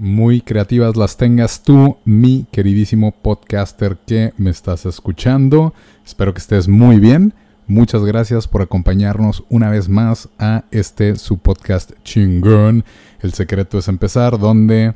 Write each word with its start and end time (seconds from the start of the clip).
muy 0.00 0.40
creativas 0.40 0.96
las 0.96 1.18
tengas 1.18 1.62
tú, 1.62 1.98
mi 2.06 2.46
queridísimo 2.50 3.12
podcaster 3.12 3.98
que 4.06 4.32
me 4.38 4.48
estás 4.48 4.86
escuchando. 4.86 5.74
Espero 6.06 6.32
que 6.32 6.38
estés 6.38 6.68
muy 6.68 6.98
bien. 6.98 7.34
Muchas 7.66 8.02
gracias 8.04 8.48
por 8.48 8.62
acompañarnos 8.62 9.44
una 9.50 9.68
vez 9.68 9.90
más 9.90 10.30
a 10.38 10.64
este 10.70 11.16
su 11.16 11.36
podcast 11.36 11.92
chingón. 12.02 12.82
El 13.20 13.34
secreto 13.34 13.76
es 13.76 13.88
empezar, 13.88 14.38
donde 14.38 14.94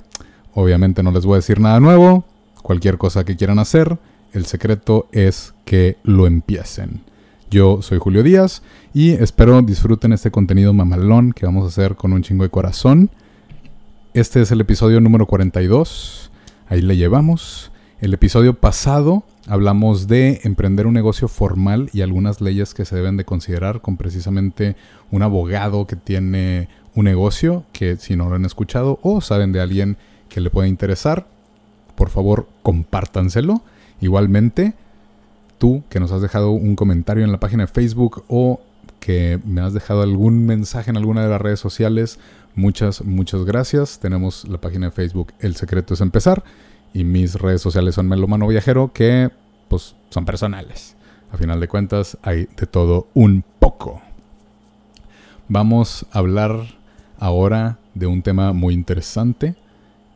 obviamente 0.55 1.02
no 1.02 1.11
les 1.11 1.27
voy 1.27 1.34
a 1.34 1.36
decir 1.36 1.61
nada 1.61 1.80
nuevo. 1.80 2.25
Cualquier 2.62 2.97
cosa 2.97 3.25
que 3.25 3.36
quieran 3.36 3.59
hacer, 3.59 3.98
el 4.33 4.47
secreto 4.47 5.09
es 5.12 5.52
que 5.66 5.98
lo 6.02 6.27
empiecen. 6.27 7.02
Yo 7.50 7.83
soy 7.83 7.98
Julio 7.98 8.23
Díaz 8.23 8.62
y 8.95 9.11
espero 9.11 9.61
disfruten 9.61 10.14
este 10.14 10.30
contenido 10.30 10.73
mamalón 10.73 11.34
que 11.34 11.45
vamos 11.45 11.64
a 11.64 11.69
hacer 11.69 11.95
con 11.95 12.14
un 12.14 12.23
chingo 12.23 12.45
de 12.45 12.50
corazón. 12.50 13.11
Este 14.14 14.41
es 14.41 14.52
el 14.52 14.60
episodio 14.60 15.00
número 15.00 15.27
42. 15.27 16.30
Ahí 16.68 16.80
le 16.82 16.96
llevamos. 16.96 17.72
El 18.00 18.14
episodio 18.14 18.55
pasado 18.55 19.24
hablamos 19.48 20.06
de 20.06 20.41
emprender 20.45 20.86
un 20.86 20.95
negocio 20.95 21.27
formal 21.27 21.91
y 21.92 22.00
algunas 22.00 22.41
leyes 22.41 22.74
que 22.74 22.84
se 22.84 22.95
deben 22.95 23.16
de 23.16 23.24
considerar 23.24 23.80
con 23.80 23.96
precisamente 23.96 24.77
un 25.10 25.22
abogado 25.22 25.89
que 25.89 25.97
tiene 25.97 26.69
un 26.94 27.06
negocio 27.06 27.64
que 27.72 27.97
si 27.97 28.14
no 28.14 28.28
lo 28.28 28.36
han 28.36 28.44
escuchado 28.44 29.00
o 29.02 29.20
saben 29.20 29.50
de 29.50 29.61
alguien 29.61 29.97
que 30.28 30.41
le 30.41 30.48
puede 30.48 30.69
interesar, 30.69 31.27
por 31.96 32.08
favor 32.08 32.46
compártanselo. 32.62 33.62
Igualmente, 34.00 34.74
tú 35.58 35.83
que 35.89 35.98
nos 35.98 36.12
has 36.12 36.22
dejado 36.22 36.52
un 36.52 36.77
comentario 36.77 37.24
en 37.24 37.33
la 37.33 37.41
página 37.41 37.64
de 37.64 37.72
Facebook 37.72 38.22
o 38.28 38.61
que 39.00 39.41
me 39.44 39.61
has 39.61 39.74
dejado 39.74 40.02
algún 40.02 40.46
mensaje 40.46 40.91
en 40.91 40.96
alguna 40.96 41.24
de 41.24 41.30
las 41.30 41.42
redes 41.42 41.58
sociales, 41.58 42.20
muchas, 42.55 43.05
muchas 43.05 43.44
gracias. 43.44 43.98
Tenemos 43.98 44.47
la 44.48 44.60
página 44.60 44.86
de 44.86 44.92
Facebook 44.92 45.33
El 45.38 45.56
Secreto 45.56 45.94
es 45.94 46.00
Empezar 46.00 46.44
y 46.92 47.05
mis 47.05 47.34
redes 47.34 47.61
sociales 47.61 47.96
son 47.96 48.08
Melomano 48.08 48.46
Viajero 48.46 48.92
que 48.92 49.30
pues 49.69 49.96
son 50.11 50.24
personales. 50.24 50.96
A 51.33 51.36
final 51.36 51.58
de 51.61 51.69
cuentas 51.69 52.16
hay 52.22 52.48
de 52.56 52.66
todo 52.66 53.08
un 53.14 53.44
poco. 53.58 54.00
Vamos 55.48 56.06
a 56.12 56.20
hablar 56.20 56.52
ahora 57.19 57.78
de 57.94 58.06
un 58.06 58.22
tema 58.22 58.52
muy 58.52 58.74
interesante 58.74 59.56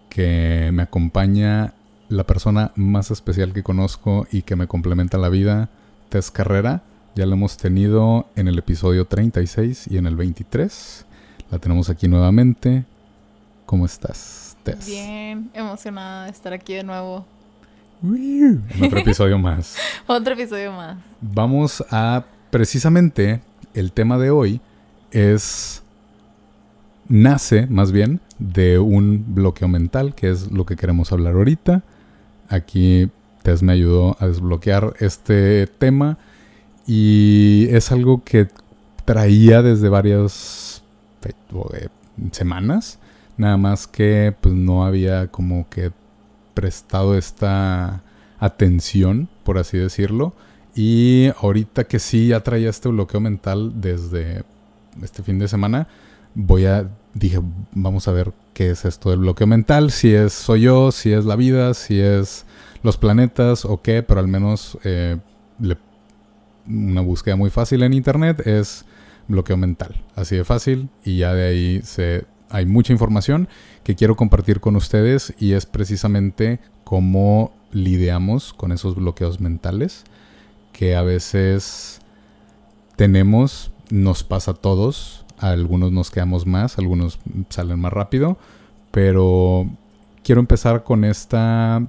que 0.08 0.70
me 0.72 0.82
acompaña 0.82 1.74
la 2.08 2.24
persona 2.24 2.72
más 2.76 3.10
especial 3.10 3.52
que 3.52 3.62
conozco 3.62 4.26
y 4.30 4.42
que 4.42 4.56
me 4.56 4.66
complementa 4.66 5.18
la 5.18 5.28
vida, 5.28 5.68
Tess 6.08 6.30
Carrera. 6.30 6.82
Ya 7.14 7.26
lo 7.26 7.34
hemos 7.34 7.56
tenido 7.56 8.28
en 8.36 8.48
el 8.48 8.58
episodio 8.58 9.06
36 9.06 9.88
y 9.90 9.98
en 9.98 10.06
el 10.06 10.16
23. 10.16 11.04
La 11.50 11.58
tenemos 11.58 11.88
aquí 11.88 12.08
nuevamente. 12.08 12.84
¿Cómo 13.64 13.86
estás, 13.86 14.56
Tess? 14.62 14.86
Bien, 14.86 15.50
emocionada 15.54 16.24
de 16.24 16.30
estar 16.30 16.52
aquí 16.52 16.74
de 16.74 16.84
nuevo. 16.84 17.26
En 18.02 18.62
otro 18.82 18.98
episodio 18.98 19.38
más. 19.40 19.76
Otro 20.06 20.34
episodio 20.34 20.72
más. 20.72 20.98
Vamos 21.20 21.84
a, 21.90 22.24
precisamente, 22.50 23.40
el 23.74 23.92
tema 23.92 24.18
de 24.18 24.30
hoy 24.30 24.60
es, 25.10 25.82
nace 27.08 27.66
más 27.66 27.92
bien 27.92 28.20
de 28.38 28.78
un 28.78 29.34
bloqueo 29.34 29.68
mental, 29.68 30.14
que 30.14 30.30
es 30.30 30.52
lo 30.52 30.66
que 30.66 30.76
queremos 30.76 31.12
hablar 31.12 31.34
ahorita. 31.34 31.82
Aquí 32.48 33.10
Tess 33.42 33.62
me 33.62 33.72
ayudó 33.72 34.16
a 34.20 34.26
desbloquear 34.26 34.94
este 35.00 35.66
tema 35.66 36.18
y 36.86 37.68
es 37.70 37.90
algo 37.90 38.22
que 38.22 38.48
traía 39.04 39.62
desde 39.62 39.88
varias 39.88 40.77
semanas. 42.32 42.98
Nada 43.36 43.56
más 43.56 43.86
que 43.86 44.34
pues 44.40 44.54
no 44.54 44.84
había 44.84 45.28
como 45.28 45.68
que 45.68 45.92
prestado 46.54 47.16
esta 47.16 48.02
atención, 48.38 49.28
por 49.44 49.58
así 49.58 49.78
decirlo. 49.78 50.34
Y 50.74 51.30
ahorita 51.40 51.84
que 51.84 51.98
sí 51.98 52.28
ya 52.28 52.40
traía 52.40 52.70
este 52.70 52.88
bloqueo 52.88 53.20
mental 53.20 53.80
desde 53.80 54.44
este 55.02 55.22
fin 55.22 55.38
de 55.38 55.48
semana, 55.48 55.88
voy 56.34 56.66
a, 56.66 56.88
dije, 57.14 57.40
vamos 57.72 58.08
a 58.08 58.12
ver 58.12 58.32
qué 58.54 58.70
es 58.70 58.84
esto 58.84 59.10
del 59.10 59.20
bloqueo 59.20 59.46
mental, 59.46 59.90
si 59.90 60.12
es 60.14 60.32
soy 60.32 60.62
yo, 60.62 60.92
si 60.92 61.12
es 61.12 61.24
la 61.24 61.36
vida, 61.36 61.74
si 61.74 62.00
es 62.00 62.44
los 62.82 62.96
planetas 62.96 63.64
o 63.64 63.82
qué, 63.82 64.02
pero 64.02 64.20
al 64.20 64.28
menos 64.28 64.78
eh, 64.84 65.18
una 66.68 67.00
búsqueda 67.00 67.36
muy 67.36 67.50
fácil 67.50 67.82
en 67.82 67.92
internet 67.92 68.46
es 68.46 68.84
bloqueo 69.28 69.56
mental. 69.56 69.94
Así 70.14 70.36
de 70.36 70.44
fácil 70.44 70.88
y 71.04 71.18
ya 71.18 71.34
de 71.34 71.46
ahí 71.46 71.80
se, 71.84 72.24
hay 72.50 72.66
mucha 72.66 72.92
información 72.92 73.48
que 73.84 73.94
quiero 73.94 74.16
compartir 74.16 74.60
con 74.60 74.76
ustedes 74.76 75.34
y 75.38 75.52
es 75.52 75.66
precisamente 75.66 76.60
cómo 76.84 77.52
lidiamos 77.72 78.52
con 78.54 78.72
esos 78.72 78.94
bloqueos 78.94 79.40
mentales 79.40 80.04
que 80.72 80.96
a 80.96 81.02
veces 81.02 82.00
tenemos, 82.96 83.70
nos 83.90 84.24
pasa 84.24 84.52
a 84.52 84.54
todos, 84.54 85.24
a 85.38 85.50
algunos 85.50 85.92
nos 85.92 86.10
quedamos 86.10 86.46
más, 86.46 86.78
algunos 86.78 87.18
salen 87.48 87.80
más 87.80 87.92
rápido, 87.92 88.38
pero 88.90 89.68
quiero 90.22 90.40
empezar 90.40 90.84
con 90.84 91.04
esta 91.04 91.82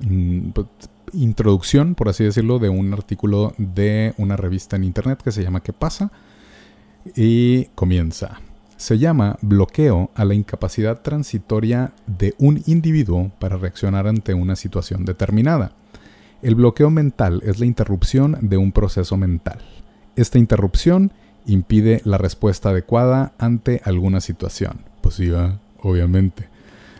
mm, 0.00 0.50
pues, 0.50 0.66
introducción, 1.12 1.94
por 1.94 2.08
así 2.08 2.24
decirlo, 2.24 2.58
de 2.58 2.68
un 2.68 2.92
artículo 2.92 3.54
de 3.58 4.14
una 4.18 4.36
revista 4.36 4.76
en 4.76 4.84
internet 4.84 5.22
que 5.22 5.32
se 5.32 5.42
llama 5.42 5.62
¿Qué 5.62 5.72
pasa? 5.72 6.10
Y 7.16 7.66
comienza. 7.74 8.40
Se 8.76 8.98
llama 8.98 9.38
bloqueo 9.42 10.10
a 10.14 10.24
la 10.24 10.34
incapacidad 10.34 11.02
transitoria 11.02 11.92
de 12.06 12.34
un 12.38 12.62
individuo 12.66 13.32
para 13.38 13.56
reaccionar 13.56 14.06
ante 14.06 14.34
una 14.34 14.56
situación 14.56 15.04
determinada. 15.04 15.72
El 16.42 16.54
bloqueo 16.54 16.90
mental 16.90 17.42
es 17.44 17.58
la 17.58 17.66
interrupción 17.66 18.38
de 18.40 18.56
un 18.56 18.70
proceso 18.70 19.16
mental. 19.16 19.58
Esta 20.14 20.38
interrupción 20.38 21.12
impide 21.46 22.00
la 22.04 22.18
respuesta 22.18 22.70
adecuada 22.70 23.32
ante 23.38 23.80
alguna 23.84 24.20
situación. 24.20 24.88
Sí, 25.10 25.30
obviamente. 25.80 26.48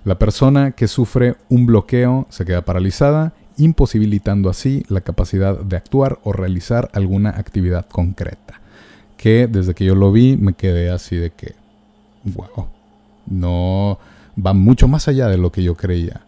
La 0.04 0.18
persona 0.18 0.72
que 0.72 0.88
sufre 0.88 1.36
un 1.48 1.66
bloqueo 1.66 2.26
se 2.30 2.44
queda 2.44 2.64
paralizada 2.64 3.34
imposibilitando 3.58 4.48
así 4.48 4.84
la 4.88 5.02
capacidad 5.02 5.58
de 5.58 5.76
actuar 5.76 6.18
o 6.22 6.32
realizar 6.32 6.90
alguna 6.94 7.30
actividad 7.30 7.86
concreta. 7.86 8.60
Que 9.16 9.46
desde 9.46 9.74
que 9.74 9.84
yo 9.84 9.94
lo 9.94 10.12
vi 10.12 10.36
me 10.36 10.54
quedé 10.54 10.90
así 10.90 11.16
de 11.16 11.30
que, 11.30 11.54
wow, 12.24 12.68
no 13.26 13.98
va 14.44 14.52
mucho 14.52 14.88
más 14.88 15.08
allá 15.08 15.28
de 15.28 15.38
lo 15.38 15.52
que 15.52 15.62
yo 15.62 15.74
creía. 15.74 16.22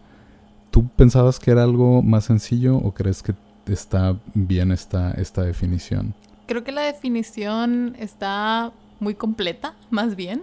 ¿Tú 0.71 0.89
pensabas 0.89 1.39
que 1.39 1.51
era 1.51 1.63
algo 1.63 2.03
más 2.03 2.25
sencillo 2.25 2.77
o 2.77 2.93
crees 2.93 3.23
que 3.23 3.35
está 3.67 4.17
bien 4.35 4.73
esta, 4.73 5.13
esta 5.13 5.43
definición? 5.43 6.15
Creo 6.47 6.65
que 6.65 6.73
la 6.73 6.83
definición 6.83 7.97
está 7.99 8.73
muy 8.99 9.15
completa, 9.15 9.75
más 9.91 10.17
bien. 10.17 10.43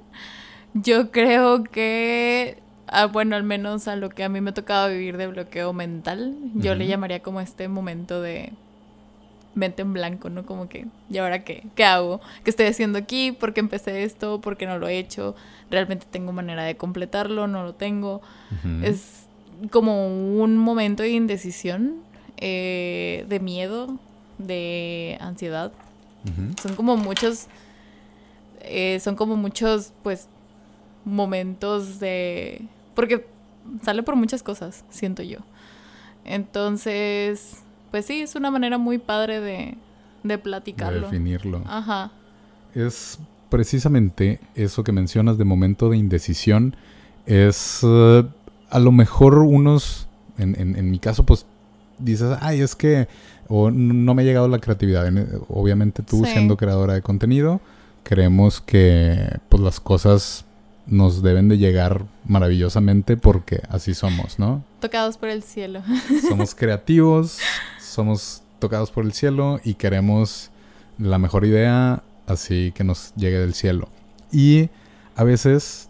Yo 0.73 1.11
creo 1.11 1.63
que 1.63 2.59
Ah, 2.87 3.05
bueno, 3.05 3.35
al 3.35 3.43
menos 3.43 3.87
a 3.87 3.95
lo 3.95 4.09
que 4.09 4.23
a 4.23 4.29
mí 4.29 4.39
me 4.39 4.51
ha 4.51 4.53
tocado 4.53 4.89
vivir 4.89 5.17
de 5.17 5.27
bloqueo 5.27 5.73
mental, 5.73 6.35
yo 6.55 6.73
le 6.73 6.87
llamaría 6.87 7.21
como 7.21 7.41
este 7.41 7.67
momento 7.67 8.21
de 8.21 8.53
mente 9.55 9.81
en 9.81 9.91
blanco, 9.91 10.29
¿no? 10.29 10.45
Como 10.45 10.69
que, 10.69 10.85
¿y 11.09 11.17
ahora 11.17 11.43
qué? 11.43 11.63
¿Qué 11.75 11.83
hago? 11.83 12.21
¿Qué 12.43 12.49
estoy 12.49 12.67
haciendo 12.67 12.97
aquí? 12.97 13.33
¿Por 13.33 13.53
qué 13.53 13.59
empecé 13.59 14.03
esto? 14.03 14.39
¿Por 14.39 14.55
qué 14.55 14.67
no 14.67 14.77
lo 14.77 14.87
he 14.87 14.99
hecho? 14.99 15.35
¿Realmente 15.69 16.05
tengo 16.09 16.31
manera 16.31 16.63
de 16.63 16.77
completarlo? 16.77 17.47
¿No 17.47 17.63
lo 17.63 17.73
tengo? 17.73 18.21
Es 18.83 19.27
como 19.71 20.07
un 20.07 20.55
momento 20.57 21.03
de 21.03 21.09
indecisión, 21.09 21.95
eh, 22.37 23.25
de 23.27 23.39
miedo, 23.39 23.97
de 24.37 25.17
ansiedad. 25.19 25.73
Son 26.61 26.75
como 26.75 26.95
muchos, 26.95 27.47
eh, 28.61 28.99
son 29.01 29.15
como 29.15 29.35
muchos, 29.35 29.91
pues, 30.03 30.29
momentos 31.03 31.99
de 31.99 32.61
porque 32.97 33.27
sale 33.83 34.01
por 34.01 34.15
muchas 34.15 34.41
cosas, 34.41 34.83
siento 34.89 35.21
yo. 35.21 35.37
Entonces, 36.25 37.57
pues 37.91 38.07
sí, 38.07 38.21
es 38.21 38.33
una 38.33 38.49
manera 38.49 38.79
muy 38.79 38.97
padre 38.97 39.39
de, 39.39 39.77
de 40.23 40.37
platicarlo. 40.39 41.01
De 41.01 41.05
definirlo. 41.05 41.61
Ajá. 41.67 42.11
Es 42.73 43.19
precisamente 43.49 44.39
eso 44.55 44.83
que 44.83 44.91
mencionas 44.91 45.37
de 45.37 45.43
momento 45.43 45.91
de 45.91 45.97
indecisión. 45.97 46.75
Es 47.27 47.81
eh, 47.83 48.25
a 48.71 48.79
lo 48.79 48.91
mejor 48.91 49.37
unos, 49.37 50.07
en, 50.39 50.55
en, 50.57 50.89
mi 50.89 50.97
caso, 50.97 51.23
pues 51.23 51.45
dices, 51.99 52.35
ay, 52.41 52.61
es 52.61 52.75
que 52.75 53.07
o 53.47 53.69
no 53.69 54.15
me 54.15 54.23
ha 54.23 54.25
llegado 54.25 54.47
la 54.47 54.57
creatividad. 54.57 55.07
Obviamente 55.49 56.01
tú 56.01 56.25
siendo 56.25 56.57
creadora 56.57 56.95
de 56.95 57.03
contenido, 57.03 57.61
creemos 58.01 58.59
que 58.59 59.37
pues 59.49 59.61
las 59.61 59.79
cosas 59.79 60.46
nos 60.87 61.21
deben 61.21 61.49
de 61.49 61.57
llegar 61.57 62.05
maravillosamente 62.25 63.17
porque 63.17 63.61
así 63.69 63.93
somos, 63.93 64.39
¿no? 64.39 64.63
Tocados 64.79 65.17
por 65.17 65.29
el 65.29 65.43
cielo. 65.43 65.81
Somos 66.27 66.55
creativos, 66.55 67.39
somos 67.79 68.41
tocados 68.59 68.91
por 68.91 69.05
el 69.05 69.13
cielo 69.13 69.59
y 69.63 69.75
queremos 69.75 70.49
la 70.97 71.19
mejor 71.19 71.45
idea 71.45 72.01
así 72.25 72.71
que 72.73 72.83
nos 72.83 73.13
llegue 73.15 73.39
del 73.39 73.53
cielo. 73.53 73.89
Y 74.31 74.69
a 75.15 75.23
veces 75.23 75.89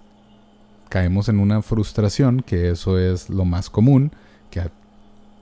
caemos 0.90 1.30
en 1.30 1.40
una 1.40 1.62
frustración, 1.62 2.42
que 2.42 2.70
eso 2.70 2.98
es 2.98 3.30
lo 3.30 3.46
más 3.46 3.70
común, 3.70 4.12
que 4.50 4.62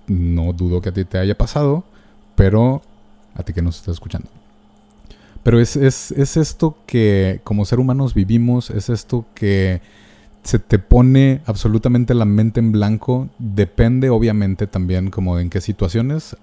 no 0.07 0.53
dudo 0.53 0.81
que 0.81 0.89
a 0.89 0.93
ti 0.93 1.05
te 1.05 1.17
haya 1.17 1.37
pasado, 1.37 1.83
pero 2.35 2.81
a 3.35 3.43
ti 3.43 3.53
que 3.53 3.61
nos 3.61 3.77
estás 3.77 3.93
escuchando. 3.95 4.29
Pero 5.45 5.59
es, 5.59 5.75
es, 5.75 6.09
es 6.09 6.37
esto 6.37 6.75
que 6.87 7.39
como 7.43 7.65
ser 7.65 7.79
humanos 7.79 8.15
vivimos, 8.15 8.71
es 8.71 8.89
esto 8.89 9.27
que 9.35 9.79
se 10.41 10.57
te 10.57 10.79
pone 10.79 11.41
absolutamente 11.45 12.15
la 12.15 12.25
mente 12.25 12.59
en 12.59 12.71
blanco. 12.71 13.29
Depende 13.37 14.09
obviamente 14.09 14.65
también 14.65 15.11
como 15.11 15.37
en 15.37 15.51
qué 15.51 15.61
situaciones. 15.61 16.35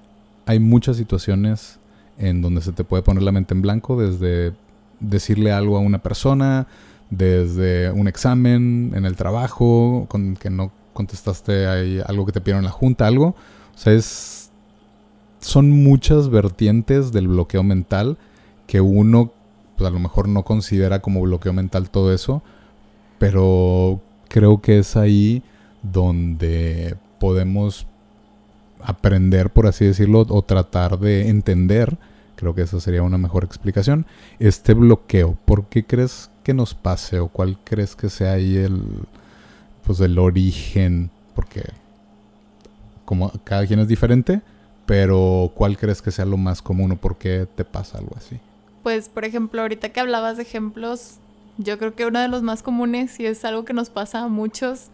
Hay 0.46 0.60
muchas 0.60 0.98
situaciones 0.98 1.80
en 2.16 2.42
donde 2.42 2.60
se 2.60 2.70
te 2.70 2.84
puede 2.84 3.02
poner 3.02 3.24
la 3.24 3.32
mente 3.32 3.54
en 3.54 3.62
blanco, 3.62 4.00
desde 4.00 4.52
decirle 5.00 5.50
algo 5.50 5.76
a 5.76 5.80
una 5.80 6.00
persona, 6.00 6.68
desde 7.10 7.90
un 7.90 8.06
examen 8.06 8.92
en 8.94 9.04
el 9.04 9.16
trabajo, 9.16 10.06
con 10.08 10.36
que 10.36 10.48
no 10.48 10.70
contestaste 10.92 11.66
hay 11.66 12.00
algo 12.06 12.24
que 12.24 12.30
te 12.30 12.40
pidieron 12.40 12.60
en 12.60 12.66
la 12.66 12.70
junta, 12.70 13.08
algo. 13.08 13.34
O 13.74 13.78
sea, 13.78 13.94
es, 13.94 14.52
son 15.40 15.72
muchas 15.72 16.28
vertientes 16.28 17.10
del 17.10 17.26
bloqueo 17.26 17.64
mental 17.64 18.16
que 18.72 18.80
uno 18.80 19.30
pues, 19.76 19.86
a 19.86 19.92
lo 19.92 19.98
mejor 19.98 20.30
no 20.30 20.44
considera 20.44 21.00
como 21.00 21.20
bloqueo 21.20 21.52
mental 21.52 21.90
todo 21.90 22.14
eso, 22.14 22.42
pero 23.18 24.00
creo 24.30 24.62
que 24.62 24.78
es 24.78 24.96
ahí 24.96 25.42
donde 25.82 26.96
podemos 27.20 27.86
aprender, 28.80 29.50
por 29.50 29.66
así 29.66 29.84
decirlo, 29.84 30.24
o 30.26 30.40
tratar 30.40 30.98
de 30.98 31.28
entender, 31.28 31.98
creo 32.34 32.54
que 32.54 32.62
esa 32.62 32.80
sería 32.80 33.02
una 33.02 33.18
mejor 33.18 33.44
explicación, 33.44 34.06
este 34.38 34.72
bloqueo. 34.72 35.36
¿Por 35.44 35.66
qué 35.66 35.84
crees 35.84 36.30
que 36.42 36.54
nos 36.54 36.72
pase 36.72 37.18
o 37.18 37.28
cuál 37.28 37.58
crees 37.64 37.94
que 37.94 38.08
sea 38.08 38.32
ahí 38.32 38.56
el, 38.56 38.82
pues 39.84 40.00
el 40.00 40.18
origen? 40.18 41.10
Porque 41.34 41.62
como 43.04 43.30
cada 43.44 43.66
quien 43.66 43.80
es 43.80 43.88
diferente, 43.88 44.40
pero 44.86 45.52
¿cuál 45.54 45.76
crees 45.76 46.00
que 46.00 46.10
sea 46.10 46.24
lo 46.24 46.38
más 46.38 46.62
común 46.62 46.92
o 46.92 46.96
por 46.96 47.18
qué 47.18 47.46
te 47.54 47.66
pasa 47.66 47.98
algo 47.98 48.16
así? 48.16 48.40
Pues, 48.82 49.08
por 49.08 49.24
ejemplo, 49.24 49.62
ahorita 49.62 49.90
que 49.90 50.00
hablabas 50.00 50.36
de 50.36 50.42
ejemplos, 50.42 51.18
yo 51.58 51.78
creo 51.78 51.94
que 51.94 52.06
uno 52.06 52.20
de 52.20 52.28
los 52.28 52.42
más 52.42 52.62
comunes 52.62 53.18
y 53.20 53.26
es 53.26 53.44
algo 53.44 53.64
que 53.64 53.72
nos 53.72 53.90
pasa 53.90 54.20
a 54.20 54.28
muchos 54.28 54.88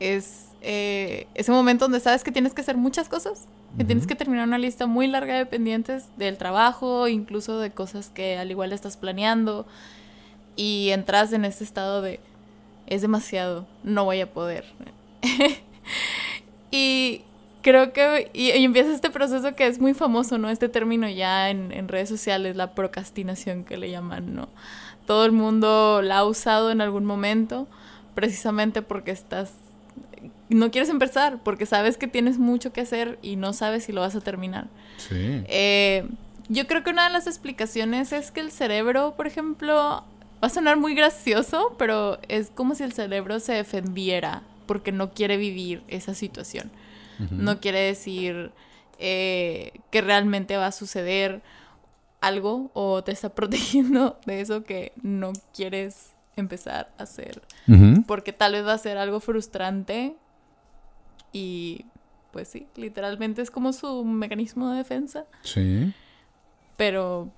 es 0.00 0.46
eh, 0.62 1.26
ese 1.34 1.52
momento 1.52 1.84
donde 1.84 2.00
sabes 2.00 2.24
que 2.24 2.32
tienes 2.32 2.54
que 2.54 2.60
hacer 2.60 2.76
muchas 2.76 3.08
cosas, 3.08 3.46
que 3.76 3.84
tienes 3.84 4.06
que 4.06 4.14
terminar 4.14 4.46
una 4.46 4.58
lista 4.58 4.86
muy 4.86 5.06
larga 5.06 5.36
de 5.36 5.46
pendientes 5.46 6.08
del 6.16 6.38
trabajo, 6.38 7.08
incluso 7.08 7.58
de 7.58 7.70
cosas 7.70 8.10
que 8.10 8.38
al 8.38 8.50
igual 8.50 8.72
estás 8.72 8.96
planeando 8.96 9.66
y 10.54 10.90
entras 10.90 11.32
en 11.32 11.44
ese 11.44 11.64
estado 11.64 12.02
de 12.02 12.20
es 12.86 13.02
demasiado, 13.02 13.66
no 13.82 14.04
voy 14.04 14.20
a 14.20 14.32
poder. 14.32 14.64
y 16.70 17.22
creo 17.66 17.92
que 17.92 18.30
y, 18.32 18.50
empieza 18.50 18.92
este 18.92 19.10
proceso 19.10 19.56
que 19.56 19.66
es 19.66 19.80
muy 19.80 19.92
famoso, 19.92 20.38
¿no? 20.38 20.48
Este 20.48 20.68
término 20.68 21.08
ya 21.08 21.50
en, 21.50 21.72
en, 21.72 21.88
redes 21.88 22.08
sociales, 22.08 22.54
la 22.54 22.76
procrastinación 22.76 23.64
que 23.64 23.76
le 23.76 23.90
llaman, 23.90 24.36
¿no? 24.36 24.48
Todo 25.04 25.24
el 25.24 25.32
mundo 25.32 26.00
la 26.00 26.18
ha 26.18 26.24
usado 26.24 26.70
en 26.70 26.80
algún 26.80 27.04
momento, 27.04 27.66
precisamente 28.14 28.82
porque 28.82 29.10
estás 29.10 29.52
no 30.48 30.70
quieres 30.70 30.90
empezar 30.90 31.42
porque 31.42 31.66
sabes 31.66 31.96
que 31.96 32.06
tienes 32.06 32.38
mucho 32.38 32.72
que 32.72 32.82
hacer 32.82 33.18
y 33.20 33.34
no 33.34 33.52
sabes 33.52 33.82
si 33.82 33.92
lo 33.92 34.00
vas 34.00 34.14
a 34.14 34.20
terminar. 34.20 34.68
Sí. 34.98 35.42
Eh, 35.48 36.06
yo 36.48 36.68
creo 36.68 36.84
que 36.84 36.90
una 36.90 37.08
de 37.08 37.12
las 37.12 37.26
explicaciones 37.26 38.12
es 38.12 38.30
que 38.30 38.38
el 38.38 38.52
cerebro, 38.52 39.14
por 39.16 39.26
ejemplo, 39.26 39.74
va 39.74 40.46
a 40.46 40.48
sonar 40.48 40.76
muy 40.76 40.94
gracioso, 40.94 41.74
pero 41.78 42.20
es 42.28 42.50
como 42.50 42.76
si 42.76 42.84
el 42.84 42.92
cerebro 42.92 43.40
se 43.40 43.54
defendiera 43.54 44.44
porque 44.66 44.92
no 44.92 45.10
quiere 45.10 45.36
vivir 45.36 45.82
esa 45.88 46.14
situación. 46.14 46.70
No 47.30 47.60
quiere 47.60 47.80
decir 47.80 48.52
eh, 48.98 49.72
que 49.90 50.00
realmente 50.00 50.56
va 50.56 50.66
a 50.66 50.72
suceder 50.72 51.42
algo 52.20 52.70
o 52.74 53.02
te 53.04 53.12
está 53.12 53.28
protegiendo 53.34 54.18
de 54.26 54.40
eso 54.40 54.64
que 54.64 54.92
no 55.02 55.32
quieres 55.54 56.14
empezar 56.36 56.92
a 56.98 57.04
hacer. 57.04 57.42
Porque 58.06 58.32
tal 58.32 58.52
vez 58.52 58.64
va 58.64 58.74
a 58.74 58.78
ser 58.78 58.98
algo 58.98 59.20
frustrante 59.20 60.14
y 61.32 61.86
pues 62.30 62.48
sí, 62.48 62.66
literalmente 62.76 63.40
es 63.42 63.50
como 63.50 63.72
su 63.72 64.04
mecanismo 64.04 64.70
de 64.70 64.76
defensa. 64.76 65.24
Sí. 65.42 65.92
Pero 66.76 67.32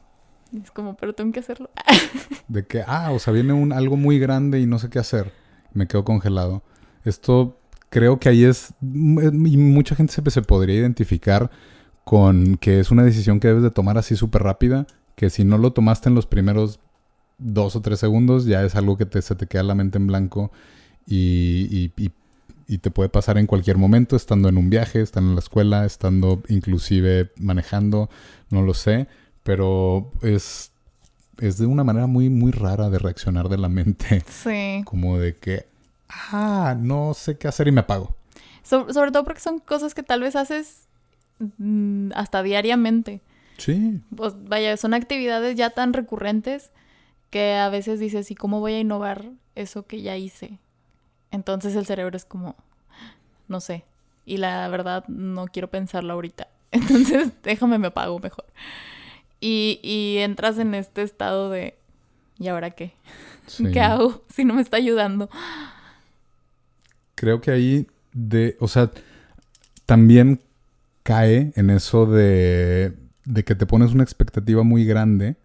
es 0.53 0.71
como, 0.73 0.97
pero 0.97 1.13
tengo 1.15 1.33
que 1.33 1.41
hacerlo. 1.41 1.71
de 2.49 2.67
que, 2.67 2.83
ah, 2.87 3.13
o 3.13 3.19
sea, 3.19 3.33
viene 3.33 3.53
un, 3.53 3.73
algo 3.73 3.97
muy 3.97 4.19
grande 4.19 4.59
y 4.61 4.67
no 4.67 4.79
sé 4.79 4.91
qué 4.91 4.99
hacer. 4.99 5.33
Me 5.73 5.87
quedo 5.87 6.05
congelado. 6.05 6.63
Esto 7.05 7.61
creo 7.91 8.19
que 8.19 8.29
ahí 8.29 8.45
es, 8.45 8.75
y 8.83 9.57
mucha 9.57 9.95
gente 9.95 10.13
se, 10.13 10.31
se 10.31 10.43
podría 10.43 10.77
identificar 10.77 11.51
con 12.05 12.57
que 12.57 12.81
es 12.81 12.91
una 12.91 13.05
decisión 13.05 13.41
que 13.41 13.49
debes 13.49 13.63
de 13.63 13.71
tomar 13.71 13.99
así 13.99 14.17
súper 14.17 14.43
rápida, 14.43 14.87
que 15.15 15.31
si 15.31 15.45
no 15.45 15.59
lo 15.59 15.73
tomaste 15.73 16.09
en 16.09 16.15
los 16.15 16.27
primeros 16.27 16.81
dos 17.39 17.77
o 17.77 17.81
tres 17.81 17.99
segundos, 18.01 18.47
ya 18.47 18.65
es 18.65 18.75
algo 18.75 18.97
que 18.97 19.07
te, 19.07 19.21
se 19.23 19.35
te 19.35 19.47
queda 19.47 19.63
la 19.63 19.75
mente 19.75 19.99
en 19.99 20.07
blanco 20.07 20.51
y, 21.07 21.91
y, 21.97 22.13
y 22.69 22.79
te 22.79 22.91
puede 22.91 23.09
pasar 23.09 23.39
en 23.39 23.47
cualquier 23.47 23.79
momento, 23.79 24.15
estando 24.15 24.49
en 24.49 24.59
un 24.59 24.71
viaje, 24.71 25.01
estando 25.01 25.31
en 25.31 25.37
la 25.37 25.41
escuela, 25.41 25.85
estando 25.85 26.43
inclusive 26.49 27.31
manejando, 27.39 28.11
no 28.51 28.63
lo 28.63 28.75
sé, 28.75 29.09
pero 29.43 30.13
es, 30.21 30.73
es 31.39 31.57
de 31.57 31.67
una 31.67 31.83
manera 31.83 32.07
muy, 32.07 32.29
muy 32.29 32.53
rara 32.53 32.91
de 32.91 32.99
reaccionar 32.99 33.49
de 33.49 33.57
la 33.59 33.69
mente. 33.69 34.23
Sí. 34.29 34.83
Como 34.85 35.19
de 35.19 35.35
que, 35.35 35.67
ah, 36.09 36.77
no 36.79 37.15
sé 37.15 37.39
qué 37.39 37.49
hacer 37.49 37.69
y 37.69 37.73
me 37.73 37.81
apago. 37.81 38.15
sobre 38.63 39.13
todo 39.13 39.25
porque 39.25 39.41
son 39.41 39.59
cosas 39.59 39.95
que 39.95 40.03
tal 40.03 40.21
vez 40.21 40.37
haces 40.37 40.87
mm, 41.59 42.11
hasta 42.15 42.43
diariamente. 42.43 43.21
Sí. 43.57 44.01
Pues 44.15 44.35
vaya, 44.45 44.77
son 44.77 44.95
actividades 44.95 45.57
ya 45.57 45.71
tan 45.71 45.93
recurrentes 45.93 46.71
que 47.31 47.55
a 47.55 47.69
veces 47.69 48.01
dices, 48.01 48.31
¿y 48.31 48.35
cómo 48.35 48.61
voy 48.61 48.75
a 48.75 48.81
innovar 48.81 49.31
eso 49.55 49.87
que 49.87 50.03
ya 50.03 50.17
hice? 50.17 50.59
Entonces 51.31 51.75
el 51.75 51.87
cerebro 51.87 52.17
es 52.17 52.25
como, 52.25 52.57
no 53.49 53.61
sé. 53.61 53.85
Y 54.25 54.37
la 54.39 54.69
verdad 54.69 55.07
no 55.09 55.47
quiero 55.47 55.69
pensarlo 55.69 56.15
ahorita. 56.15 56.49
Entonces 56.71 57.33
déjame 57.43 57.79
me 57.79 57.89
apago 57.89 58.19
mejor. 58.19 58.47
Y, 59.41 59.81
y 59.83 60.19
entras 60.19 60.59
en 60.59 60.75
este 60.75 61.03
estado 61.03 61.51
de, 61.51 61.79
¿y 62.39 62.49
ahora 62.49 62.71
qué? 62.71 62.95
¿Qué 63.73 63.81
hago 63.81 64.23
si 64.29 64.45
no 64.45 64.55
me 64.55 64.63
está 64.63 64.77
ayudando? 64.77 65.29
Creo 67.19 67.41
que 67.41 67.51
ahí 67.51 67.87
de, 68.13 68.57
o 68.61 68.69
sea, 68.69 68.93
también 69.87 70.41
cae 71.03 71.53
en 71.57 71.71
eso 71.71 72.07
de, 72.07 72.93
de 73.25 73.45
que 73.45 73.57
te 73.57 73.67
pones 73.67 73.93
una 73.93 74.05
expectativa 74.05 74.63
muy 74.63 74.85
grande 74.85 75.37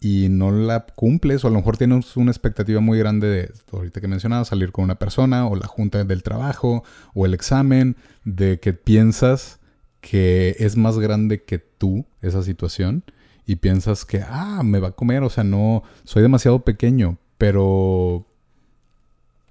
y 0.00 0.28
no 0.28 0.50
la 0.50 0.86
cumples, 0.86 1.44
o 1.44 1.48
a 1.48 1.50
lo 1.50 1.58
mejor 1.58 1.76
tienes 1.76 2.16
una 2.16 2.32
expectativa 2.32 2.80
muy 2.80 2.98
grande 2.98 3.28
de, 3.28 3.52
ahorita 3.72 4.00
que 4.00 4.08
mencionaba, 4.08 4.44
salir 4.44 4.72
con 4.72 4.84
una 4.84 4.96
persona, 4.96 5.46
o 5.46 5.54
la 5.54 5.68
junta 5.68 6.02
del 6.02 6.22
trabajo, 6.24 6.82
o 7.14 7.26
el 7.26 7.32
examen, 7.32 7.96
de 8.24 8.58
que 8.58 8.74
piensas 8.74 9.60
que 10.00 10.56
es 10.58 10.76
más 10.76 10.98
grande 10.98 11.44
que 11.44 11.58
tú 11.58 12.04
esa 12.20 12.42
situación, 12.42 13.04
y 13.46 13.56
piensas 13.56 14.04
que, 14.04 14.20
ah, 14.20 14.62
me 14.64 14.80
va 14.80 14.88
a 14.88 14.92
comer, 14.92 15.22
o 15.22 15.30
sea, 15.30 15.44
no, 15.44 15.84
soy 16.02 16.22
demasiado 16.22 16.64
pequeño, 16.64 17.18
pero, 17.38 18.26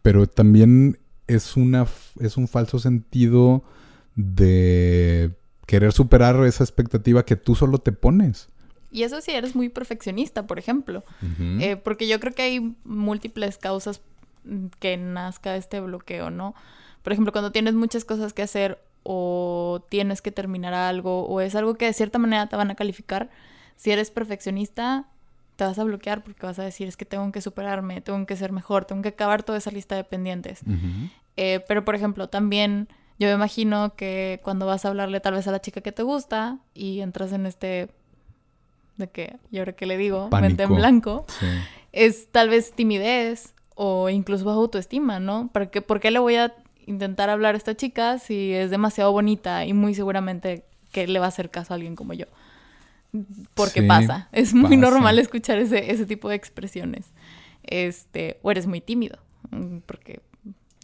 pero 0.04 0.28
también 0.28 1.00
es, 1.36 1.58
una, 1.58 1.86
es 2.20 2.38
un 2.38 2.48
falso 2.48 2.80
sentido 2.80 3.64
de 4.16 5.32
querer 5.66 5.92
superar 5.92 6.44
esa 6.46 6.64
expectativa 6.64 7.26
que 7.26 7.36
tú 7.36 7.56
solo 7.56 7.80
te 7.80 7.92
pones. 7.92 8.50
Y 8.92 9.04
eso 9.04 9.22
sí 9.22 9.32
eres 9.32 9.56
muy 9.56 9.70
perfeccionista, 9.70 10.46
por 10.46 10.60
ejemplo. 10.60 11.04
Eh, 11.40 11.78
porque 11.78 12.08
yo 12.08 12.20
creo 12.20 12.34
que 12.34 12.44
hay 12.44 12.76
múltiples 12.84 13.58
causas 13.58 14.02
mm, 14.44 14.68
que 14.80 14.98
nazca 14.98 15.56
este 15.56 15.80
bloqueo, 15.80 16.30
¿no? 16.30 16.54
Por 17.02 17.12
ejemplo, 17.12 17.32
cuando 17.32 17.52
tienes 17.52 17.74
muchas 17.74 18.06
cosas 18.06 18.34
que 18.34 18.44
hacer 18.44 18.80
o 19.02 19.86
tienes 19.90 20.22
que 20.22 20.32
terminar 20.32 20.74
algo 20.74 21.26
o 21.26 21.42
es 21.42 21.56
algo 21.56 21.74
que 21.76 21.86
de 21.86 21.94
cierta 21.94 22.20
manera 22.20 22.48
te 22.48 22.56
van 22.56 22.70
a 22.70 22.76
calificar, 22.76 23.30
si 23.76 23.92
eres 23.92 24.12
perfeccionista, 24.12 25.08
te 25.56 25.64
vas 25.64 25.78
a 25.80 25.84
bloquear 25.84 26.24
porque 26.24 26.46
vas 26.46 26.60
a 26.60 26.64
decir 26.64 26.88
es 26.88 26.96
que 26.96 27.06
tengo 27.06 27.32
que 27.32 27.42
superarme, 27.42 28.02
tengo 28.02 28.26
que 28.26 28.36
ser 28.36 28.52
mejor, 28.52 28.86
tengo 28.86 29.02
que 29.02 29.10
acabar 29.10 29.44
toda 29.44 29.58
esa 29.58 29.72
lista 29.72 29.96
de 29.96 30.04
pendientes. 30.04 30.62
Eh, 31.38 31.64
pero, 31.68 31.84
por 31.84 31.96
ejemplo, 31.96 32.28
también 32.30 32.88
Yo 33.20 33.28
me 33.28 33.34
imagino 33.36 33.96
que 33.96 34.40
cuando 34.44 34.66
vas 34.66 34.86
a 34.86 34.90
hablarle 34.90 35.20
tal 35.20 35.34
vez 35.36 35.48
a 35.48 35.52
la 35.52 35.62
chica 35.62 35.82
que 35.82 35.92
te 35.92 36.04
gusta 36.04 36.58
y 36.74 37.00
entras 37.02 37.32
en 37.32 37.46
este 37.46 37.90
de 38.98 39.08
que, 39.08 39.38
¿y 39.52 39.60
ahora 39.60 39.74
qué 39.74 39.86
le 39.86 39.98
digo? 39.98 40.30
Mente 40.42 40.64
en 40.64 40.76
blanco. 40.76 41.26
Es 41.92 42.28
tal 42.32 42.50
vez 42.50 42.74
timidez 42.74 43.54
o 43.76 44.10
incluso 44.10 44.46
bajo 44.46 44.60
autoestima, 44.60 45.20
¿no? 45.20 45.50
¿Para 45.52 45.68
qué, 45.68 45.82
¿Por 45.82 46.00
qué 46.00 46.12
le 46.12 46.20
voy 46.20 46.36
a 46.36 46.54
intentar 46.86 47.30
hablar 47.30 47.56
a 47.56 47.58
esta 47.58 47.76
chica 47.76 48.20
si 48.20 48.52
es 48.54 48.70
demasiado 48.72 49.12
bonita 49.12 49.66
y 49.66 49.74
muy 49.74 49.96
seguramente 49.96 50.66
que 50.92 51.08
le 51.08 51.20
va 51.20 51.26
a 51.26 51.30
hacer 51.30 51.50
caso 51.50 51.74
a 51.74 51.76
alguien 51.76 51.96
como 51.96 52.14
yo? 52.14 52.26
Porque 53.54 53.84
pasa. 53.84 54.28
Es 54.32 54.54
muy 54.54 54.76
normal 54.76 55.20
escuchar 55.20 55.60
ese, 55.60 55.92
ese 55.92 56.06
tipo 56.06 56.30
de 56.30 56.36
expresiones. 56.36 57.12
Este, 57.64 58.40
o 58.42 58.52
eres 58.52 58.68
muy 58.68 58.82
tímido, 58.82 59.18
mm, 59.52 59.78
porque, 59.86 60.20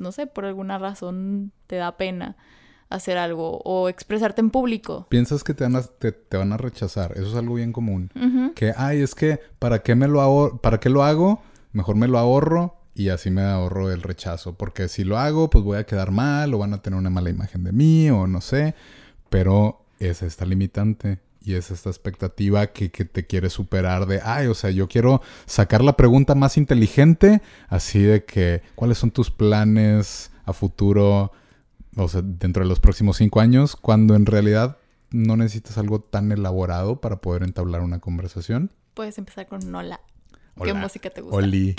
no 0.02 0.12
sé, 0.12 0.28
por 0.28 0.46
alguna 0.46 0.78
razón 0.78 1.52
te 1.68 1.78
da 1.78 1.98
pena 1.98 2.36
hacer 2.90 3.18
algo 3.18 3.62
o 3.64 3.88
expresarte 3.88 4.42
en 4.42 4.50
público. 4.50 5.06
Piensas 5.10 5.44
que 5.44 5.54
te 5.54 5.64
van 5.64 5.76
a, 5.76 5.84
te, 5.84 6.14
van 6.32 6.52
a 6.52 6.58
rechazar, 6.58 7.12
eso 7.14 7.28
es 7.28 7.36
algo 7.36 7.56
bien 7.56 7.72
común. 7.72 8.10
Que, 8.56 8.74
ay, 8.76 9.02
es 9.02 9.16
que, 9.16 9.40
¿para 9.60 9.80
qué 9.80 9.96
me 9.96 10.08
lo 10.08 10.22
hago? 10.22 10.58
¿Para 10.58 10.80
qué 10.80 10.90
lo 10.90 11.04
hago? 11.04 11.42
Mejor 11.72 11.96
me 11.96 12.08
lo 12.08 12.18
ahorro 12.18 12.78
y 12.96 13.10
así 13.10 13.30
me 13.30 13.44
ahorro 13.44 13.92
el 13.92 14.02
rechazo. 14.02 14.54
Porque 14.54 14.88
si 14.88 15.04
lo 15.04 15.20
hago, 15.20 15.50
pues 15.50 15.64
voy 15.64 15.78
a 15.78 15.86
quedar 15.86 16.12
mal 16.12 16.54
o 16.54 16.58
van 16.58 16.74
a 16.74 16.82
tener 16.82 16.98
una 16.98 17.12
mala 17.12 17.30
imagen 17.30 17.64
de 17.64 17.72
mí 17.72 18.10
o 18.10 18.26
no 18.26 18.42
sé. 18.42 18.74
Pero 19.30 19.86
es 20.00 20.24
esta 20.24 20.46
limitante 20.46 21.20
y 21.42 21.54
es 21.54 21.72
esta 21.72 21.90
expectativa 21.90 22.68
que, 22.68 22.92
que, 22.92 23.06
te 23.06 23.26
quiere 23.26 23.50
superar 23.50 24.06
de, 24.06 24.22
ay, 24.24 24.48
o 24.48 24.54
sea, 24.54 24.72
yo 24.72 24.88
quiero 24.88 25.22
sacar 25.46 25.84
la 25.84 25.96
pregunta 25.96 26.36
más 26.36 26.58
inteligente, 26.58 27.42
así 27.68 28.02
de 28.02 28.26
que, 28.26 28.62
¿cuáles 28.76 28.98
son 28.98 29.12
tus 29.12 29.32
planes 29.32 30.32
a 30.46 30.54
futuro? 30.54 31.32
o 31.96 32.08
sea, 32.08 32.22
dentro 32.24 32.64
de 32.64 32.70
los 32.70 32.80
próximos 32.80 33.18
cinco 33.18 33.40
años, 33.40 33.76
cuando 33.76 34.16
en 34.16 34.26
realidad 34.26 34.78
no 35.12 35.38
necesitas 35.38 35.78
algo 35.78 36.02
tan 36.02 36.32
elaborado 36.32 37.02
para 37.02 37.18
poder 37.18 37.44
entablar 37.44 37.82
una 37.82 38.00
conversación. 38.00 38.72
Puedes 38.94 39.18
empezar 39.18 39.48
con 39.48 39.74
hola. 39.74 40.00
¿Qué 40.64 40.74
música 40.74 41.10
te 41.10 41.22
gusta? 41.22 41.38
Oli. 41.38 41.76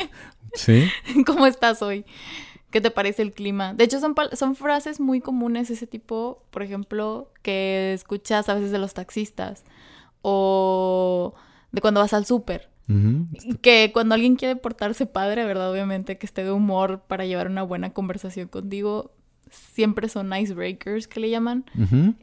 ¿Sí? 0.54 0.88
¿Cómo 1.26 1.46
estás 1.46 1.82
hoy? 1.82 2.04
¿Qué 2.70 2.80
te 2.80 2.90
parece 2.90 3.22
el 3.22 3.32
clima? 3.32 3.74
De 3.74 3.84
hecho, 3.84 4.00
son, 4.00 4.14
son 4.32 4.54
frases 4.54 5.00
muy 5.00 5.20
comunes 5.20 5.70
ese 5.70 5.86
tipo, 5.86 6.44
por 6.50 6.62
ejemplo, 6.62 7.32
que 7.42 7.92
escuchas 7.92 8.48
a 8.48 8.54
veces 8.54 8.70
de 8.70 8.78
los 8.78 8.94
taxistas 8.94 9.64
o 10.22 11.34
de 11.72 11.80
cuando 11.80 12.00
vas 12.00 12.12
al 12.12 12.26
súper. 12.26 12.68
Que 13.62 13.90
cuando 13.92 14.16
alguien 14.16 14.34
quiere 14.34 14.56
portarse 14.56 15.06
padre, 15.06 15.44
¿verdad? 15.44 15.70
Obviamente 15.70 16.18
que 16.18 16.26
esté 16.26 16.42
de 16.42 16.50
humor 16.50 17.02
para 17.06 17.24
llevar 17.24 17.46
una 17.46 17.62
buena 17.62 17.92
conversación 17.92 18.48
contigo, 18.48 19.12
siempre 19.50 20.08
son 20.08 20.34
icebreakers 20.34 21.06
que 21.06 21.20
le 21.20 21.30
llaman. 21.30 21.64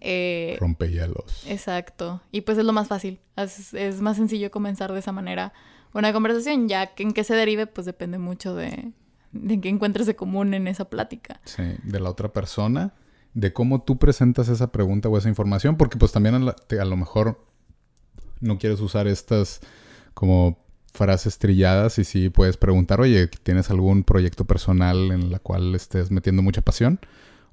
Eh, 0.02 0.58
Rompehielos. 0.60 1.46
Exacto. 1.48 2.22
Y 2.32 2.42
pues 2.42 2.58
es 2.58 2.66
lo 2.66 2.74
más 2.74 2.90
fácil. 2.90 3.20
Es, 3.38 4.02
más 4.02 4.18
sencillo 4.18 4.52
comenzar 4.52 4.92
de 4.92 5.00
esa 5.00 5.14
manera 5.14 5.54
una 5.94 6.12
conversación. 6.12 6.68
Ya 6.68 6.88
que 6.88 7.04
en 7.04 7.14
qué 7.14 7.24
se 7.24 7.36
derive, 7.36 7.68
pues 7.68 7.86
depende 7.86 8.18
mucho 8.18 8.54
de, 8.54 8.92
de 9.42 9.60
qué 9.62 9.70
encuentres 9.70 10.08
de 10.08 10.16
común 10.16 10.54
en 10.54 10.68
esa 10.68 10.90
plática. 10.90 11.40
Sí, 11.46 11.64
de 11.84 12.00
la 12.00 12.10
otra 12.10 12.34
persona, 12.34 12.94
de 13.34 13.54
cómo 13.54 13.82
tú 13.84 13.98
presentas 13.98 14.50
esa 14.50 14.72
pregunta 14.72 15.10
o 15.10 15.18
esa 15.18 15.30
información, 15.30 15.78
porque 15.78 15.98
pues 15.98 16.12
también 16.12 16.36
a 16.36 16.86
lo 16.86 16.98
mejor 16.98 17.46
no 18.40 18.58
quieres 18.58 18.80
usar 18.82 19.08
estas 19.08 19.62
como 20.14 20.66
frases 20.94 21.38
trilladas 21.38 22.00
y 22.00 22.04
sí 22.04 22.30
puedes 22.30 22.58
preguntar, 22.58 23.00
oye, 23.00 23.28
¿tienes 23.28 23.70
algún 23.70 24.04
proyecto 24.04 24.46
personal 24.46 25.12
en 25.12 25.32
la 25.32 25.40
cual 25.40 25.76
estés 25.76 26.12
metiendo 26.12 26.42
mucha 26.42 26.62
pasión? 26.62 27.00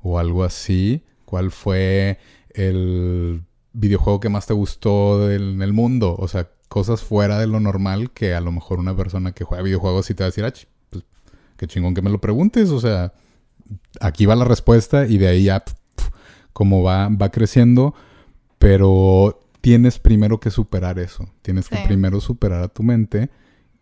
O 0.02 0.18
algo 0.18 0.44
así. 0.44 1.04
¿Cuál 1.24 1.50
fue 1.50 2.18
el 2.50 3.42
videojuego 3.72 4.20
que 4.20 4.28
más 4.28 4.46
te 4.46 4.54
gustó 4.54 5.30
en 5.30 5.60
el 5.62 5.72
mundo? 5.72 6.16
O 6.18 6.28
sea, 6.28 6.48
cosas 6.68 7.02
fuera 7.02 7.38
de 7.38 7.46
lo 7.46 7.60
normal 7.60 8.10
que 8.10 8.34
a 8.34 8.40
lo 8.40 8.52
mejor 8.52 8.78
una 8.78 8.96
persona 8.96 9.32
que 9.32 9.44
juega 9.44 9.62
videojuegos 9.62 10.06
sí 10.06 10.14
te 10.14 10.22
va 10.22 10.26
a 10.26 10.30
decir, 10.30 10.44
ah, 10.44 10.52
qué 11.56 11.66
chingón 11.66 11.94
que 11.94 12.02
me 12.02 12.11
lo 12.11 12.20
preguntes. 12.20 12.70
O 12.70 12.80
sea, 12.80 13.12
aquí 14.00 14.26
va 14.26 14.37
la 14.37 14.44
respuesta 14.44 15.06
y 15.06 15.18
de 15.18 15.28
ahí 15.28 15.44
ya, 15.44 15.64
como 16.52 16.82
va, 16.82 17.08
va 17.08 17.30
creciendo. 17.30 17.94
Pero 18.58 19.40
tienes 19.61 19.99
primero 19.99 20.40
que 20.40 20.50
superar 20.50 20.99
eso. 20.99 21.28
Tienes 21.42 21.68
que 21.68 21.76
primero 21.87 22.20
superar 22.20 22.62
a 22.62 22.68
tu 22.68 22.82
mente 22.82 23.30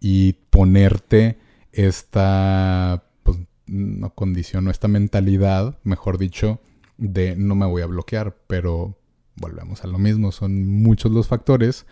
y 0.01 0.35
ponerte 0.51 1.39
esta 1.73 3.05
pues, 3.23 3.39
no, 3.67 4.15
condición 4.15 4.67
o 4.67 4.71
esta 4.71 4.89
mentalidad, 4.89 5.79
mejor 5.85 6.19
dicho, 6.19 6.61
de 6.99 7.37
no 7.37 7.55
me 7.55 7.67
voy 7.67 7.83
a 7.83 7.87
bloquear, 7.87 8.37
pero 8.47 8.99
volvemos 9.37 9.85
a 9.85 9.87
lo 9.87 9.99
mismo, 9.99 10.33
son 10.33 10.67
muchos 10.67 11.11
los 11.11 11.29
factores 11.29 11.87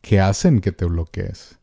que 0.00 0.20
hacen 0.20 0.60
que 0.60 0.72
te 0.72 0.84
bloquees. 0.84 1.58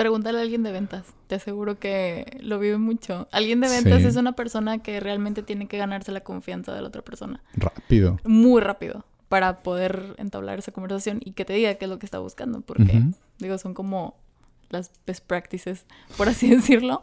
Pregúntale 0.00 0.38
a 0.38 0.40
alguien 0.40 0.62
de 0.62 0.72
ventas, 0.72 1.04
te 1.26 1.34
aseguro 1.34 1.78
que 1.78 2.38
lo 2.40 2.58
vive 2.58 2.78
mucho. 2.78 3.28
Alguien 3.32 3.60
de 3.60 3.68
ventas 3.68 4.02
es 4.02 4.16
una 4.16 4.32
persona 4.32 4.78
que 4.78 4.98
realmente 4.98 5.42
tiene 5.42 5.68
que 5.68 5.76
ganarse 5.76 6.10
la 6.10 6.22
confianza 6.22 6.72
de 6.74 6.80
la 6.80 6.88
otra 6.88 7.02
persona. 7.02 7.42
Rápido. 7.52 8.18
Muy 8.24 8.62
rápido 8.62 9.04
para 9.28 9.58
poder 9.58 10.14
entablar 10.16 10.58
esa 10.58 10.72
conversación 10.72 11.20
y 11.22 11.32
que 11.32 11.44
te 11.44 11.52
diga 11.52 11.74
qué 11.74 11.84
es 11.84 11.90
lo 11.90 11.98
que 11.98 12.06
está 12.06 12.18
buscando, 12.18 12.62
porque 12.62 13.02
digo, 13.40 13.58
son 13.58 13.74
como 13.74 14.16
las 14.70 14.90
best 15.06 15.22
practices, 15.26 15.84
por 16.16 16.30
así 16.30 16.48
decirlo, 16.56 17.02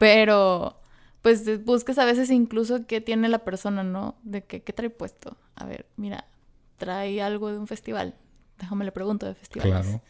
pero 0.00 0.80
pues 1.22 1.64
busques 1.64 1.98
a 1.98 2.04
veces 2.04 2.32
incluso 2.32 2.84
qué 2.88 3.00
tiene 3.00 3.28
la 3.28 3.44
persona, 3.44 3.84
¿no? 3.84 4.16
De 4.24 4.42
que, 4.42 4.60
qué 4.60 4.72
trae 4.72 4.90
puesto. 4.90 5.36
A 5.54 5.66
ver, 5.66 5.86
mira, 5.96 6.26
trae 6.78 7.22
algo 7.22 7.52
de 7.52 7.58
un 7.58 7.68
festival. 7.68 8.16
Déjame 8.58 8.84
le 8.84 8.90
pregunto 8.90 9.24
de 9.24 9.36
festivales. 9.36 9.86
Claro. 9.86 10.02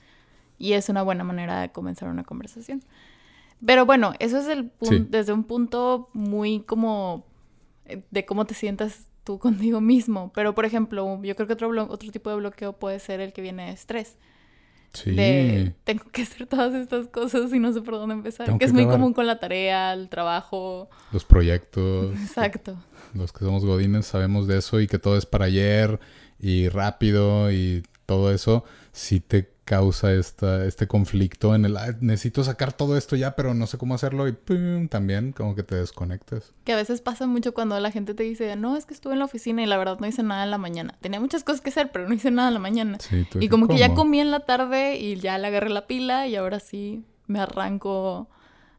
Y 0.58 0.72
es 0.72 0.88
una 0.88 1.02
buena 1.02 1.24
manera 1.24 1.60
de 1.60 1.72
comenzar 1.72 2.08
una 2.08 2.24
conversación. 2.24 2.82
Pero 3.64 3.86
bueno, 3.86 4.12
eso 4.18 4.38
es 4.38 4.48
el 4.48 4.70
desde 5.10 5.32
un 5.32 5.44
punto 5.44 6.08
muy 6.12 6.60
como 6.60 7.24
eh, 7.86 8.02
de 8.10 8.24
cómo 8.24 8.44
te 8.44 8.54
sientas 8.54 9.06
tú 9.24 9.38
contigo 9.40 9.80
mismo. 9.80 10.32
Pero, 10.34 10.54
por 10.54 10.64
ejemplo, 10.64 11.20
yo 11.22 11.34
creo 11.34 11.46
que 11.46 11.54
otro, 11.54 11.70
otro 11.88 12.10
tipo 12.10 12.30
de 12.30 12.36
bloqueo 12.36 12.74
puede 12.74 12.98
ser 12.98 13.20
el 13.20 13.32
que 13.32 13.42
viene 13.42 13.66
de 13.66 13.72
estrés. 13.72 14.16
Sí. 14.92 15.10
De, 15.10 15.74
tengo 15.82 16.04
que 16.12 16.22
hacer 16.22 16.46
todas 16.46 16.72
estas 16.72 17.08
cosas 17.08 17.52
y 17.52 17.58
no 17.58 17.72
sé 17.72 17.80
por 17.80 17.94
dónde 17.94 18.14
empezar. 18.14 18.56
que, 18.58 18.64
es 18.64 18.72
muy 18.72 18.86
común 18.86 19.12
con 19.12 19.26
la 19.26 19.40
tarea, 19.40 19.92
el 19.92 20.08
trabajo. 20.08 20.88
Los 21.10 21.24
proyectos. 21.24 22.14
Exacto. 22.22 22.76
Los 23.12 23.32
que 23.32 23.44
somos 23.44 23.64
godines 23.64 24.06
sabemos 24.06 24.46
de 24.46 24.58
eso 24.58 24.80
y 24.80 24.86
que 24.86 25.00
todo 25.00 25.16
es 25.16 25.26
para 25.26 25.46
ayer 25.46 25.98
y 26.38 26.68
rápido 26.68 27.50
y 27.50 27.82
todo 28.06 28.32
eso. 28.32 28.64
Si 28.92 29.18
te 29.18 29.53
causa 29.64 30.12
esta, 30.12 30.64
este 30.66 30.86
conflicto 30.86 31.54
en 31.54 31.64
el, 31.64 31.76
necesito 32.00 32.44
sacar 32.44 32.72
todo 32.72 32.96
esto 32.96 33.16
ya, 33.16 33.34
pero 33.34 33.54
no 33.54 33.66
sé 33.66 33.78
cómo 33.78 33.94
hacerlo 33.94 34.28
y 34.28 34.32
¡pum! 34.32 34.88
también 34.88 35.32
como 35.32 35.54
que 35.54 35.62
te 35.62 35.74
desconectes. 35.76 36.52
Que 36.64 36.72
a 36.72 36.76
veces 36.76 37.00
pasa 37.00 37.26
mucho 37.26 37.54
cuando 37.54 37.78
la 37.80 37.90
gente 37.90 38.14
te 38.14 38.22
dice, 38.22 38.54
no, 38.56 38.76
es 38.76 38.86
que 38.86 38.94
estuve 38.94 39.14
en 39.14 39.20
la 39.20 39.24
oficina 39.24 39.62
y 39.62 39.66
la 39.66 39.78
verdad 39.78 39.98
no 39.98 40.06
hice 40.06 40.22
nada 40.22 40.44
en 40.44 40.50
la 40.50 40.58
mañana. 40.58 40.96
Tenía 41.00 41.20
muchas 41.20 41.44
cosas 41.44 41.60
que 41.60 41.70
hacer, 41.70 41.90
pero 41.92 42.08
no 42.08 42.14
hice 42.14 42.30
nada 42.30 42.48
en 42.48 42.54
la 42.54 42.60
mañana. 42.60 42.98
y 43.40 43.48
como 43.48 43.68
que 43.68 43.78
ya 43.78 43.94
comí 43.94 44.20
en 44.20 44.30
la 44.30 44.40
tarde 44.40 44.96
y 44.96 45.16
ya 45.16 45.38
le 45.38 45.48
agarré 45.48 45.70
la 45.70 45.86
pila 45.86 46.26
y 46.26 46.36
ahora 46.36 46.60
sí 46.60 47.04
me 47.26 47.40
arranco 47.40 48.28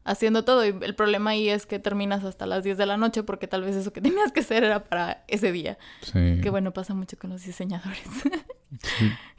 haciendo 0.04 0.44
todo. 0.44 0.64
Y 0.64 0.74
el 0.80 0.94
problema 0.94 1.30
ahí 1.30 1.48
es 1.48 1.66
que 1.66 1.78
terminas 1.78 2.24
hasta 2.24 2.46
las 2.46 2.64
10 2.64 2.78
de 2.78 2.86
la 2.86 2.96
noche 2.96 3.22
porque 3.22 3.48
tal 3.48 3.62
vez 3.62 3.76
eso 3.76 3.92
que 3.92 4.00
tenías 4.02 4.32
que 4.32 4.40
hacer 4.40 4.64
era 4.64 4.84
para 4.84 5.24
ese 5.28 5.52
día. 5.52 5.78
Sí. 6.02 6.40
Que 6.42 6.50
bueno, 6.50 6.72
pasa 6.72 6.94
mucho 6.94 7.18
con 7.18 7.30
los 7.30 7.44
diseñadores. 7.44 8.02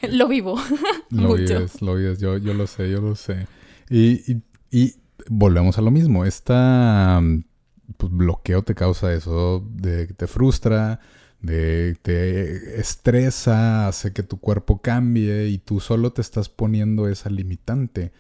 lo 0.10 0.28
vivo. 0.28 0.56
lo 1.10 1.36
vives, 1.36 1.82
lo 1.82 1.96
vives. 1.96 2.20
Yo, 2.20 2.38
yo 2.38 2.54
lo 2.54 2.68
sé, 2.68 2.90
yo 2.90 3.02
lo 3.02 3.16
sé. 3.16 3.48
Y, 3.90 4.42
y, 4.72 4.96
volvemos 5.30 5.78
a 5.78 5.82
lo 5.82 5.92
mismo. 5.92 6.26
Esta 6.26 7.22
pues, 7.98 8.12
bloqueo 8.12 8.64
te 8.64 8.76
causa 8.76 9.14
eso, 9.14 9.66
de 9.70 10.08
que 10.08 10.14
te 10.14 10.28
frustra, 10.28 11.00
de 11.42 11.96
te 12.02 12.80
estresa, 12.80 13.88
hace 13.88 14.14
que 14.14 14.24
tu 14.24 14.40
cuerpo 14.40 14.82
cambie 14.82 15.48
y 15.48 15.58
tú 15.58 15.80
solo 15.80 16.14
te 16.14 16.22
estás 16.22 16.50
poniendo 16.50 17.08
esa 17.08 17.30
limitante. 17.30 18.12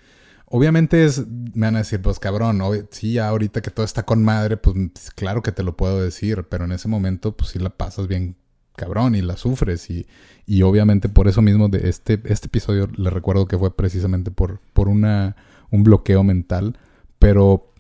Obviamente 0.50 1.04
es, 1.04 1.28
me 1.28 1.68
van 1.68 1.76
a 1.76 1.80
decir, 1.80 2.02
pues 2.02 2.20
cabrón, 2.20 2.62
sí, 2.92 3.14
ya 3.14 3.28
ahorita 3.28 3.62
que 3.62 3.70
todo 3.70 3.86
está 3.86 4.04
con 4.06 4.24
madre, 4.24 4.56
pues 4.56 5.12
claro 5.16 5.42
que 5.42 5.52
te 5.52 5.62
lo 5.62 5.76
puedo 5.76 6.02
decir, 6.02 6.46
pero 6.50 6.66
en 6.66 6.72
ese 6.72 6.88
momento 6.88 7.36
pues 7.36 7.52
sí 7.52 7.60
la 7.60 7.70
pasas 7.70 8.08
bien 8.08 8.38
cabrón 8.78 9.16
y 9.16 9.22
la 9.22 9.36
sufres 9.36 9.90
y, 9.90 10.08
y 10.46 10.62
obviamente 10.62 11.10
por 11.10 11.28
eso 11.28 11.42
mismo 11.42 11.68
de 11.68 11.90
este, 11.90 12.22
este 12.26 12.48
episodio 12.48 12.88
le 12.96 13.10
recuerdo 13.10 13.48
que 13.48 13.58
fue 13.58 13.76
precisamente 13.76 14.32
por, 14.32 14.62
por 14.72 14.88
una, 14.88 15.36
un 15.70 15.84
bloqueo 15.84 16.24
mental, 16.24 16.78
pero 17.20 17.74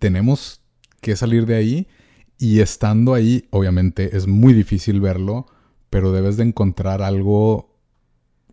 tenemos 0.00 0.62
que 1.00 1.14
salir 1.14 1.46
de 1.46 1.54
ahí 1.54 1.88
y 2.38 2.60
estando 2.60 3.14
ahí 3.14 3.46
obviamente 3.50 4.16
es 4.16 4.26
muy 4.26 4.54
difícil 4.54 5.00
verlo, 5.00 5.46
pero 5.90 6.10
debes 6.10 6.36
de 6.36 6.44
encontrar 6.44 7.02
algo 7.02 7.70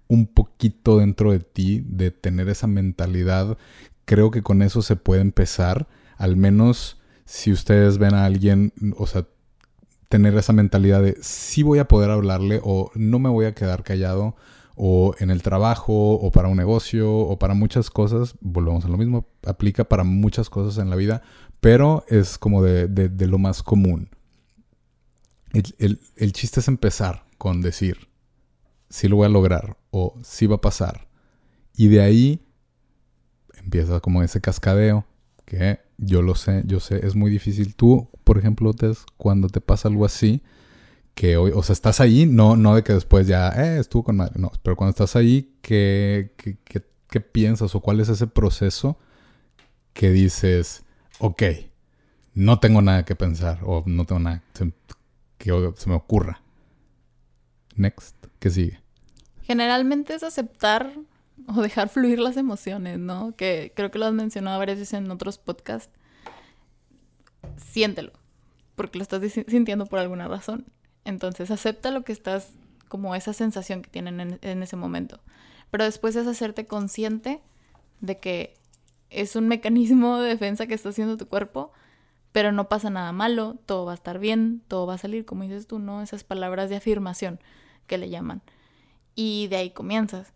un 0.07 0.27
poquito 0.27 0.97
dentro 0.97 1.31
de 1.31 1.39
ti, 1.39 1.83
de 1.87 2.11
tener 2.11 2.49
esa 2.49 2.67
mentalidad, 2.67 3.57
creo 4.03 4.29
que 4.29 4.43
con 4.43 4.61
eso 4.61 4.81
se 4.81 4.97
puede 4.97 5.21
empezar, 5.21 5.87
al 6.17 6.35
menos 6.35 6.99
si 7.23 7.53
ustedes 7.53 7.97
ven 7.97 8.13
a 8.13 8.25
alguien, 8.25 8.73
o 8.97 9.07
sea, 9.07 9.25
tener 10.11 10.35
esa 10.37 10.51
mentalidad 10.51 11.01
de 11.01 11.17
sí 11.21 11.63
voy 11.63 11.79
a 11.79 11.87
poder 11.87 12.11
hablarle 12.11 12.59
o 12.63 12.91
no 12.95 13.17
me 13.17 13.29
voy 13.29 13.45
a 13.45 13.55
quedar 13.55 13.81
callado 13.81 14.35
o 14.75 15.15
en 15.19 15.31
el 15.31 15.41
trabajo 15.41 16.15
o 16.15 16.31
para 16.31 16.49
un 16.49 16.57
negocio 16.57 17.09
o 17.09 17.39
para 17.39 17.53
muchas 17.53 17.89
cosas, 17.89 18.35
volvemos 18.41 18.83
a 18.83 18.89
lo 18.89 18.97
mismo, 18.97 19.25
aplica 19.45 19.85
para 19.85 20.03
muchas 20.03 20.49
cosas 20.49 20.83
en 20.83 20.89
la 20.89 20.97
vida, 20.97 21.21
pero 21.61 22.03
es 22.09 22.37
como 22.37 22.61
de, 22.61 22.87
de, 22.89 23.27
lo 23.27 23.37
más 23.37 23.63
común. 23.63 24.09
El, 25.53 26.01
el, 26.17 26.33
chiste 26.33 26.59
es 26.59 26.67
empezar 26.67 27.23
con 27.37 27.61
decir, 27.61 28.09
sí 28.89 29.07
lo 29.07 29.15
voy 29.15 29.27
a 29.27 29.29
lograr 29.29 29.77
o 29.91 30.19
sí 30.23 30.45
va 30.45 30.57
a 30.57 30.61
pasar. 30.61 31.07
Y 31.73 31.87
de 31.87 32.01
ahí 32.01 32.45
empieza 33.55 34.01
como 34.01 34.23
ese 34.23 34.41
cascadeo 34.41 35.05
que 35.45 35.79
yo 35.97 36.21
lo 36.21 36.35
sé, 36.35 36.63
yo 36.65 36.81
sé, 36.81 37.05
es 37.05 37.15
muy 37.15 37.31
difícil. 37.31 37.75
Tú, 37.75 38.09
por 38.31 38.37
ejemplo, 38.37 38.73
Tess, 38.73 39.03
cuando 39.17 39.49
te 39.49 39.59
pasa 39.59 39.89
algo 39.89 40.05
así, 40.05 40.41
que 41.15 41.35
hoy, 41.35 41.51
o 41.53 41.61
sea, 41.63 41.73
estás 41.73 41.99
ahí, 41.99 42.25
no, 42.25 42.55
no 42.55 42.75
de 42.75 42.81
que 42.81 42.93
después 42.93 43.27
ya, 43.27 43.49
eh, 43.49 43.77
estuvo 43.77 44.05
con 44.05 44.15
madre, 44.15 44.35
no, 44.37 44.53
pero 44.63 44.77
cuando 44.77 44.91
estás 44.91 45.17
ahí, 45.17 45.53
¿qué, 45.61 46.31
qué, 46.37 47.19
piensas 47.19 47.75
o 47.75 47.81
cuál 47.81 47.99
es 47.99 48.07
ese 48.07 48.27
proceso 48.27 48.97
que 49.91 50.11
dices, 50.11 50.85
ok, 51.19 51.43
no 52.33 52.61
tengo 52.61 52.81
nada 52.81 53.03
que 53.03 53.17
pensar 53.17 53.59
o 53.65 53.83
no 53.85 54.05
tengo 54.05 54.21
nada 54.21 54.41
que 55.37 55.73
se 55.75 55.89
me 55.89 55.95
ocurra? 55.95 56.41
Next, 57.75 58.15
¿qué 58.39 58.49
sigue? 58.49 58.79
Generalmente 59.41 60.15
es 60.15 60.23
aceptar 60.23 60.93
o 61.47 61.61
dejar 61.61 61.89
fluir 61.89 62.19
las 62.19 62.37
emociones, 62.37 62.97
¿no? 62.97 63.33
Que 63.33 63.73
creo 63.75 63.91
que 63.91 63.99
lo 63.99 64.05
has 64.05 64.13
mencionado 64.13 64.57
varias 64.57 64.79
veces 64.79 64.93
en 64.93 65.11
otros 65.11 65.37
podcasts. 65.37 65.93
Siéntelo, 67.57 68.20
porque 68.75 68.97
lo 68.97 69.03
estás 69.03 69.21
sintiendo 69.47 69.85
por 69.85 69.99
alguna 69.99 70.27
razón. 70.27 70.65
Entonces 71.05 71.51
acepta 71.51 71.91
lo 71.91 72.03
que 72.03 72.11
estás, 72.11 72.53
como 72.87 73.15
esa 73.15 73.33
sensación 73.33 73.81
que 73.81 73.89
tienen 73.89 74.39
en, 74.41 74.63
ese 74.63 74.75
momento. 74.75 75.19
Pero 75.71 75.83
después 75.83 76.15
es 76.15 76.27
hacerte 76.27 76.65
consciente 76.65 77.41
de 78.01 78.19
que 78.19 78.53
es 79.09 79.35
un 79.35 79.47
mecanismo 79.47 80.17
de 80.17 80.29
defensa 80.29 80.67
que 80.67 80.73
está 80.73 80.89
haciendo 80.89 81.17
tu 81.17 81.27
cuerpo, 81.27 81.71
pero 82.31 82.51
no 82.51 82.69
pasa 82.69 82.89
nada 82.89 83.11
malo, 83.11 83.57
todo 83.65 83.85
va 83.85 83.91
a 83.91 83.95
estar 83.95 84.19
bien, 84.19 84.61
todo 84.67 84.85
va 84.85 84.95
a 84.95 84.97
salir, 84.97 85.25
como 85.25 85.43
dices 85.43 85.67
tú, 85.67 85.79
¿no? 85.79 86.01
Esas 86.01 86.23
palabras 86.23 86.69
de 86.69 86.77
afirmación 86.77 87.39
que 87.87 87.97
le 87.97 88.09
llaman. 88.09 88.41
Y 89.15 89.47
de 89.47 89.57
ahí 89.57 89.69
comienzas. 89.71 90.33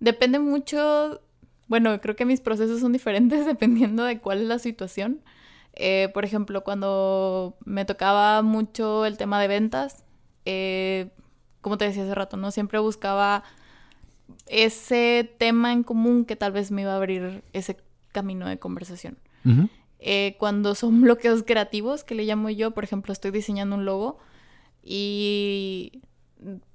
Depende 0.00 0.38
mucho, 0.38 1.22
bueno, 1.66 2.00
creo 2.00 2.16
que 2.16 2.26
mis 2.26 2.40
procesos 2.40 2.80
son 2.80 2.92
diferentes 2.92 3.46
dependiendo 3.46 4.04
de 4.04 4.20
cuál 4.20 4.42
es 4.42 4.48
la 4.48 4.58
situación. 4.58 5.22
Eh, 5.80 6.10
por 6.12 6.24
ejemplo, 6.24 6.64
cuando 6.64 7.56
me 7.64 7.84
tocaba 7.84 8.42
mucho 8.42 9.06
el 9.06 9.16
tema 9.16 9.40
de 9.40 9.46
ventas, 9.46 10.02
eh, 10.44 11.10
como 11.60 11.78
te 11.78 11.84
decía 11.84 12.02
hace 12.02 12.16
rato, 12.16 12.36
¿no? 12.36 12.50
Siempre 12.50 12.80
buscaba 12.80 13.44
ese 14.46 15.32
tema 15.38 15.72
en 15.72 15.84
común 15.84 16.24
que 16.24 16.34
tal 16.34 16.50
vez 16.50 16.72
me 16.72 16.82
iba 16.82 16.92
a 16.92 16.96
abrir 16.96 17.44
ese 17.52 17.76
camino 18.10 18.48
de 18.48 18.58
conversación. 18.58 19.18
Eh, 20.00 20.34
cuando 20.40 20.74
son 20.74 21.00
bloqueos 21.02 21.44
creativos, 21.44 22.02
que 22.02 22.16
le 22.16 22.24
llamo 22.24 22.50
yo, 22.50 22.72
por 22.72 22.82
ejemplo, 22.82 23.12
estoy 23.12 23.30
diseñando 23.30 23.76
un 23.76 23.84
logo 23.84 24.18
y 24.82 26.02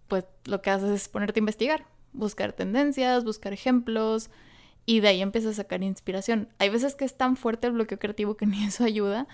pues 0.08 0.24
lo 0.46 0.62
que 0.62 0.70
haces 0.70 0.90
es 0.92 1.10
ponerte 1.10 1.40
a 1.40 1.42
investigar, 1.42 1.86
buscar 2.14 2.54
tendencias, 2.54 3.26
buscar 3.26 3.52
ejemplos 3.52 4.30
y 4.86 5.00
de 5.00 5.10
ahí 5.10 5.22
empiezas 5.22 5.52
a 5.52 5.64
sacar 5.64 5.84
inspiración. 5.84 6.50
Hay 6.60 6.70
veces 6.70 6.96
que 6.96 7.06
es 7.06 7.16
tan 7.16 7.38
fuerte 7.38 7.68
el 7.68 7.74
bloqueo 7.74 8.00
creativo 8.00 8.36
que 8.36 8.46
ni 8.48 8.64
eso 8.64 8.84
ayuda 8.84 9.28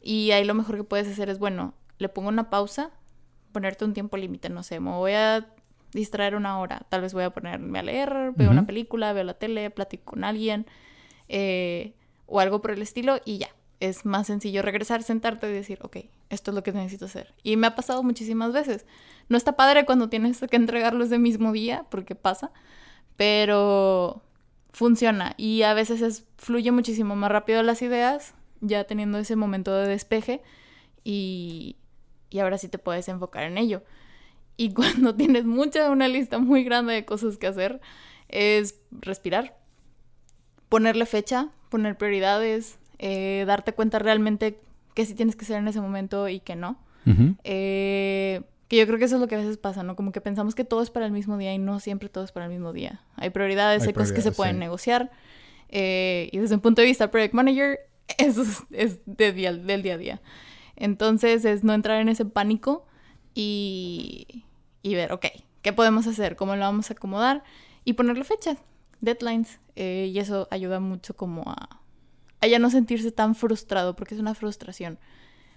y 0.00 0.32
ahí 0.32 0.44
lo 0.44 0.54
mejor 0.54 0.76
que 0.76 0.84
puedes 0.84 1.08
hacer 1.08 1.28
es, 1.28 1.38
bueno, 1.38 1.74
le 1.98 2.08
pongo 2.08 2.28
una 2.28 2.50
pausa 2.50 2.90
ponerte 3.52 3.84
un 3.84 3.92
tiempo 3.92 4.16
límite, 4.16 4.48
no 4.48 4.62
sé, 4.62 4.80
me 4.80 4.90
voy 4.90 5.12
a 5.12 5.46
distraer 5.92 6.34
una 6.34 6.58
hora, 6.58 6.86
tal 6.88 7.02
vez 7.02 7.12
voy 7.12 7.24
a 7.24 7.30
ponerme 7.30 7.78
a 7.78 7.82
leer, 7.82 8.32
veo 8.34 8.50
una 8.50 8.66
película, 8.66 9.12
veo 9.12 9.24
la 9.24 9.34
tele, 9.34 9.70
platico 9.70 10.12
con 10.12 10.24
alguien 10.24 10.66
eh, 11.28 11.92
o 12.26 12.40
algo 12.40 12.62
por 12.62 12.72
el 12.72 12.82
estilo 12.82 13.20
y 13.24 13.38
ya. 13.38 13.50
Es 13.78 14.06
más 14.06 14.28
sencillo 14.28 14.62
regresar, 14.62 15.02
sentarte 15.02 15.50
y 15.50 15.52
decir, 15.52 15.80
ok, 15.82 15.98
esto 16.30 16.52
es 16.52 16.54
lo 16.54 16.62
que 16.62 16.72
necesito 16.72 17.06
hacer. 17.06 17.34
Y 17.42 17.56
me 17.56 17.66
ha 17.66 17.74
pasado 17.74 18.02
muchísimas 18.04 18.52
veces. 18.52 18.86
No 19.28 19.36
está 19.36 19.56
padre 19.56 19.84
cuando 19.84 20.08
tienes 20.08 20.40
que 20.40 20.56
entregarlo 20.56 21.04
ese 21.04 21.18
mismo 21.18 21.50
día, 21.50 21.84
porque 21.90 22.14
pasa, 22.14 22.52
pero 23.16 24.22
funciona. 24.72 25.34
Y 25.36 25.62
a 25.62 25.74
veces 25.74 26.02
es, 26.02 26.26
fluye 26.36 26.72
muchísimo 26.72 27.16
más 27.16 27.30
rápido 27.30 27.62
las 27.62 27.82
ideas, 27.82 28.34
ya 28.60 28.84
teniendo 28.84 29.18
ese 29.18 29.36
momento 29.36 29.74
de 29.74 29.88
despeje. 29.88 30.42
Y, 31.04 31.76
y 32.30 32.38
ahora 32.38 32.58
sí 32.58 32.68
te 32.68 32.78
puedes 32.78 33.08
enfocar 33.08 33.44
en 33.44 33.58
ello. 33.58 33.82
Y 34.56 34.72
cuando 34.74 35.14
tienes 35.14 35.44
mucha, 35.44 35.90
una 35.90 36.08
lista 36.08 36.38
muy 36.38 36.64
grande 36.64 36.94
de 36.94 37.04
cosas 37.04 37.38
que 37.38 37.46
hacer, 37.46 37.80
es 38.28 38.80
respirar, 38.90 39.58
ponerle 40.68 41.06
fecha, 41.06 41.50
poner 41.68 41.96
prioridades, 41.96 42.78
eh, 42.98 43.44
darte 43.46 43.72
cuenta 43.72 43.98
realmente 43.98 44.58
que 44.94 45.04
sí 45.04 45.14
tienes 45.14 45.36
que 45.36 45.44
hacer 45.44 45.58
en 45.58 45.68
ese 45.68 45.80
momento 45.80 46.28
y 46.28 46.40
que 46.40 46.56
no. 46.56 46.78
Eh, 47.42 48.42
que 48.72 48.78
yo 48.78 48.86
creo 48.86 48.98
que 48.98 49.04
eso 49.04 49.16
es 49.16 49.20
lo 49.20 49.28
que 49.28 49.34
a 49.34 49.38
veces 49.38 49.58
pasa, 49.58 49.82
¿no? 49.82 49.96
Como 49.96 50.12
que 50.12 50.22
pensamos 50.22 50.54
que 50.54 50.64
todo 50.64 50.80
es 50.80 50.88
para 50.88 51.04
el 51.04 51.12
mismo 51.12 51.36
día 51.36 51.52
y 51.52 51.58
no 51.58 51.78
siempre 51.78 52.08
todo 52.08 52.24
es 52.24 52.32
para 52.32 52.46
el 52.46 52.52
mismo 52.52 52.72
día. 52.72 53.02
Hay 53.16 53.28
prioridades, 53.28 53.86
hay, 53.86 53.92
cosas 53.92 54.12
que 54.12 54.22
se 54.22 54.32
pueden 54.32 54.58
negociar. 54.58 55.10
Eh, 55.68 56.30
y 56.32 56.38
desde 56.38 56.54
un 56.54 56.62
punto 56.62 56.80
de 56.80 56.86
vista 56.86 57.10
project 57.10 57.34
manager, 57.34 57.80
eso 58.16 58.46
es, 58.70 58.98
del 59.04 59.82
día 59.82 59.92
a 59.92 59.98
día. 59.98 60.22
Entonces 60.74 61.44
es 61.44 61.64
no 61.64 61.74
entrar 61.74 62.00
en 62.00 62.08
ese 62.08 62.24
pánico 62.24 62.86
y, 63.34 64.46
ver, 64.82 65.12
ok, 65.12 65.26
¿qué 65.60 65.74
podemos 65.74 66.06
hacer? 66.06 66.34
¿Cómo 66.34 66.56
lo 66.56 66.62
vamos 66.62 66.88
a 66.88 66.94
acomodar? 66.94 67.44
Y 67.84 67.92
ponerle 67.92 68.24
fechas, 68.24 68.56
deadlines. 69.02 69.60
Eh, 69.76 70.10
y 70.14 70.18
eso 70.18 70.48
ayuda 70.50 70.80
mucho 70.80 71.14
como 71.14 71.42
a, 71.46 71.78
a 72.40 72.46
ya 72.46 72.58
no 72.58 72.70
sentirse 72.70 73.12
tan 73.12 73.34
frustrado, 73.34 73.96
porque 73.96 74.14
es 74.14 74.20
una 74.22 74.34
frustración 74.34 74.98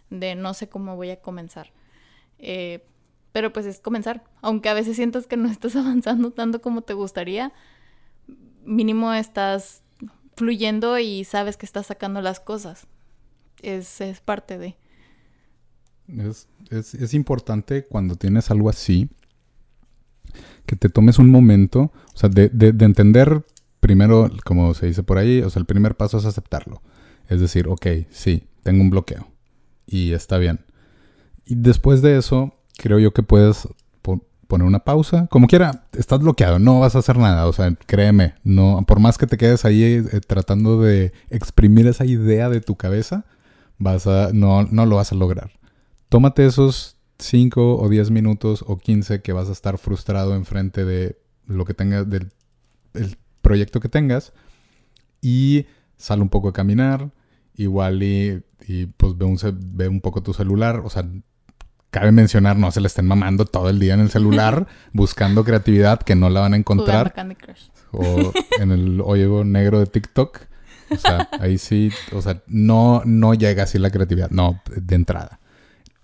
de 0.10 0.36
no 0.36 0.54
sé 0.54 0.67
cómo 0.67 0.97
voy 0.97 1.12
a 1.12 1.21
comenzar. 1.21 1.71
Eh, 2.39 2.86
pero 3.36 3.52
pues 3.52 3.65
es 3.65 3.82
comenzar. 3.82 4.24
Aunque 4.41 4.69
a 4.69 4.74
veces 4.74 4.95
sientas 4.95 5.28
que 5.28 5.36
no 5.36 5.50
estás 5.50 5.76
avanzando 5.76 6.32
tanto 6.32 6.62
como 6.62 6.84
te 6.84 6.93
gustaría, 6.93 7.52
mínimo 8.63 9.12
estás 9.12 9.84
fluyendo 10.38 10.98
y 11.00 11.26
sabes 11.26 11.58
que 11.58 11.65
estás 11.65 11.88
sacando 11.88 12.21
las 12.21 12.39
cosas. 12.39 12.88
Es, 13.62 14.00
es 14.00 14.21
parte 14.21 14.58
de... 14.58 14.78
Es, 16.69 17.13
importante 17.13 17.84
cuando 17.84 18.15
tienes 18.15 18.52
algo 18.52 18.69
así 18.69 19.10
que 20.65 20.78
te 20.78 20.88
tomes 20.88 21.19
un 21.19 21.30
momento, 21.30 21.91
o 22.13 22.17
sea, 22.17 22.30
de, 22.30 22.50
entender 22.86 23.45
primero, 23.82 24.32
como 24.45 24.74
se 24.76 24.86
dice 24.86 25.04
por 25.04 25.17
ahí, 25.17 25.41
o 25.41 25.50
sea, 25.50 25.60
el 25.60 25.65
primer 25.65 25.98
paso 25.98 26.19
es 26.19 26.26
aceptarlo. 26.26 26.82
Es 27.28 27.41
decir, 27.41 27.67
ok, 27.67 27.86
sí, 28.12 28.48
tengo 28.63 28.82
un 28.82 28.91
bloqueo 28.91 29.28
y 29.86 30.13
está 30.13 30.38
bien. 30.38 30.62
Y 31.45 31.56
después 31.56 32.02
de 32.02 32.17
eso, 32.17 32.54
creo 32.78 33.00
yo 33.00 33.14
que 33.14 33.24
puedes 33.24 33.68
poner 34.48 34.68
una 34.68 34.80
pausa. 34.80 35.28
Como 35.32 35.48
quiera, 35.48 35.86
estás 35.94 36.20
bloqueado, 36.20 36.60
no 36.60 36.80
vas 36.80 36.96
a 36.96 37.00
hacer 37.00 37.18
nada. 37.18 37.48
O 37.48 37.54
sea, 37.54 37.74
créeme, 37.88 38.36
no, 38.44 38.84
por 38.88 39.00
más 39.00 39.18
que 39.18 39.26
te 39.26 39.38
quedes 39.38 39.66
ahí 39.66 39.84
eh, 39.84 40.22
tratando 40.26 40.82
de 40.82 41.14
exprimir 41.30 41.88
esa 41.88 42.06
idea 42.06 42.50
de 42.50 42.62
tu 42.62 42.76
cabeza, 42.76 43.26
vas 43.80 44.06
a, 44.06 44.30
no, 44.34 44.64
no 44.64 44.86
lo 44.86 44.98
vas 44.98 45.12
a 45.12 45.16
lograr 45.16 45.52
tómate 46.10 46.46
esos 46.46 46.96
5 47.20 47.78
o 47.78 47.90
10 47.90 48.12
minutos 48.12 48.64
o 48.68 48.78
15 48.78 49.22
que 49.22 49.34
vas 49.34 49.50
a 49.50 49.52
estar 49.52 49.78
frustrado 49.78 50.36
enfrente 50.36 50.86
de 50.86 51.20
lo 51.46 51.66
que 51.66 51.74
tengas, 51.74 52.10
del 52.10 52.32
proyecto 53.42 53.80
que 53.80 53.90
tengas 53.90 54.34
y 55.22 55.66
sal 55.98 56.22
un 56.22 56.30
poco 56.30 56.50
a 56.50 56.54
caminar, 56.54 57.12
igual 57.56 58.02
y, 58.04 58.44
pues 58.98 59.18
ve 59.18 59.26
un, 59.26 59.38
ve 59.76 59.88
un 59.88 60.02
poco 60.02 60.24
tu 60.24 60.34
celular, 60.34 60.82
o 60.86 60.90
sea, 60.90 61.06
cabe 61.91 62.12
mencionar, 62.12 62.58
no 62.58 62.71
se 62.71 62.82
le 62.82 62.88
estén 62.88 63.08
mamando 63.08 63.45
todo 63.45 63.69
el 63.69 63.80
día 63.80 63.93
en 63.93 64.02
el 64.02 64.10
celular 64.10 64.67
buscando 64.93 65.43
creatividad 65.43 66.02
que 66.02 66.15
no 66.15 66.30
la 66.30 66.41
van 66.41 66.54
a 66.54 66.58
encontrar. 66.58 67.13
O 67.91 68.34
en 68.60 68.71
el 68.71 69.02
hoyo 69.02 69.43
negro 69.43 69.80
de 69.80 69.86
TikTok. 69.86 70.41
O 70.91 70.98
sea, 70.98 71.30
ahí 71.39 71.58
sí, 71.58 71.91
o 72.12 72.21
sea, 72.21 72.41
no, 72.48 73.02
no 73.06 73.34
llega 73.34 73.63
así 73.63 73.80
la 73.80 73.89
creatividad, 73.89 74.30
no, 74.30 74.62
de 74.76 74.95
entrada. 74.95 75.39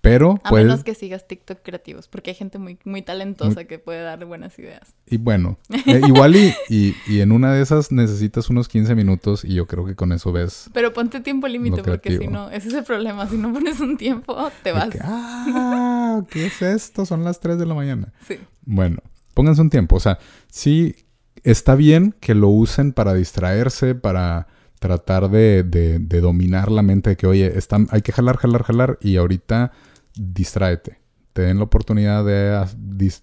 Pero 0.02 0.40
a 0.42 0.50
menos 0.52 0.82
que 0.82 0.96
sigas 0.96 1.28
TikTok 1.28 1.60
creativos, 1.62 2.08
porque 2.08 2.30
hay 2.30 2.34
gente 2.34 2.58
muy, 2.58 2.76
muy 2.84 3.02
talentosa 3.02 3.64
que 3.66 3.78
puede 3.78 4.02
darle 4.02 4.24
buenas 4.24 4.58
ideas. 4.58 4.96
Y 5.06 5.16
bueno, 5.16 5.58
eh, 5.86 6.00
igual 6.08 6.34
y, 6.34 6.52
y, 6.68 7.20
en 7.20 7.30
una 7.30 7.52
de 7.54 7.62
esas 7.62 7.92
necesitas 7.92 8.50
unos 8.50 8.66
15 8.66 8.96
minutos 8.96 9.44
y 9.44 9.54
yo 9.54 9.68
creo 9.68 9.86
que 9.86 9.94
con 9.94 10.10
eso 10.10 10.32
ves. 10.32 10.68
Pero 10.74 10.92
ponte 10.92 11.20
tiempo 11.20 11.46
límite, 11.46 11.84
porque 11.84 12.18
si 12.18 12.26
no, 12.26 12.50
ese 12.50 12.68
es 12.68 12.74
el 12.74 12.82
problema. 12.82 13.28
Si 13.28 13.36
no 13.36 13.52
pones 13.52 13.78
un 13.78 13.96
tiempo, 13.96 14.36
te 14.64 14.72
vas. 14.72 14.90
ah, 15.02 16.22
¿qué 16.28 16.46
es 16.46 16.60
esto? 16.62 17.06
Son 17.06 17.22
las 17.22 17.38
3 17.38 17.56
de 17.56 17.66
la 17.66 17.74
mañana. 17.74 18.12
Sí. 18.26 18.40
Bueno, 18.62 18.98
pónganse 19.34 19.62
un 19.62 19.70
tiempo. 19.70 19.94
O 19.94 20.00
sea, 20.00 20.18
sí 20.50 20.96
está 21.44 21.76
bien 21.76 22.12
que 22.18 22.34
lo 22.34 22.48
usen 22.48 22.92
para 22.92 23.14
distraerse, 23.14 23.94
para 23.94 24.48
tratar 24.80 25.30
de, 25.30 25.62
de, 25.62 26.20
dominar 26.20 26.70
la 26.72 26.82
mente 26.82 27.10
de 27.10 27.16
que, 27.16 27.28
oye, 27.28 27.56
están, 27.56 27.86
hay 27.92 28.02
que 28.02 28.10
jalar, 28.10 28.36
jalar, 28.36 28.64
jalar 28.64 28.98
y 29.00 29.16
ahorita 29.16 29.70
distráete. 30.14 31.00
te 31.32 31.42
den 31.42 31.58
la 31.58 31.64
oportunidad 31.64 32.24
de 32.24 32.66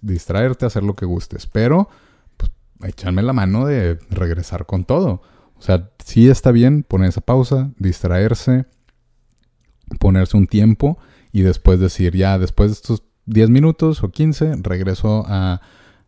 distraerte, 0.01 0.65
hacer 0.65 0.83
lo 0.83 0.95
que 0.95 1.05
gustes. 1.05 1.45
Pero, 1.45 1.89
pues, 2.37 2.51
echarme 2.83 3.21
la 3.21 3.33
mano 3.33 3.65
de 3.65 3.99
regresar 4.09 4.65
con 4.65 4.83
todo. 4.83 5.21
O 5.55 5.61
sea, 5.61 5.91
sí 6.03 6.29
está 6.29 6.51
bien 6.51 6.83
poner 6.83 7.09
esa 7.09 7.21
pausa, 7.21 7.71
distraerse, 7.77 8.65
ponerse 9.99 10.37
un 10.37 10.47
tiempo 10.47 10.97
y 11.31 11.41
después 11.41 11.79
decir, 11.79 12.15
ya, 12.15 12.39
después 12.39 12.69
de 12.71 12.73
estos 12.73 13.03
10 13.25 13.49
minutos 13.49 14.03
o 14.03 14.09
15, 14.09 14.55
regreso 14.61 15.23
a, 15.27 15.61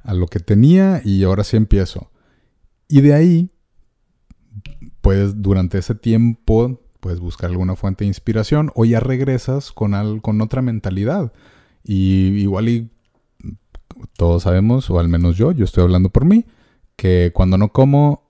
a 0.03 0.13
lo 0.13 0.27
que 0.27 0.39
tenía 0.39 1.01
y 1.03 1.23
ahora 1.23 1.43
sí 1.43 1.57
empiezo. 1.57 2.11
Y 2.87 3.01
de 3.01 3.13
ahí, 3.13 3.51
puedes 5.01 5.41
durante 5.41 5.77
ese 5.77 5.95
tiempo, 5.95 6.80
puedes 7.01 7.19
buscar 7.19 7.49
alguna 7.49 7.75
fuente 7.75 8.05
de 8.05 8.07
inspiración 8.07 8.71
o 8.75 8.85
ya 8.85 9.01
regresas 9.01 9.73
con, 9.73 10.19
con 10.21 10.39
otra 10.39 10.61
mentalidad. 10.61 11.33
Y 11.83 12.27
igual 12.37 12.69
y 12.69 12.89
todos 14.15 14.43
sabemos, 14.43 14.89
o 14.89 14.99
al 14.99 15.09
menos 15.09 15.35
yo, 15.35 15.51
yo 15.51 15.65
estoy 15.65 15.83
hablando 15.83 16.09
por 16.09 16.25
mí, 16.25 16.45
que 16.95 17.31
cuando 17.33 17.57
no 17.57 17.73
como, 17.73 18.29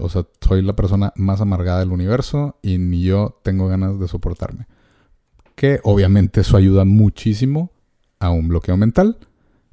o 0.00 0.08
sea, 0.08 0.26
soy 0.40 0.62
la 0.62 0.76
persona 0.76 1.12
más 1.16 1.40
amargada 1.40 1.80
del 1.80 1.92
universo 1.92 2.58
y 2.62 2.78
ni 2.78 3.02
yo 3.02 3.38
tengo 3.42 3.68
ganas 3.68 3.98
de 3.98 4.08
soportarme. 4.08 4.66
Que 5.54 5.80
obviamente 5.82 6.40
eso 6.40 6.56
ayuda 6.56 6.84
muchísimo 6.84 7.72
a 8.18 8.30
un 8.30 8.48
bloqueo 8.48 8.76
mental 8.76 9.18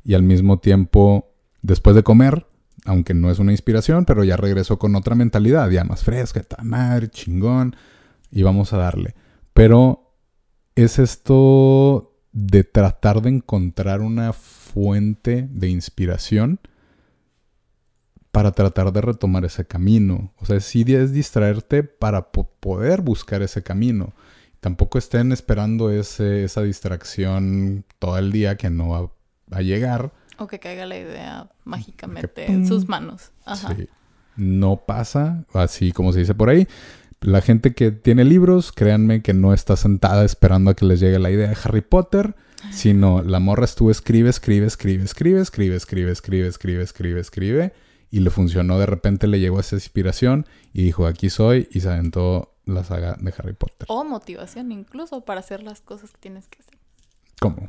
y 0.04 0.16
al 0.16 0.24
mismo 0.24 0.60
tiempo, 0.60 1.32
después 1.62 1.96
de 1.96 2.04
comer, 2.04 2.48
aunque 2.86 3.14
no 3.14 3.30
es 3.30 3.40
una 3.40 3.52
inspiración, 3.52 4.06
pero 4.06 4.24
ya 4.24 4.38
regreso 4.38 4.80
con 4.80 4.96
otra 4.96 5.16
mentalidad, 5.16 5.70
ya 5.70 5.84
más 5.84 6.04
fresca, 6.04 6.44
madre, 6.64 7.10
chingón, 7.10 7.76
y 8.32 8.44
vamos 8.44 8.74
a 8.74 8.78
darle. 8.78 9.16
Pero 9.54 10.14
es 10.76 11.00
esto 11.00 12.16
de 12.32 12.64
tratar 12.64 13.22
de 13.22 13.30
encontrar 13.30 14.02
una 14.02 14.34
fuente 14.34 15.48
de 15.52 15.70
inspiración 15.70 16.60
para 18.32 18.52
tratar 18.52 18.94
de 18.94 19.02
retomar 19.02 19.46
ese 19.46 19.66
camino. 19.66 20.32
O 20.38 20.46
sea, 20.46 20.60
sí 20.60 20.86
es 20.88 21.12
distraerte 21.12 21.84
para 21.84 22.32
poder 22.32 23.02
buscar 23.02 23.42
ese 23.42 23.64
camino. 23.64 24.14
Tampoco 24.60 24.98
estén 24.98 25.32
esperando 25.32 25.90
ese, 25.90 26.44
esa 26.44 26.62
distracción 26.62 27.86
todo 27.98 28.18
el 28.18 28.32
día 28.32 28.56
que 28.58 28.70
no 28.70 28.90
va 28.90 29.12
a 29.52 29.62
llegar. 29.62 30.12
O 30.38 30.48
que 30.48 30.60
caiga 30.60 30.86
la 30.86 30.98
idea 30.98 31.50
mágicamente 31.64 32.50
en 32.52 32.68
sus 32.68 32.88
manos. 32.88 33.32
Ajá. 33.46 33.76
Sí. 33.76 33.88
No 34.36 34.78
pasa, 34.86 35.44
así 35.54 35.92
como 35.92 36.14
se 36.14 36.20
dice 36.20 36.34
por 36.34 36.50
ahí. 36.50 36.68
La 37.22 37.42
gente 37.42 37.74
que 37.74 37.92
tiene 37.92 38.24
libros, 38.24 38.72
créanme 38.72 39.22
que 39.22 39.34
no 39.34 39.54
está 39.54 39.76
sentada 39.76 40.24
esperando 40.24 40.72
a 40.72 40.76
que 40.76 40.86
les 40.86 41.00
llegue 41.00 41.20
la 41.20 41.32
idea 41.32 41.50
de 41.50 41.58
Harry 41.64 41.82
Potter, 41.82 42.36
sino 42.72 43.22
la 43.22 43.40
morra 43.40 43.66
estuvo 43.66 43.92
escribe, 43.92 44.30
escribe, 44.30 44.68
escribe, 44.68 45.04
escribe, 45.04 45.42
escribe, 45.42 45.76
escribe, 45.76 46.12
escribe, 46.12 46.48
escribe, 46.48 46.84
escribe, 46.84 47.20
escribe, 47.20 47.74
y 48.10 48.22
le 48.22 48.30
funcionó, 48.30 48.80
de 48.80 48.86
repente 48.86 49.28
le 49.28 49.40
llegó 49.40 49.60
esa 49.60 49.76
inspiración 49.76 50.46
y 50.74 50.84
dijo, 50.84 51.06
aquí 51.06 51.30
soy, 51.30 51.68
y 51.72 51.82
se 51.82 51.90
aventó 51.90 52.56
la 52.66 52.84
saga 52.84 53.18
de 53.20 53.34
Harry 53.38 53.54
Potter. 53.54 53.86
O 53.90 54.04
motivación 54.04 54.72
incluso 54.72 55.22
para 55.22 55.42
hacer 55.42 55.62
las 55.62 55.82
cosas 55.82 56.12
que 56.12 56.18
tienes 56.20 56.48
que 56.48 56.60
hacer. 56.60 56.78
¿Cómo? 57.40 57.68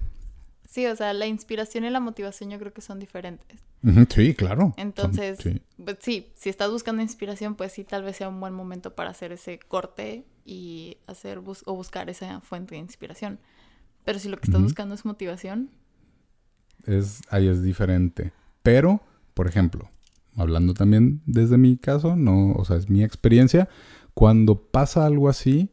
Sí, 0.70 0.86
o 0.86 0.94
sea, 0.94 1.12
la 1.14 1.26
inspiración 1.26 1.84
y 1.84 1.90
la 1.90 1.98
motivación 1.98 2.48
yo 2.48 2.58
creo 2.60 2.72
que 2.72 2.80
son 2.80 3.00
diferentes. 3.00 3.60
Sí, 4.08 4.34
claro. 4.34 4.72
Entonces, 4.76 5.40
pues, 5.84 5.96
sí. 6.00 6.28
si 6.36 6.48
estás 6.48 6.70
buscando 6.70 7.02
inspiración, 7.02 7.56
pues 7.56 7.72
sí, 7.72 7.82
tal 7.82 8.04
vez 8.04 8.18
sea 8.18 8.28
un 8.28 8.38
buen 8.38 8.54
momento 8.54 8.94
para 8.94 9.10
hacer 9.10 9.32
ese 9.32 9.58
corte 9.58 10.24
y 10.44 10.98
hacer 11.08 11.38
o 11.38 11.74
buscar 11.74 12.08
esa 12.08 12.40
fuente 12.40 12.76
de 12.76 12.82
inspiración. 12.82 13.40
Pero 14.04 14.20
si 14.20 14.28
lo 14.28 14.38
que 14.38 14.46
estás 14.46 14.62
buscando 14.62 14.94
es 14.94 15.04
motivación. 15.04 15.70
Es, 16.86 17.20
ahí 17.30 17.48
es 17.48 17.64
diferente. 17.64 18.32
Pero, 18.62 19.00
por 19.34 19.48
ejemplo, 19.48 19.90
hablando 20.36 20.72
también 20.72 21.20
desde 21.26 21.58
mi 21.58 21.78
caso, 21.78 22.14
no, 22.14 22.52
o 22.52 22.64
sea, 22.64 22.76
es 22.76 22.88
mi 22.88 23.02
experiencia, 23.02 23.68
cuando 24.14 24.62
pasa 24.70 25.04
algo 25.04 25.28
así, 25.28 25.68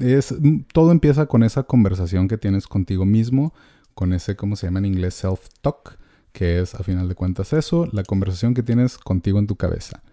es, 0.00 0.34
todo 0.72 0.90
empieza 0.90 1.26
con 1.26 1.44
esa 1.44 1.62
conversación 1.62 2.26
que 2.26 2.36
tienes 2.36 2.66
contigo 2.66 3.04
mismo 3.04 3.54
con 3.98 4.12
ese, 4.12 4.36
¿cómo 4.36 4.54
se 4.54 4.68
llama 4.68 4.78
en 4.78 4.84
inglés? 4.84 5.24
Self-talk, 5.24 5.98
que 6.30 6.60
es 6.60 6.76
a 6.76 6.84
final 6.84 7.08
de 7.08 7.16
cuentas 7.16 7.52
eso, 7.52 7.88
la 7.90 8.04
conversación 8.04 8.54
que 8.54 8.62
tienes 8.62 8.96
contigo 8.96 9.40
en 9.40 9.48
tu 9.48 9.56
cabeza. 9.56 10.04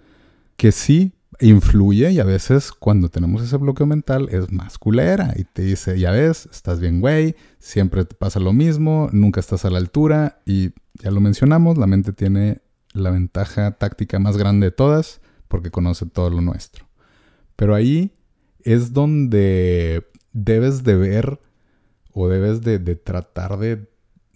Que 0.57 0.71
sí 0.71 1.13
influye 1.39 2.09
y 2.09 2.19
a 2.19 2.23
veces 2.23 2.71
cuando 2.71 3.09
tenemos 3.09 3.43
ese 3.43 3.57
bloqueo 3.57 3.85
mental 3.85 4.27
es 4.31 4.51
más 4.51 4.79
culera 4.79 5.35
y 5.35 5.43
te 5.43 5.61
dice, 5.61 5.99
ya 5.99 6.09
ves, 6.09 6.49
estás 6.51 6.79
bien 6.79 6.99
güey, 6.99 7.35
siempre 7.59 8.05
te 8.05 8.15
pasa 8.15 8.39
lo 8.39 8.53
mismo, 8.53 9.07
nunca 9.11 9.39
estás 9.39 9.65
a 9.65 9.69
la 9.69 9.77
altura 9.77 10.41
y 10.47 10.71
ya 10.95 11.11
lo 11.11 11.21
mencionamos, 11.21 11.77
la 11.77 11.85
mente 11.85 12.11
tiene 12.11 12.63
la 12.91 13.11
ventaja 13.11 13.69
táctica 13.69 14.17
más 14.17 14.35
grande 14.35 14.65
de 14.65 14.71
todas 14.71 15.21
porque 15.47 15.69
conoce 15.69 16.07
todo 16.07 16.31
lo 16.31 16.41
nuestro. 16.41 16.87
Pero 17.55 17.75
ahí 17.75 18.15
es 18.63 18.93
donde 18.93 20.07
debes 20.33 20.83
de 20.83 20.95
ver 20.95 21.39
o 22.15 22.29
debes 22.29 22.61
de, 22.61 22.79
tratar 22.95 23.59
de 23.59 23.87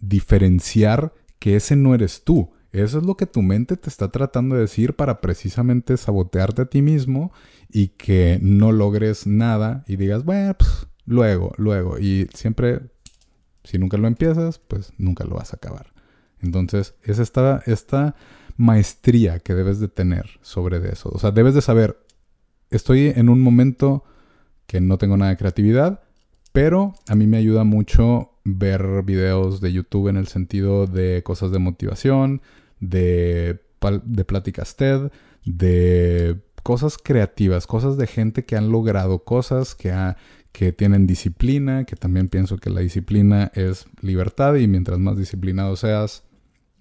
diferenciar 0.02 1.14
que 1.40 1.56
ese 1.56 1.78
no 1.78 1.96
eres 1.96 2.24
tú. 2.26 2.52
Eso 2.74 3.00
es 3.00 3.06
lo 3.06 3.16
que 3.16 3.26
tu 3.26 3.42
mente 3.42 3.78
te 3.78 3.90
está 3.90 4.10
tratando 4.10 4.56
de 4.56 4.62
decir 4.62 4.96
para 4.96 5.22
precisamente 5.22 5.96
sabotearte 5.96 6.64
a 6.64 6.66
ti 6.66 6.82
mismo 6.82 7.32
y 7.70 7.88
que 7.88 8.38
no 8.42 8.74
logres 8.74 9.26
nada 9.26 9.86
y 9.88 9.96
digas, 9.96 10.26
bueno, 10.26 10.56
pues, 10.56 10.88
luego, 11.06 11.54
luego. 11.58 11.98
Y 11.98 12.28
siempre, 12.34 12.82
si 13.64 13.78
nunca 13.78 13.98
lo 13.98 14.08
empiezas, 14.08 14.60
pues 14.60 14.92
nunca 14.98 15.24
lo 15.24 15.36
vas 15.36 15.54
a 15.54 15.56
acabar. 15.56 15.94
Entonces, 16.42 16.96
es 17.02 17.18
esta, 17.18 17.64
esta 17.66 18.14
maestría 18.58 19.40
que 19.40 19.56
debes 19.56 19.80
de 19.80 19.88
tener 19.88 20.26
sobre 20.42 20.86
eso. 20.92 21.10
O 21.14 21.18
sea, 21.18 21.32
debes 21.32 21.54
de 21.54 21.62
saber, 21.62 21.98
estoy 22.72 23.14
en 23.16 23.30
un 23.30 23.40
momento 23.40 24.04
que 24.68 24.82
no 24.82 24.98
tengo 24.98 25.16
nada 25.16 25.32
de 25.32 25.38
creatividad, 25.38 26.02
pero 26.52 26.96
a 27.08 27.16
mí 27.16 27.28
me 27.28 27.38
ayuda 27.38 27.64
mucho 27.64 28.32
ver 28.44 29.04
videos 29.04 29.62
de 29.62 29.72
YouTube 29.72 30.08
en 30.08 30.18
el 30.18 30.28
sentido 30.28 30.88
de 30.88 31.22
cosas 31.24 31.52
de 31.52 31.60
motivación, 31.60 32.42
de, 32.80 33.60
pláticas 34.26 34.76
TED, 34.76 35.12
de 35.46 36.40
cosas 36.64 36.98
creativas, 36.98 37.68
cosas 37.68 37.98
de 37.98 38.08
gente 38.08 38.46
que 38.46 38.56
han 38.56 38.72
logrado 38.72 39.24
cosas, 39.24 39.76
que, 39.76 39.94
que 40.52 40.72
tienen 40.74 41.08
disciplina, 41.08 41.86
que 41.86 41.96
también 41.96 42.28
pienso 42.28 42.58
que 42.58 42.70
la 42.70 42.82
disciplina 42.82 43.52
es 43.54 43.86
libertad 44.02 44.56
y 44.56 44.68
mientras 44.68 45.00
más 45.00 45.18
disciplinado 45.18 45.76
seas, 45.76 46.24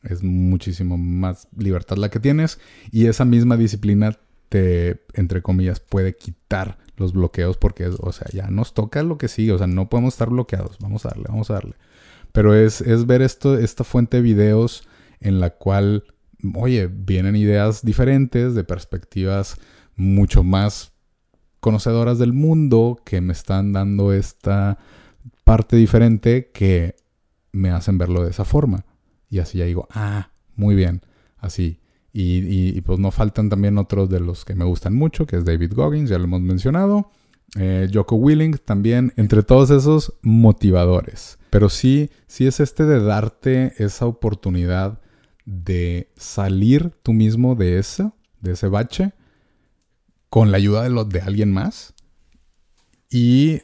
es 0.02 0.22
muchísimo 0.22 0.96
más 0.96 1.48
libertad 1.56 1.96
la 1.96 2.08
que 2.08 2.20
tienes. 2.20 2.58
Y 2.90 3.06
esa 3.06 3.24
misma 3.24 3.56
disciplina 3.56 4.16
te, 4.48 5.02
entre 5.14 5.42
comillas, 5.42 5.80
puede 5.80 6.16
quitar 6.16 6.78
los 6.98 7.12
bloqueos 7.12 7.56
porque, 7.56 7.86
o 7.86 8.12
sea, 8.12 8.26
ya 8.32 8.48
nos 8.48 8.74
toca 8.74 9.02
lo 9.02 9.18
que 9.18 9.28
sigue, 9.28 9.52
o 9.52 9.58
sea, 9.58 9.66
no 9.66 9.88
podemos 9.88 10.14
estar 10.14 10.30
bloqueados, 10.30 10.78
vamos 10.80 11.04
a 11.06 11.10
darle, 11.10 11.24
vamos 11.28 11.50
a 11.50 11.54
darle. 11.54 11.74
Pero 12.32 12.54
es, 12.54 12.80
es 12.80 13.06
ver 13.06 13.22
esto, 13.22 13.58
esta 13.58 13.84
fuente 13.84 14.18
de 14.18 14.22
videos 14.22 14.88
en 15.20 15.40
la 15.40 15.50
cual, 15.50 16.04
oye, 16.54 16.86
vienen 16.86 17.36
ideas 17.36 17.84
diferentes, 17.84 18.54
de 18.54 18.64
perspectivas 18.64 19.56
mucho 19.96 20.42
más 20.42 20.92
conocedoras 21.60 22.18
del 22.18 22.32
mundo, 22.32 23.00
que 23.04 23.20
me 23.20 23.32
están 23.32 23.72
dando 23.72 24.12
esta 24.12 24.78
parte 25.44 25.76
diferente 25.76 26.50
que 26.52 26.96
me 27.52 27.70
hacen 27.70 27.98
verlo 27.98 28.24
de 28.24 28.30
esa 28.30 28.44
forma. 28.44 28.84
Y 29.30 29.40
así 29.40 29.58
ya 29.58 29.64
digo, 29.64 29.88
ah, 29.90 30.30
muy 30.54 30.74
bien, 30.74 31.02
así. 31.38 31.80
Y, 32.20 32.80
pues 32.80 32.98
no 32.98 33.12
faltan 33.12 33.48
también 33.48 33.78
otros 33.78 34.10
de 34.10 34.18
los 34.18 34.44
que 34.44 34.56
me 34.56 34.64
gustan 34.64 34.92
mucho, 34.92 35.24
que 35.24 35.36
es 35.36 35.44
David 35.44 35.72
Goggins, 35.74 36.10
ya 36.10 36.18
lo 36.18 36.24
hemos 36.24 36.40
mencionado. 36.40 37.12
Eh, 37.56 37.88
Joko 37.92 38.16
Willing 38.16 38.58
también, 38.58 39.12
entre 39.16 39.44
todos 39.44 39.70
esos 39.70 40.14
motivadores. 40.22 41.38
Pero 41.50 41.68
sí, 41.68 42.10
sí 42.26 42.48
es 42.48 42.58
este 42.58 42.84
de 42.86 43.00
darte 43.00 43.72
esa 43.78 44.06
oportunidad 44.06 45.00
de 45.44 46.10
salir 46.16 46.90
tú 47.04 47.12
mismo 47.12 47.54
de 47.54 47.78
eso, 47.78 48.12
de 48.40 48.52
ese 48.52 48.66
bache, 48.66 49.12
con 50.28 50.50
la 50.50 50.56
ayuda 50.56 50.88
de, 50.88 51.04
de 51.04 51.20
alguien 51.20 51.52
más. 51.52 51.94
Y 53.10 53.62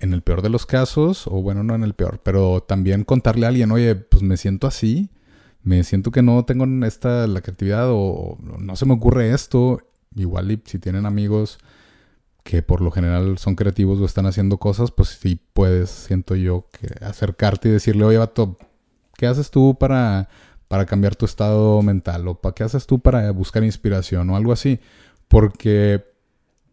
en 0.00 0.14
el 0.14 0.22
peor 0.22 0.42
de 0.42 0.48
los 0.48 0.66
casos, 0.66 1.28
o 1.28 1.42
bueno, 1.42 1.62
no 1.62 1.76
en 1.76 1.84
el 1.84 1.94
peor, 1.94 2.20
pero 2.24 2.60
también 2.66 3.04
contarle 3.04 3.46
a 3.46 3.50
alguien, 3.50 3.70
oye, 3.70 3.94
pues 3.94 4.24
me 4.24 4.36
siento 4.36 4.66
así, 4.66 5.10
me 5.64 5.82
siento 5.82 6.10
que 6.10 6.22
no 6.22 6.44
tengo 6.44 6.66
esta 6.86 7.26
la 7.26 7.40
creatividad 7.40 7.88
o 7.90 8.38
no 8.40 8.76
se 8.76 8.86
me 8.86 8.94
ocurre 8.94 9.32
esto. 9.32 9.80
Igual 10.14 10.52
y 10.52 10.62
si 10.64 10.78
tienen 10.78 11.06
amigos 11.06 11.58
que 12.44 12.62
por 12.62 12.82
lo 12.82 12.90
general 12.90 13.38
son 13.38 13.56
creativos 13.56 13.98
o 13.98 14.04
están 14.04 14.26
haciendo 14.26 14.58
cosas, 14.58 14.90
pues 14.90 15.08
sí 15.08 15.40
puedes, 15.54 15.88
siento 15.90 16.36
yo, 16.36 16.68
que 16.78 17.04
acercarte 17.04 17.70
y 17.70 17.72
decirle, 17.72 18.04
oye, 18.04 18.18
vato, 18.18 18.58
¿qué 19.16 19.26
haces 19.26 19.50
tú 19.50 19.76
para, 19.80 20.28
para 20.68 20.84
cambiar 20.84 21.16
tu 21.16 21.24
estado 21.24 21.80
mental? 21.82 22.28
¿O 22.28 22.34
para 22.34 22.54
qué 22.54 22.62
haces 22.62 22.86
tú 22.86 23.00
para 23.00 23.30
buscar 23.32 23.64
inspiración 23.64 24.28
o 24.28 24.36
algo 24.36 24.52
así? 24.52 24.78
Porque 25.26 26.04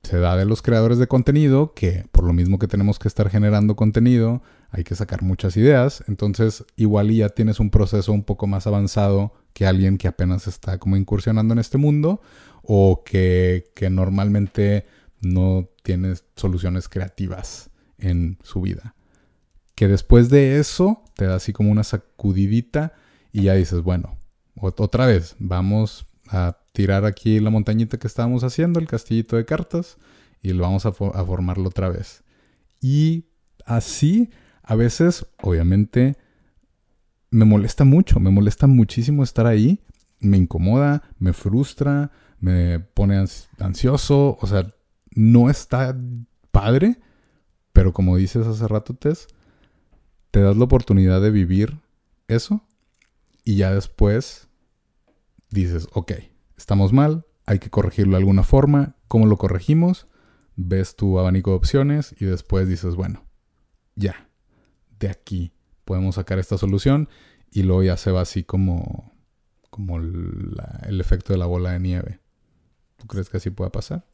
se 0.04 0.18
da 0.18 0.36
de 0.36 0.46
los 0.46 0.62
creadores 0.62 0.98
de 0.98 1.08
contenido, 1.08 1.74
que 1.74 2.06
por 2.12 2.26
lo 2.26 2.34
mismo 2.34 2.60
que 2.60 2.68
tenemos 2.68 3.00
que 3.00 3.08
estar 3.08 3.30
generando 3.30 3.78
contenido, 3.78 4.42
hay 4.72 4.84
que 4.84 4.96
sacar 4.96 5.22
muchas 5.22 5.58
ideas. 5.58 6.04
Entonces, 6.08 6.66
igual 6.78 7.12
ya 7.12 7.30
tienes 7.30 7.60
un 7.60 7.70
proceso 7.70 8.14
un 8.14 8.24
poco 8.24 8.48
más 8.48 8.68
avanzado 8.68 9.34
que 9.54 9.66
alguien 9.66 9.98
que 9.98 10.08
apenas 10.08 10.48
está 10.48 10.78
como 10.80 10.96
incursionando 10.96 11.54
en 11.54 11.60
este 11.60 11.78
mundo 11.78 12.22
o 12.64 13.04
que, 13.04 13.70
normalmente 13.92 14.86
no 15.20 15.70
tiene 15.84 16.14
soluciones 16.36 16.88
creativas 16.88 17.70
en 17.98 18.38
su 18.44 18.62
vida. 18.62 18.96
Que 19.76 19.88
después 19.88 20.30
de 20.30 20.58
eso 20.58 21.04
te 21.16 21.26
da 21.26 21.36
así 21.36 21.54
como 21.54 21.72
una 21.72 21.84
sacudidita 21.84 22.94
y 23.32 23.44
ya 23.44 23.56
dices, 23.56 23.82
bueno, 23.82 24.18
otra 24.56 25.06
vez, 25.06 25.36
vamos 25.38 26.08
a 26.30 26.58
tirar 26.72 27.06
aquí 27.06 27.40
la 27.40 27.50
montañita 27.50 27.98
que 27.98 28.08
estábamos 28.08 28.44
haciendo, 28.44 28.80
el 28.80 28.88
castillito 28.88 29.36
de 29.36 29.46
cartas, 29.46 29.98
y 30.42 30.54
lo 30.54 30.64
vamos 30.64 30.86
a 30.86 30.94
formarlo 30.94 31.68
otra 31.68 31.90
vez. 31.90 32.24
Y 32.80 33.26
así, 33.66 34.30
a 34.64 34.76
veces, 34.76 35.26
obviamente, 35.42 36.18
me 37.30 37.46
molesta 37.46 37.84
mucho, 37.84 38.20
me 38.20 38.30
molesta 38.30 38.68
muchísimo 38.68 39.24
estar 39.24 39.48
ahí, 39.48 39.80
me 40.20 40.38
incomoda, 40.38 41.02
me 41.18 41.34
frustra, 41.34 42.12
me 42.40 42.80
pone 42.80 43.24
ansioso, 43.60 44.38
o 44.40 44.48
sea, 44.48 44.74
no 45.12 45.50
está 45.50 45.98
padre, 46.52 47.00
pero 47.74 47.94
como 47.94 48.18
dices 48.18 48.48
hace 48.48 48.68
rato, 48.68 48.94
Tess, 48.94 49.28
te 50.32 50.42
das 50.42 50.58
la 50.58 50.66
oportunidad 50.66 51.22
de 51.22 51.32
vivir 51.32 51.80
eso 52.28 52.62
y 53.44 53.58
ya 53.58 53.74
después 53.74 54.48
dices, 55.50 55.88
ok, 55.94 56.14
estamos 56.58 56.94
mal, 56.94 57.26
hay 57.46 57.60
que 57.60 57.70
corregirlo 57.70 58.14
de 58.14 58.20
alguna 58.20 58.44
forma, 58.44 58.96
¿cómo 59.08 59.26
lo 59.26 59.38
corregimos? 59.38 60.08
Ves 60.56 60.96
tu 60.96 61.20
abanico 61.20 61.52
de 61.52 61.58
opciones 61.58 62.16
y 62.20 62.26
después 62.26 62.68
dices, 62.68 62.96
bueno, 62.96 63.24
ya, 63.96 64.30
de 65.02 65.10
aquí 65.10 65.52
podemos 65.84 66.16
sacar 66.16 66.40
esta 66.40 66.58
solución 66.58 67.10
y 67.52 67.64
luego 67.64 67.84
ya 67.84 67.98
se 67.98 68.12
va 68.12 68.22
así 68.22 68.44
como, 68.44 69.12
como 69.70 69.98
el 69.98 71.02
efecto 71.02 71.34
de 71.34 71.40
la 71.40 71.48
bola 71.48 71.72
de 71.72 71.80
nieve. 71.80 72.20
¿Tú 72.96 73.08
crees 73.08 73.30
que 73.30 73.38
así 73.38 73.50
pueda 73.50 73.72
pasar? 73.72 74.06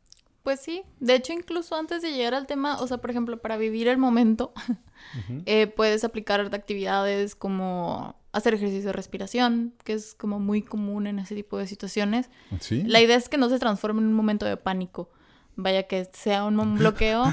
Pues 0.47 0.61
sí, 0.61 0.83
de 1.01 1.15
hecho 1.15 1.33
incluso 1.33 1.75
antes 1.75 2.01
de 2.01 2.13
llegar 2.13 2.33
al 2.33 2.47
tema, 2.47 2.79
o 2.79 2.87
sea, 2.87 2.99
por 2.99 3.11
ejemplo, 3.11 3.37
para 3.37 3.57
vivir 3.57 3.89
el 3.89 3.97
momento, 3.97 4.53
eh, 5.45 5.67
puedes 5.67 6.05
aplicar 6.05 6.39
actividades 6.39 7.35
como 7.35 8.15
hacer 8.31 8.53
ejercicio 8.53 8.87
de 8.87 8.93
respiración, 8.93 9.73
que 9.83 9.91
es 9.91 10.15
como 10.15 10.39
muy 10.39 10.61
común 10.61 11.05
en 11.05 11.19
ese 11.19 11.35
tipo 11.35 11.57
de 11.57 11.67
situaciones. 11.67 12.29
¿Sí? 12.61 12.83
La 12.83 13.01
idea 13.01 13.17
es 13.17 13.27
que 13.27 13.37
no 13.37 13.49
se 13.49 13.59
transforme 13.59 13.99
en 13.99 14.07
un 14.07 14.13
momento 14.13 14.45
de 14.45 14.55
pánico, 14.55 15.09
vaya 15.57 15.83
que 15.83 16.09
sea 16.13 16.45
un 16.45 16.75
bloqueo. 16.79 17.25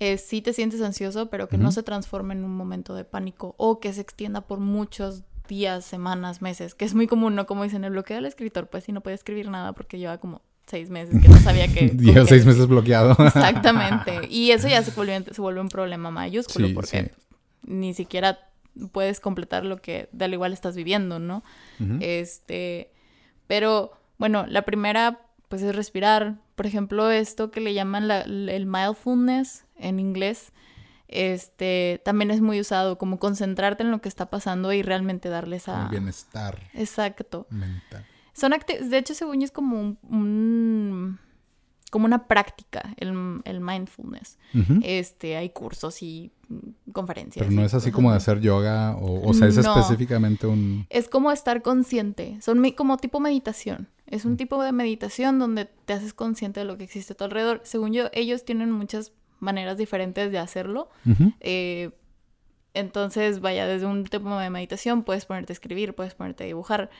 Eh, 0.00 0.18
sí 0.18 0.42
te 0.42 0.52
sientes 0.52 0.80
ansioso, 0.80 1.28
pero 1.28 1.48
que 1.48 1.58
no 1.58 1.72
se 1.72 1.82
transforme 1.82 2.34
en 2.34 2.44
un 2.44 2.56
momento 2.56 2.94
de 2.94 3.04
pánico 3.04 3.54
o 3.58 3.80
que 3.80 3.92
se 3.92 4.00
extienda 4.00 4.42
por 4.42 4.60
muchos 4.60 5.24
días, 5.48 5.84
semanas, 5.84 6.42
meses, 6.42 6.74
que 6.74 6.84
es 6.84 6.94
muy 6.94 7.06
común, 7.06 7.34
¿no? 7.34 7.46
Como 7.46 7.64
dicen, 7.64 7.84
el 7.84 7.90
bloqueo 7.90 8.16
del 8.16 8.26
escritor, 8.26 8.68
pues 8.68 8.84
sí, 8.84 8.92
no 8.92 9.00
puede 9.00 9.14
escribir 9.14 9.48
nada 9.48 9.72
porque 9.72 9.98
lleva 9.98 10.18
como 10.18 10.42
seis 10.66 10.90
meses 10.90 11.20
que 11.20 11.28
no 11.28 11.38
sabía 11.38 11.66
que... 11.74 11.88
Lleva 11.88 12.26
seis 12.26 12.46
meses 12.46 12.68
bloqueado. 12.68 13.16
Exactamente. 13.26 14.20
Y 14.28 14.52
eso 14.52 14.68
ya 14.68 14.82
se 14.82 14.92
vuelve, 14.92 15.24
se 15.32 15.40
vuelve 15.40 15.60
un 15.60 15.68
problema 15.68 16.10
mayúsculo 16.10 16.68
porque 16.74 17.12
ni 17.62 17.94
siquiera 17.94 18.38
puedes 18.92 19.18
completar 19.18 19.64
lo 19.64 19.78
que 19.78 20.08
de 20.12 20.26
al 20.26 20.32
igual 20.32 20.52
estás 20.52 20.76
viviendo, 20.76 21.18
¿no? 21.18 21.42
Este, 22.00 22.92
pero 23.48 23.92
bueno, 24.18 24.46
la 24.46 24.62
primera 24.62 25.22
pues 25.48 25.62
es 25.62 25.74
respirar. 25.74 26.36
Por 26.54 26.66
ejemplo, 26.66 27.10
esto 27.10 27.50
que 27.50 27.60
le 27.60 27.74
llaman 27.74 28.10
el 28.10 28.66
mindfulness 28.66 29.64
en 29.78 30.00
inglés, 30.00 30.52
este, 31.08 32.02
también 32.04 32.30
es 32.30 32.40
muy 32.40 32.60
usado 32.60 32.98
como 32.98 33.18
concentrarte 33.18 33.82
en 33.82 33.90
lo 33.90 34.00
que 34.00 34.08
está 34.08 34.30
pasando 34.30 34.72
y 34.72 34.82
realmente 34.82 35.28
darles 35.28 35.68
a... 35.68 35.84
El 35.84 35.88
bienestar. 35.88 36.60
Exacto. 36.74 37.46
Mental. 37.50 38.04
Son 38.34 38.52
de 38.52 38.98
hecho, 38.98 39.14
según 39.14 39.40
yo, 39.40 39.46
es 39.46 39.50
como 39.50 39.80
un, 39.80 41.18
como 41.90 42.04
una 42.04 42.28
práctica, 42.28 42.94
el, 42.98 43.40
el 43.44 43.60
mindfulness. 43.60 44.38
Este, 44.82 45.36
hay 45.36 45.50
cursos 45.50 46.02
y 46.02 46.30
conferencias. 46.92 47.44
Pero 47.44 47.56
no 47.56 47.64
es 47.64 47.74
así 47.74 47.90
como 47.90 48.10
de 48.12 48.18
hacer 48.18 48.40
yoga, 48.40 48.94
o, 48.96 49.28
o 49.28 49.34
sea, 49.34 49.48
es 49.48 49.56
específicamente 49.56 50.46
un... 50.46 50.86
Es 50.88 51.08
como 51.08 51.32
estar 51.32 51.62
consciente, 51.62 52.38
son 52.40 52.62
como 52.72 52.98
tipo 52.98 53.18
meditación. 53.18 53.88
Es 54.06 54.24
un 54.24 54.36
tipo 54.36 54.62
de 54.62 54.72
meditación 54.72 55.38
donde 55.38 55.64
te 55.64 55.94
haces 55.94 56.14
consciente 56.14 56.60
de 56.60 56.66
lo 56.66 56.78
que 56.78 56.84
existe 56.84 57.14
a 57.14 57.16
tu 57.16 57.24
alrededor. 57.24 57.60
Según 57.64 57.92
yo, 57.92 58.08
ellos 58.12 58.44
tienen 58.44 58.70
muchas 58.70 59.12
maneras 59.40 59.78
diferentes 59.78 60.30
de 60.32 60.38
hacerlo. 60.38 60.88
Eh, 61.40 61.90
entonces, 62.74 63.40
vaya, 63.40 63.66
desde 63.66 63.86
un 63.86 64.04
tipo 64.04 64.36
de 64.38 64.50
meditación 64.50 65.02
puedes 65.02 65.26
ponerte 65.26 65.52
a 65.52 65.54
escribir, 65.54 65.94
puedes 65.94 66.14
ponerte 66.14 66.44
a 66.44 66.46
dibujar. 66.46 66.90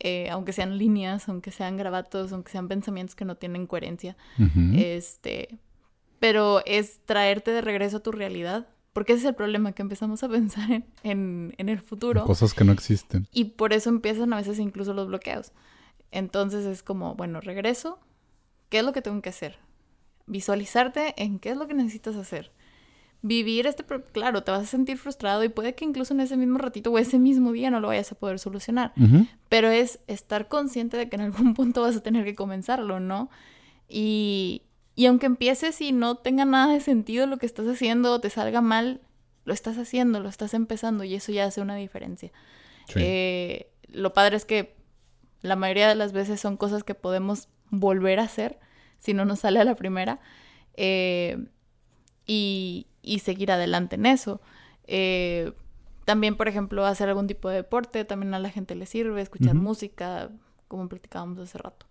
Eh, 0.00 0.28
aunque 0.30 0.52
sean 0.52 0.76
líneas, 0.76 1.28
aunque 1.28 1.50
sean 1.50 1.76
grabatos, 1.76 2.32
aunque 2.32 2.50
sean 2.50 2.68
pensamientos 2.68 3.14
que 3.14 3.24
no 3.24 3.36
tienen 3.36 3.66
coherencia. 3.66 4.16
Este, 4.74 5.58
pero 6.18 6.62
es 6.66 7.00
traerte 7.04 7.52
de 7.52 7.60
regreso 7.60 7.98
a 7.98 8.00
tu 8.00 8.10
realidad, 8.10 8.68
porque 8.92 9.12
ese 9.12 9.22
es 9.22 9.28
el 9.28 9.34
problema, 9.34 9.72
que 9.72 9.82
empezamos 9.82 10.22
a 10.22 10.28
pensar 10.28 10.70
en, 11.02 11.54
en, 11.56 11.68
el 11.68 11.80
futuro. 11.80 12.24
Cosas 12.24 12.54
que 12.54 12.64
no 12.64 12.72
existen. 12.72 13.28
Y 13.32 13.44
por 13.44 13.72
eso 13.72 13.88
empiezan 13.90 14.32
a 14.32 14.36
veces 14.36 14.58
incluso 14.58 14.94
los 14.94 15.06
bloqueos. 15.06 15.52
Entonces 16.10 16.64
es 16.64 16.82
como, 16.82 17.14
bueno, 17.14 17.40
regreso, 17.40 17.98
¿qué 18.68 18.78
es 18.78 18.84
lo 18.84 18.92
que 18.92 19.02
tengo 19.02 19.20
que 19.20 19.30
hacer? 19.30 19.58
Visualizarte 20.26 21.14
en 21.22 21.38
qué 21.38 21.50
es 21.50 21.56
lo 21.56 21.66
que 21.66 21.74
necesitas 21.74 22.16
hacer 22.16 22.50
vivir 23.24 23.66
este, 23.66 23.84
claro, 24.12 24.42
te 24.42 24.50
vas 24.50 24.64
a 24.64 24.66
sentir 24.66 24.98
frustrado 24.98 25.42
y 25.44 25.48
puede 25.48 25.74
que 25.74 25.86
incluso 25.86 26.12
en 26.12 26.20
ese 26.20 26.36
mismo 26.36 26.58
ratito 26.58 26.92
o 26.92 26.98
ese 26.98 27.18
mismo 27.18 27.52
día 27.52 27.70
no 27.70 27.80
lo 27.80 27.88
vayas 27.88 28.12
a 28.12 28.16
poder 28.16 28.38
solucionar. 28.38 28.92
Pero 29.48 29.70
es 29.70 29.98
estar 30.08 30.46
consciente 30.46 30.98
de 30.98 31.08
que 31.08 31.16
en 31.16 31.22
algún 31.22 31.54
punto 31.54 31.80
vas 31.80 31.96
a 31.96 32.02
tener 32.02 32.26
que 32.26 32.34
comenzarlo, 32.34 33.00
¿no? 33.00 33.30
Y, 33.88 34.60
y 34.94 35.06
aunque 35.06 35.24
empieces 35.24 35.80
y 35.80 35.92
no 35.92 36.16
tenga 36.16 36.44
nada 36.44 36.74
de 36.74 36.80
sentido 36.80 37.26
lo 37.26 37.38
que 37.38 37.46
estás 37.46 37.66
haciendo 37.66 38.12
o 38.12 38.20
te 38.20 38.28
salga 38.28 38.60
mal, 38.60 39.00
lo 39.46 39.54
estás 39.54 39.78
haciendo, 39.78 40.20
lo 40.20 40.28
estás 40.28 40.52
empezando 40.52 41.02
y 41.02 41.14
eso 41.14 41.32
ya 41.32 41.46
hace 41.46 41.62
una 41.62 41.76
diferencia. 41.76 42.30
Eh, 42.94 43.70
lo 43.88 44.12
padre 44.12 44.36
es 44.36 44.44
que 44.44 44.76
la 45.40 45.56
mayoría 45.56 45.88
de 45.88 45.94
las 45.94 46.12
veces 46.12 46.42
son 46.42 46.58
cosas 46.58 46.84
que 46.84 46.94
podemos 46.94 47.48
volver 47.70 48.20
a 48.20 48.24
hacer 48.24 48.60
si 48.98 49.14
no 49.14 49.24
nos 49.24 49.40
sale 49.40 49.60
a 49.60 49.64
la 49.64 49.74
primera. 49.74 50.20
Eh, 50.74 51.38
y, 52.26 52.86
y 53.02 53.18
seguir 53.20 53.52
adelante 53.52 53.96
en 53.96 54.06
eso. 54.06 54.40
Eh, 54.86 55.52
también, 56.04 56.36
por 56.36 56.48
ejemplo, 56.48 56.84
hacer 56.84 57.08
algún 57.08 57.26
tipo 57.26 57.48
de 57.48 57.56
deporte, 57.56 58.04
también 58.04 58.34
a 58.34 58.38
la 58.38 58.50
gente 58.50 58.74
le 58.74 58.86
sirve, 58.86 59.22
escuchar 59.22 59.54
música, 59.54 60.30
como 60.68 60.88
platicábamos 60.88 61.38
hace 61.38 61.58
rato. 61.58 61.86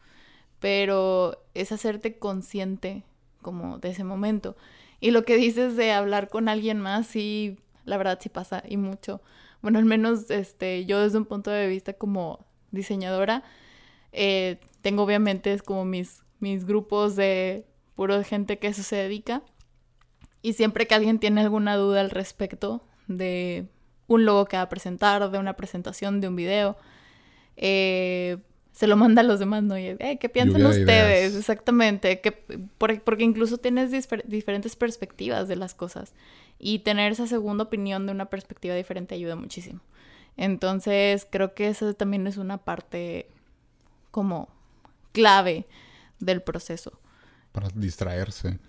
Pero 0.60 1.44
es 1.54 1.72
hacerte 1.72 2.18
consciente 2.18 3.04
como 3.42 3.80
de 3.80 3.90
ese 3.90 4.04
momento. 4.04 4.56
Y 5.00 5.12
lo 5.12 5.26
que 5.26 5.36
dices 5.36 5.76
de 5.76 5.92
hablar 5.92 6.30
con 6.30 6.48
alguien 6.48 6.80
más, 6.80 7.08
sí, 7.08 7.58
la 7.86 7.98
verdad 7.98 8.20
sí 8.22 8.30
pasa 8.30 8.64
y 8.68 8.78
mucho. 8.78 9.22
Bueno, 9.62 9.80
al 9.80 9.86
menos 9.86 10.30
este, 10.30 10.86
yo 10.86 11.02
desde 11.02 11.18
un 11.18 11.26
punto 11.26 11.50
de 11.50 11.68
vista 11.68 11.94
como 11.94 12.46
diseñadora, 12.72 13.44
eh, 14.12 14.60
tengo 14.82 15.04
obviamente 15.04 15.54
es 15.54 15.64
como 15.64 15.86
mis, 15.86 16.23
mis 16.44 16.66
grupos 16.66 17.16
de 17.16 17.66
puro 17.96 18.22
gente 18.24 18.60
que 18.60 18.68
eso 18.68 18.84
se 18.84 18.98
dedica. 18.98 19.42
Y 20.42 20.54
siempre 20.54 20.86
que 20.88 20.94
alguien 20.94 21.20
tiene 21.20 21.40
alguna 21.40 21.78
duda 21.78 22.02
al 22.02 22.10
respecto 22.10 22.84
de 23.08 23.68
un 24.08 24.26
logo 24.26 24.46
que 24.46 24.58
va 24.58 24.64
a 24.64 24.70
presentar, 24.70 25.32
de 25.32 25.40
una 25.40 25.54
presentación, 25.54 26.20
de 26.20 26.28
un 26.28 26.36
video, 26.36 26.76
eh, 27.56 28.38
se 28.74 28.88
lo 28.88 28.98
manda 28.98 29.22
a 29.22 29.24
los 29.24 29.40
demás, 29.40 29.64
¿no? 29.64 29.78
Y, 29.78 29.96
eh, 30.00 30.18
¿Qué 30.20 30.28
piensan 30.28 30.66
ustedes? 30.66 31.34
Exactamente. 31.36 32.20
Que, 32.20 32.34
porque 32.78 33.24
incluso 33.24 33.58
tienes 33.58 33.92
diferentes 34.26 34.76
perspectivas 34.76 35.48
de 35.48 35.56
las 35.56 35.74
cosas. 35.74 36.14
Y 36.60 36.80
tener 36.80 37.14
esa 37.14 37.26
segunda 37.26 37.64
opinión 37.64 38.06
de 38.06 38.12
una 38.12 38.26
perspectiva 38.26 38.76
diferente 38.76 39.16
ayuda 39.16 39.38
muchísimo. 39.38 39.80
Entonces, 40.36 41.26
creo 41.30 41.54
que 41.54 41.70
eso 41.70 41.94
también 41.94 42.28
es 42.28 42.36
una 42.36 42.58
parte 42.58 43.28
como 44.12 44.50
clave 45.14 45.68
del 46.24 46.42
proceso 46.42 47.00
para 47.54 47.70
distraerse. 47.76 48.60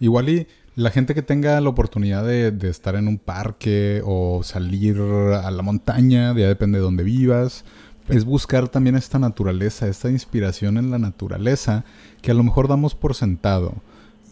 Igual 0.00 0.28
y 0.28 0.46
la 0.74 0.90
gente 0.90 1.14
que 1.14 1.22
tenga 1.22 1.58
la 1.60 1.68
oportunidad 1.68 2.26
de, 2.26 2.68
estar 2.68 2.96
en 2.96 3.08
un 3.08 3.18
parque 3.18 4.02
o 4.04 4.42
salir 4.42 4.98
a 5.00 5.50
la 5.50 5.62
montaña, 5.62 6.36
ya 6.36 6.48
depende 6.48 6.78
de 6.78 6.82
dónde 6.82 7.04
vivas, 7.04 7.64
es 8.08 8.24
buscar 8.24 8.68
también 8.68 8.96
esta 8.96 9.18
naturaleza, 9.20 9.86
esta 9.86 10.10
inspiración 10.10 10.76
en 10.76 10.90
la 10.90 10.98
naturaleza 10.98 11.84
que 12.20 12.32
a 12.32 12.34
lo 12.34 12.42
mejor 12.42 12.68
damos 12.68 12.96
por 12.96 13.14
sentado. 13.14 13.76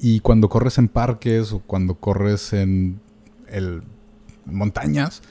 Y 0.03 0.21
cuando 0.21 0.49
corres 0.49 0.77
en 0.79 0.89
parques 0.89 1.53
o 1.53 1.61
cuando 1.61 1.95
corres 1.95 2.53
en 2.53 3.01
el, 3.49 3.83
montañas, 4.45 5.23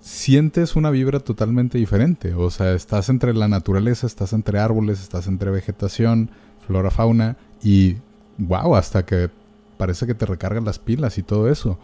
sientes 0.00 0.76
una 0.76 0.90
vibra 0.90 1.20
totalmente 1.20 1.78
diferente. 1.78 2.34
O 2.34 2.50
sea, 2.50 2.72
estás 2.72 3.08
entre 3.10 3.32
la 3.32 3.48
naturaleza, 3.48 4.06
estás 4.06 4.32
entre 4.32 4.58
árboles, 4.58 5.00
estás 5.00 5.28
entre 5.28 5.50
vegetación, 5.50 6.30
flora, 6.66 6.90
fauna 6.90 7.36
y 7.62 7.96
wow, 8.38 8.76
hasta 8.76 9.04
que 9.04 9.30
parece 9.76 10.06
que 10.06 10.14
te 10.14 10.26
recargan 10.26 10.64
las 10.64 10.78
pilas 10.78 11.18
y 11.18 11.22
todo 11.22 11.48
eso. 11.48 11.78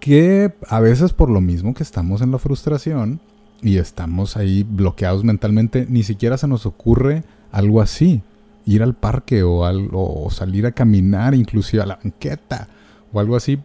Que 0.00 0.52
a 0.68 0.80
veces 0.80 1.12
por 1.12 1.30
lo 1.30 1.40
mismo 1.40 1.74
que 1.74 1.82
estamos 1.82 2.22
en 2.22 2.30
la 2.32 2.38
frustración 2.38 3.20
y 3.62 3.78
estamos 3.78 4.36
ahí 4.36 4.64
bloqueados 4.68 5.22
mentalmente, 5.22 5.86
ni 5.88 6.02
siquiera 6.02 6.36
se 6.36 6.48
nos 6.48 6.66
ocurre 6.66 7.24
algo 7.52 7.80
así. 7.80 8.22
Ir 8.64 8.82
al 8.82 8.94
parque 8.94 9.42
o, 9.42 9.60
o 9.60 10.30
salir 10.30 10.66
a 10.66 10.72
caminar, 10.72 11.34
inclusive 11.34 11.82
a 11.82 11.86
la 11.86 11.96
banqueta 11.96 12.68
o 13.12 13.20
algo 13.20 13.36
así. 13.36 13.58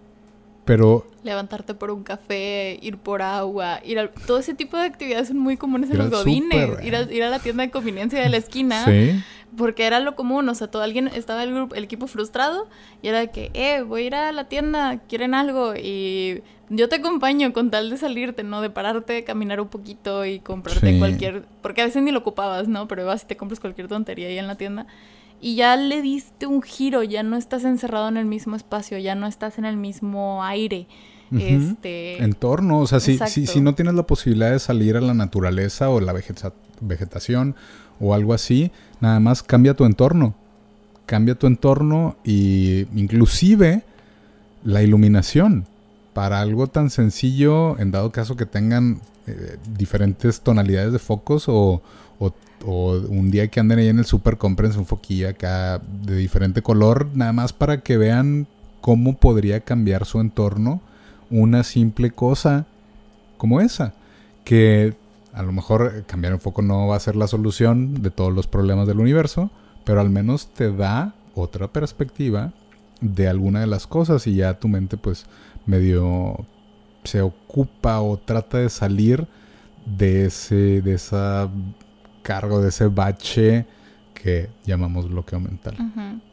Pero 0.65 1.07
levantarte 1.27 1.75
por 1.75 1.91
un 1.91 2.03
café, 2.03 2.79
ir 2.81 2.97
por 2.97 3.21
agua, 3.21 3.81
ir 3.86 3.99
al... 3.99 4.10
Todo 4.25 4.39
ese 4.39 4.53
tipo 4.53 4.77
de 4.77 4.86
actividades 4.86 5.27
son 5.27 5.38
muy 5.38 5.57
comunes 5.57 5.89
en 5.91 5.97
los 5.97 6.10
godines. 6.10 6.83
ir, 6.83 6.95
a, 6.95 7.01
ir 7.01 7.23
a 7.23 7.29
la 7.29 7.39
tienda 7.39 7.63
de 7.63 7.69
conveniencia 7.69 8.19
de 8.19 8.29
la 8.29 8.38
esquina. 8.38 8.86
Sí. 8.86 9.21
Porque 9.55 9.86
era 9.86 9.99
lo 9.99 10.15
común, 10.15 10.47
o 10.49 10.55
sea, 10.55 10.67
todo 10.67 10.81
alguien 10.81 11.07
estaba 11.07 11.43
el 11.43 11.53
grupo, 11.53 11.75
el 11.75 11.86
equipo 11.86 12.07
frustrado 12.07 12.67
y 13.01 13.07
era 13.07 13.19
de 13.19 13.31
que, 13.31 13.49
eh, 13.53 13.81
voy 13.81 14.03
a 14.03 14.05
ir 14.05 14.15
a 14.15 14.31
la 14.31 14.49
tienda, 14.49 14.99
quieren 15.07 15.33
algo 15.33 15.73
y 15.75 16.43
yo 16.69 16.89
te 16.89 16.97
acompaño 16.97 17.53
con 17.53 17.71
tal 17.71 17.89
de 17.89 17.97
salirte, 17.97 18.43
¿no? 18.43 18.62
De 18.62 18.69
pararte, 18.69 19.23
caminar 19.23 19.62
un 19.62 19.69
poquito 19.69 20.25
y 20.25 20.39
comprarte 20.39 20.99
cualquier, 20.99 21.45
porque 21.62 21.81
a 21.81 21.86
veces 21.86 22.03
ni 22.03 22.12
lo 22.12 22.19
ocupabas, 22.19 22.67
¿no? 22.67 22.88
Pero 22.88 23.05
vas 23.05 23.23
y 23.23 23.27
te 23.27 23.38
compras 23.38 23.60
cualquier 23.60 23.88
tontería 23.88 24.27
ahí 24.27 24.38
en 24.38 24.47
la 24.47 24.55
tienda 24.55 24.86
y 25.39 25.55
ya 25.55 25.75
le 25.75 26.01
diste 26.01 26.47
un 26.47 26.62
giro, 26.62 27.03
ya 27.03 27.23
no 27.23 27.38
estás 27.38 27.63
encerrado 27.63 28.07
en 28.07 28.17
el 28.17 28.25
mismo 28.25 28.55
espacio, 28.55 28.97
ya 28.97 29.15
no 29.15 29.27
estás 29.27 29.57
en 29.57 29.65
el 29.65 29.77
mismo 29.77 30.43
aire 30.43 30.88
este... 31.31 32.23
entorno. 32.23 32.79
O 32.79 32.88
sea, 32.88 32.99
si, 32.99 33.17
si, 33.27 33.62
no 33.62 33.75
tienes 33.75 33.93
la 33.93 34.03
posibilidad 34.07 34.51
de 34.51 34.60
salir 34.60 34.97
a 34.97 35.01
la 35.01 35.13
naturaleza 35.13 35.89
o 35.89 35.99
la 35.99 36.13
vegetación 36.81 37.55
o 37.99 38.13
algo 38.13 38.33
así, 38.33 38.71
nada 38.99 39.19
más 39.19 39.43
cambia 39.43 39.73
tu 39.73 39.86
entorno. 39.86 40.36
Cambia 41.05 41.36
tu 41.36 41.47
entorno 41.47 42.17
y 42.23 42.88
inclusive 42.95 43.83
la 44.63 44.83
iluminación. 44.83 45.65
Para 46.13 46.41
algo 46.41 46.67
tan 46.67 46.89
sencillo, 46.89 47.79
en 47.79 47.91
dado 47.91 48.12
caso 48.12 48.36
que 48.36 48.45
tengan 48.45 49.01
eh, 49.27 49.57
diferentes 49.77 50.41
tonalidades 50.41 50.91
de 50.91 50.99
focos 50.99 51.45
o, 51.47 51.81
un 52.65 53.29
día 53.29 53.49
que 53.49 53.60
anden 53.60 53.77
ahí 53.77 53.88
en 53.88 53.99
el 53.99 54.05
super, 54.05 54.38
cómprense 54.38 54.79
un 54.79 54.88
foquillo 54.88 55.29
acá 55.29 55.79
de 56.03 56.17
diferente 56.17 56.63
color, 56.63 57.07
nada 57.13 57.31
más 57.31 57.53
para 57.53 57.81
que 57.81 57.97
vean 57.97 58.47
cómo 58.81 59.17
podría 59.17 59.60
cambiar 59.60 60.05
su 60.05 60.19
entorno 60.19 60.81
una 61.29 61.63
simple 61.63 62.12
cosa 62.12 62.65
como 63.38 63.62
esa. 63.62 63.93
Que 64.43 64.95
a 65.38 65.43
lo 65.43 65.52
mejor 65.52 66.04
cambiar 66.08 66.34
el 66.34 66.39
foco 66.39 66.63
no 66.63 66.88
va 66.88 66.95
a 66.95 67.00
ser 67.00 67.15
la 67.15 67.28
solución 67.28 68.02
de 68.02 68.10
todos 68.10 68.34
los 68.34 68.47
problemas 68.47 68.88
del 68.88 69.00
universo, 69.00 69.52
pero 69.86 70.02
al 70.02 70.10
menos 70.10 70.47
te 70.47 70.71
da 70.71 71.13
otra 71.36 71.67
perspectiva 71.67 72.54
de 73.02 73.28
alguna 73.28 73.60
de 73.60 73.67
las 73.67 73.86
cosas 73.86 74.26
y 74.26 74.36
ya 74.36 74.58
tu 74.58 74.67
mente 74.67 74.97
pues 74.97 75.28
medio 75.67 76.45
se 77.04 77.21
ocupa 77.21 78.02
o 78.02 78.17
trata 78.17 78.58
de 78.58 78.69
salir 78.69 79.28
de 79.86 80.26
ese 80.26 80.82
de 80.82 80.95
esa 80.95 81.50
cargo 82.23 82.60
de 82.60 82.69
ese 82.69 82.88
bache 82.88 83.65
que 84.15 84.50
llamamos 84.65 85.08
bloqueo 85.08 85.39
mental. 85.39 85.76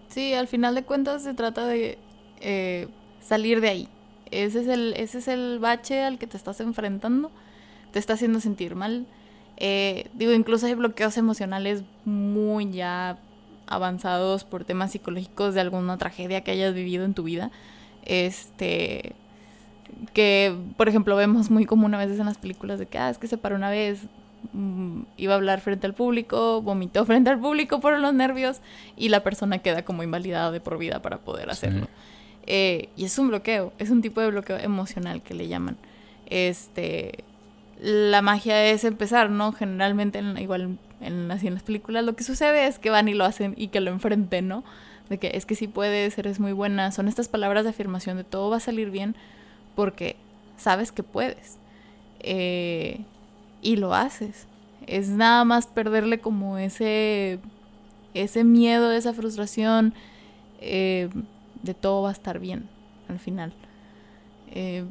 Sí, 0.08 0.32
al 0.32 0.48
final 0.48 0.74
de 0.74 0.84
cuentas 0.84 1.22
se 1.22 1.34
trata 1.34 1.66
de 1.66 1.98
eh, 2.40 2.88
salir 3.20 3.60
de 3.60 3.68
ahí, 3.68 3.88
ese 4.30 4.62
es 4.62 4.68
el, 4.68 4.94
ese 4.96 5.18
es 5.18 5.28
el 5.28 5.58
bache 5.58 6.02
al 6.02 6.18
que 6.18 6.26
te 6.26 6.36
estás 6.36 6.60
enfrentando, 6.60 7.30
te 7.94 8.00
está 8.00 8.14
haciendo 8.14 8.40
sentir 8.40 8.74
mal. 8.74 9.06
Eh, 9.56 10.08
digo, 10.14 10.32
incluso 10.32 10.66
hay 10.66 10.74
bloqueos 10.74 11.16
emocionales 11.16 11.84
muy 12.04 12.68
ya 12.72 13.18
avanzados 13.68 14.42
por 14.42 14.64
temas 14.64 14.90
psicológicos 14.90 15.54
de 15.54 15.60
alguna 15.60 15.96
tragedia 15.96 16.42
que 16.42 16.50
hayas 16.50 16.74
vivido 16.74 17.04
en 17.04 17.14
tu 17.14 17.22
vida. 17.22 17.52
Este 18.04 19.14
que 20.12 20.56
por 20.76 20.88
ejemplo 20.88 21.14
vemos 21.14 21.52
muy 21.52 21.66
común 21.66 21.94
a 21.94 21.98
veces 21.98 22.18
en 22.18 22.26
las 22.26 22.36
películas 22.36 22.80
de 22.80 22.86
que 22.86 22.98
ah, 22.98 23.10
es 23.10 23.18
que 23.18 23.28
se 23.28 23.38
paró 23.38 23.54
una 23.54 23.70
vez 23.70 24.00
mm, 24.52 25.02
iba 25.16 25.34
a 25.34 25.36
hablar 25.36 25.60
frente 25.60 25.86
al 25.86 25.94
público, 25.94 26.62
vomitó 26.62 27.04
frente 27.06 27.30
al 27.30 27.38
público 27.38 27.78
por 27.78 27.96
los 28.00 28.12
nervios 28.12 28.60
y 28.96 29.08
la 29.08 29.22
persona 29.22 29.58
queda 29.58 29.84
como 29.84 30.02
invalidada 30.02 30.50
de 30.50 30.58
por 30.58 30.78
vida 30.78 31.00
para 31.00 31.18
poder 31.18 31.48
hacerlo. 31.48 31.86
Eh, 32.46 32.88
y 32.96 33.04
es 33.04 33.16
un 33.20 33.28
bloqueo, 33.28 33.72
es 33.78 33.90
un 33.90 34.02
tipo 34.02 34.20
de 34.20 34.32
bloqueo 34.32 34.58
emocional 34.58 35.22
que 35.22 35.34
le 35.34 35.46
llaman. 35.46 35.76
Este, 36.26 37.22
la 37.84 38.22
magia 38.22 38.64
es 38.64 38.82
empezar, 38.84 39.28
¿no? 39.28 39.52
Generalmente, 39.52 40.18
igual 40.40 40.78
en, 41.02 41.30
así 41.30 41.48
en 41.48 41.54
las 41.54 41.62
películas, 41.62 42.02
lo 42.02 42.16
que 42.16 42.24
sucede 42.24 42.66
es 42.66 42.78
que 42.78 42.88
van 42.88 43.08
y 43.08 43.14
lo 43.14 43.26
hacen 43.26 43.52
y 43.58 43.68
que 43.68 43.80
lo 43.80 43.90
enfrenten, 43.90 44.48
¿no? 44.48 44.64
De 45.10 45.18
que 45.18 45.32
es 45.34 45.44
que 45.44 45.54
si 45.54 45.68
puedes, 45.68 46.16
eres 46.16 46.40
muy 46.40 46.52
buena. 46.52 46.92
Son 46.92 47.08
estas 47.08 47.28
palabras 47.28 47.64
de 47.64 47.70
afirmación 47.70 48.16
de 48.16 48.24
todo 48.24 48.48
va 48.48 48.56
a 48.56 48.60
salir 48.60 48.90
bien 48.90 49.16
porque 49.74 50.16
sabes 50.56 50.92
que 50.92 51.02
puedes. 51.02 51.58
Eh, 52.20 53.04
y 53.60 53.76
lo 53.76 53.94
haces. 53.94 54.46
Es 54.86 55.10
nada 55.10 55.44
más 55.44 55.66
perderle 55.66 56.20
como 56.20 56.56
ese, 56.56 57.38
ese 58.14 58.44
miedo, 58.44 58.92
esa 58.92 59.12
frustración. 59.12 59.92
Eh, 60.60 61.10
de 61.62 61.74
todo 61.74 62.02
va 62.02 62.08
a 62.08 62.12
estar 62.12 62.38
bien 62.38 62.66
al 63.08 63.18
final. 63.18 63.52
Eh, 64.52 64.86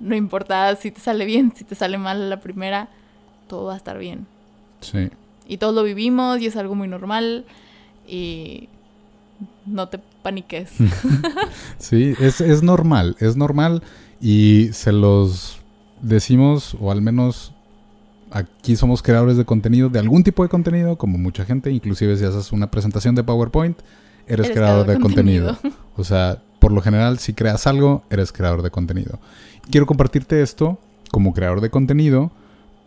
no 0.00 0.14
importa 0.14 0.74
si 0.76 0.90
te 0.90 1.00
sale 1.00 1.24
bien, 1.24 1.52
si 1.54 1.64
te 1.64 1.74
sale 1.74 1.98
mal 1.98 2.30
la 2.30 2.40
primera, 2.40 2.88
todo 3.48 3.66
va 3.66 3.74
a 3.74 3.76
estar 3.76 3.98
bien. 3.98 4.26
Sí. 4.80 5.10
Y 5.46 5.56
todos 5.56 5.74
lo 5.74 5.82
vivimos 5.82 6.40
y 6.40 6.46
es 6.46 6.56
algo 6.56 6.74
muy 6.74 6.88
normal 6.88 7.44
y 8.06 8.68
no 9.66 9.88
te 9.88 9.98
paniques. 10.22 10.72
sí, 11.78 12.14
es, 12.20 12.40
es 12.40 12.62
normal, 12.62 13.16
es 13.20 13.36
normal 13.36 13.82
y 14.20 14.70
se 14.72 14.92
los 14.92 15.58
decimos, 16.02 16.76
o 16.80 16.90
al 16.90 17.02
menos 17.02 17.52
aquí 18.30 18.76
somos 18.76 19.02
creadores 19.02 19.36
de 19.36 19.44
contenido, 19.44 19.88
de 19.88 19.98
algún 19.98 20.22
tipo 20.22 20.42
de 20.42 20.48
contenido, 20.48 20.96
como 20.96 21.18
mucha 21.18 21.44
gente, 21.44 21.70
inclusive 21.70 22.16
si 22.16 22.24
haces 22.24 22.52
una 22.52 22.70
presentación 22.70 23.14
de 23.14 23.24
PowerPoint, 23.24 23.78
eres, 24.26 24.50
creador, 24.50 24.86
de 24.86 24.98
contenido. 24.98 25.58
O 25.96 26.04
sea, 26.04 26.42
por 26.58 26.72
lo 26.72 26.80
general, 26.82 27.18
si 27.18 27.32
creas 27.32 27.66
algo, 27.66 28.04
eres 28.10 28.32
creador 28.32 28.62
de 28.62 28.70
contenido. 28.70 29.18
Quiero 29.70 29.86
compartirte 29.86 30.42
esto 30.42 30.78
como 31.10 31.32
creador 31.32 31.60
de 31.60 31.70
contenido 31.70 32.30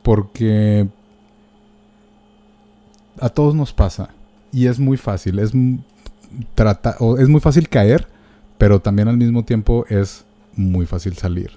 porque 0.04 0.88
a 3.20 3.30
todos 3.30 3.54
nos 3.56 3.74
pasa 3.74 4.10
y 4.52 4.68
es 4.68 4.80
muy 4.80 4.98
fácil, 4.98 5.40
es 5.40 5.52
trata, 6.56 6.96
o 7.00 7.18
es 7.18 7.28
muy 7.30 7.40
fácil 7.40 7.70
caer, 7.70 8.08
pero 8.58 8.80
también 8.80 9.08
al 9.08 9.18
mismo 9.18 9.44
tiempo 9.44 9.86
es 9.90 10.26
muy 10.56 10.86
fácil 10.86 11.16
salir. 11.16 11.52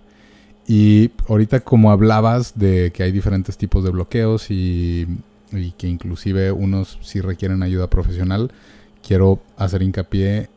Y 0.67 1.11
ahorita 1.29 1.61
como 1.61 1.91
hablabas 1.91 2.59
de 2.59 2.91
que 2.93 3.03
hay 3.03 3.13
diferentes 3.13 3.57
tipos 3.59 3.85
de 3.85 3.91
bloqueos 3.91 4.51
y, 4.51 5.07
y 5.53 5.73
que 5.73 5.89
inclusive 5.89 6.53
unos 6.53 6.99
sí 7.03 7.21
requieren 7.21 7.63
ayuda 7.63 7.91
profesional, 7.91 8.53
quiero 9.07 9.41
hacer 9.57 9.83
hincapié 9.83 10.49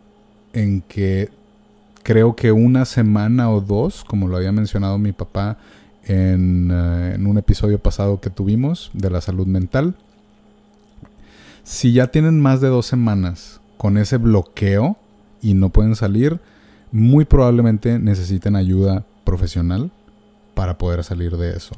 en 0.53 0.81
que 0.81 1.29
creo 2.07 2.37
que 2.37 2.53
una 2.53 2.85
semana 2.85 3.51
o 3.51 3.59
dos, 3.59 4.05
como 4.05 4.29
lo 4.29 4.37
había 4.37 4.53
mencionado 4.53 4.97
mi 4.97 5.11
papá 5.11 5.57
en, 6.05 6.71
eh, 6.71 7.15
en, 7.15 7.27
un 7.27 7.37
episodio 7.37 7.79
pasado 7.79 8.21
que 8.21 8.29
tuvimos 8.29 8.91
de 8.93 9.09
la 9.09 9.19
salud 9.19 9.45
mental, 9.45 9.93
si 11.65 11.91
ya 11.91 12.07
tienen 12.07 12.39
más 12.39 12.61
de 12.61 12.69
dos 12.69 12.85
semanas 12.85 13.59
con 13.75 13.97
ese 13.97 14.15
bloqueo 14.15 14.95
y 15.41 15.53
no 15.53 15.67
pueden 15.67 15.97
salir, 15.97 16.39
muy 16.93 17.25
probablemente 17.25 17.99
necesiten 17.99 18.55
ayuda 18.55 19.03
profesional 19.25 19.91
para 20.53 20.77
poder 20.77 21.03
salir 21.03 21.35
de 21.35 21.57
eso 21.57 21.75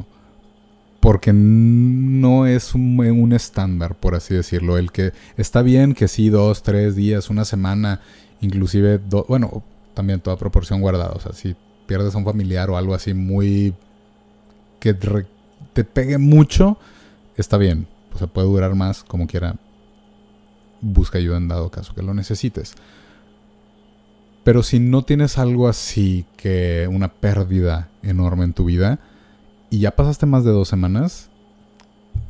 porque 1.00 1.32
no 1.34 2.46
es 2.46 2.76
un, 2.76 3.32
estándar, 3.34 3.96
por 3.96 4.16
así 4.16 4.36
decirlo. 4.36 4.78
El 4.78 4.92
que 4.92 5.14
está 5.38 5.62
bien 5.62 5.94
que 5.94 6.10
sí, 6.10 6.28
dos, 6.30 6.62
tres 6.62 6.94
días, 6.96 7.30
una 7.30 7.46
semana, 7.46 8.02
inclusive, 8.42 9.00
bueno, 9.30 9.64
también 10.00 10.22
toda 10.22 10.38
proporción 10.38 10.80
guardada. 10.80 11.12
O 11.12 11.20
sea, 11.20 11.34
si 11.34 11.58
pierdes 11.86 12.16
a 12.16 12.18
un 12.18 12.24
familiar 12.24 12.70
o 12.70 12.78
algo 12.78 12.94
así 12.94 13.14
muy... 13.14 13.74
que 14.80 14.94
te 14.94 15.84
pegue 15.84 16.18
mucho, 16.18 16.78
está 17.36 17.58
bien. 17.58 17.86
O 18.14 18.18
sea, 18.18 18.28
puede 18.28 18.48
durar 18.48 18.76
más, 18.76 19.04
como 19.04 19.28
quiera. 19.28 19.58
Busca 20.80 21.18
ayuda 21.18 21.36
en 21.36 21.50
dado 21.50 21.70
caso 21.70 21.94
que 21.94 22.02
lo 22.02 22.14
necesites. 22.14 22.76
Pero 24.46 24.64
si 24.64 24.80
no 24.80 25.02
tienes 25.04 25.38
algo 25.38 25.68
así 25.68 26.26
que 26.38 26.88
una 26.90 27.10
pérdida 27.10 27.90
enorme 28.02 28.46
en 28.46 28.54
tu 28.54 28.64
vida, 28.64 29.00
y 29.70 29.80
ya 29.80 29.98
pasaste 29.98 30.26
más 30.26 30.46
de 30.46 30.52
dos 30.52 30.70
semanas, 30.70 31.30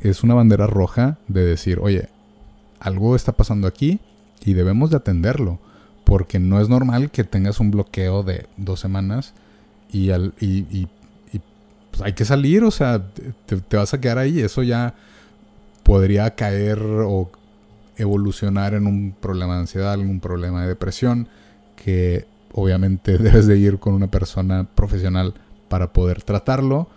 es 0.00 0.24
una 0.24 0.34
bandera 0.34 0.66
roja 0.66 1.18
de 1.28 1.44
decir, 1.44 1.78
oye, 1.80 2.08
algo 2.80 3.14
está 3.14 3.30
pasando 3.30 3.68
aquí 3.68 4.00
y 4.44 4.54
debemos 4.54 4.90
de 4.90 4.96
atenderlo. 4.96 5.60
Porque 6.10 6.40
no 6.40 6.60
es 6.60 6.68
normal 6.68 7.12
que 7.12 7.22
tengas 7.22 7.60
un 7.60 7.70
bloqueo 7.70 8.24
de 8.24 8.48
dos 8.56 8.80
semanas 8.80 9.32
y, 9.92 10.10
al, 10.10 10.34
y, 10.40 10.88
pues 11.92 12.02
hay 12.02 12.14
que 12.14 12.24
salir, 12.24 12.64
o 12.64 12.72
sea, 12.72 13.06
te, 13.46 13.76
vas 13.76 13.94
a 13.94 14.00
quedar 14.00 14.18
ahí. 14.18 14.40
Eso 14.40 14.64
ya 14.64 14.94
podría 15.84 16.34
caer 16.34 16.80
o 16.82 17.30
evolucionar 17.96 18.74
en 18.74 18.88
un 18.88 19.14
problema 19.20 19.54
de 19.54 19.60
ansiedad, 19.60 20.00
un 20.00 20.18
problema 20.18 20.62
de 20.62 20.66
depresión, 20.66 21.28
que 21.76 22.26
obviamente 22.54 23.16
debes 23.18 23.46
de 23.46 23.58
ir 23.58 23.78
con 23.78 23.94
una 23.94 24.08
persona 24.08 24.66
profesional 24.74 25.34
para 25.68 25.92
poder 25.92 26.24
tratarlo, 26.24 26.88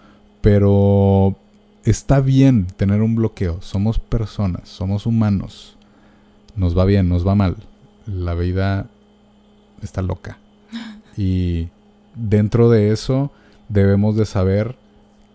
pero 0.42 1.38
está 1.86 2.20
bien 2.20 2.66
tener 2.66 3.04
un 3.04 3.14
bloqueo. 3.14 3.62
Somos 3.62 4.00
personas, 4.00 4.70
somos 4.70 5.06
humanos. 5.06 5.78
Nos 6.56 6.76
va 6.76 6.84
bien, 6.86 7.10
nos 7.10 7.28
va 7.28 7.36
mal. 7.36 7.58
La 8.08 8.34
vida 8.34 8.88
está 9.86 10.02
loca. 10.02 10.38
Y 11.16 11.70
dentro 12.16 12.70
de 12.70 12.92
eso 12.92 13.32
debemos 13.70 14.16
de 14.16 14.26
saber 14.26 14.76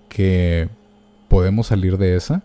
que 0.08 0.68
podemos 1.28 1.68
salir 1.68 1.98
de 1.98 2.16
esa. 2.16 2.42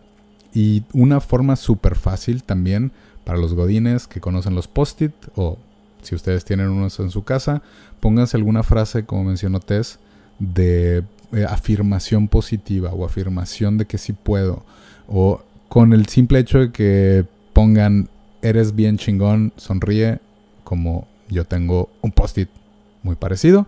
Y 0.53 0.83
una 0.93 1.19
forma 1.19 1.55
súper 1.55 1.95
fácil 1.95 2.43
también 2.43 2.91
para 3.23 3.39
los 3.39 3.53
godines 3.53 4.07
que 4.07 4.19
conocen 4.19 4.55
los 4.55 4.67
post-it 4.67 5.13
o 5.35 5.57
si 6.03 6.15
ustedes 6.15 6.45
tienen 6.45 6.69
unos 6.69 6.99
en 6.99 7.09
su 7.09 7.23
casa, 7.23 7.63
pónganse 7.99 8.37
alguna 8.37 8.61
frase, 8.63 9.05
como 9.05 9.23
mencionó 9.23 9.59
Tess, 9.59 9.99
de 10.39 11.03
eh, 11.31 11.45
afirmación 11.47 12.27
positiva 12.27 12.91
o 12.93 13.05
afirmación 13.05 13.77
de 13.77 13.85
que 13.85 13.97
sí 13.97 14.13
puedo. 14.13 14.65
O 15.07 15.41
con 15.69 15.93
el 15.93 16.07
simple 16.07 16.39
hecho 16.39 16.59
de 16.59 16.71
que 16.71 17.25
pongan, 17.53 18.09
eres 18.41 18.75
bien 18.75 18.97
chingón, 18.97 19.53
sonríe, 19.55 20.19
como 20.63 21.07
yo 21.33 21.45
tengo 21.45 21.89
un 22.01 22.11
post-it 22.11 22.49
muy 23.01 23.15
parecido. 23.15 23.67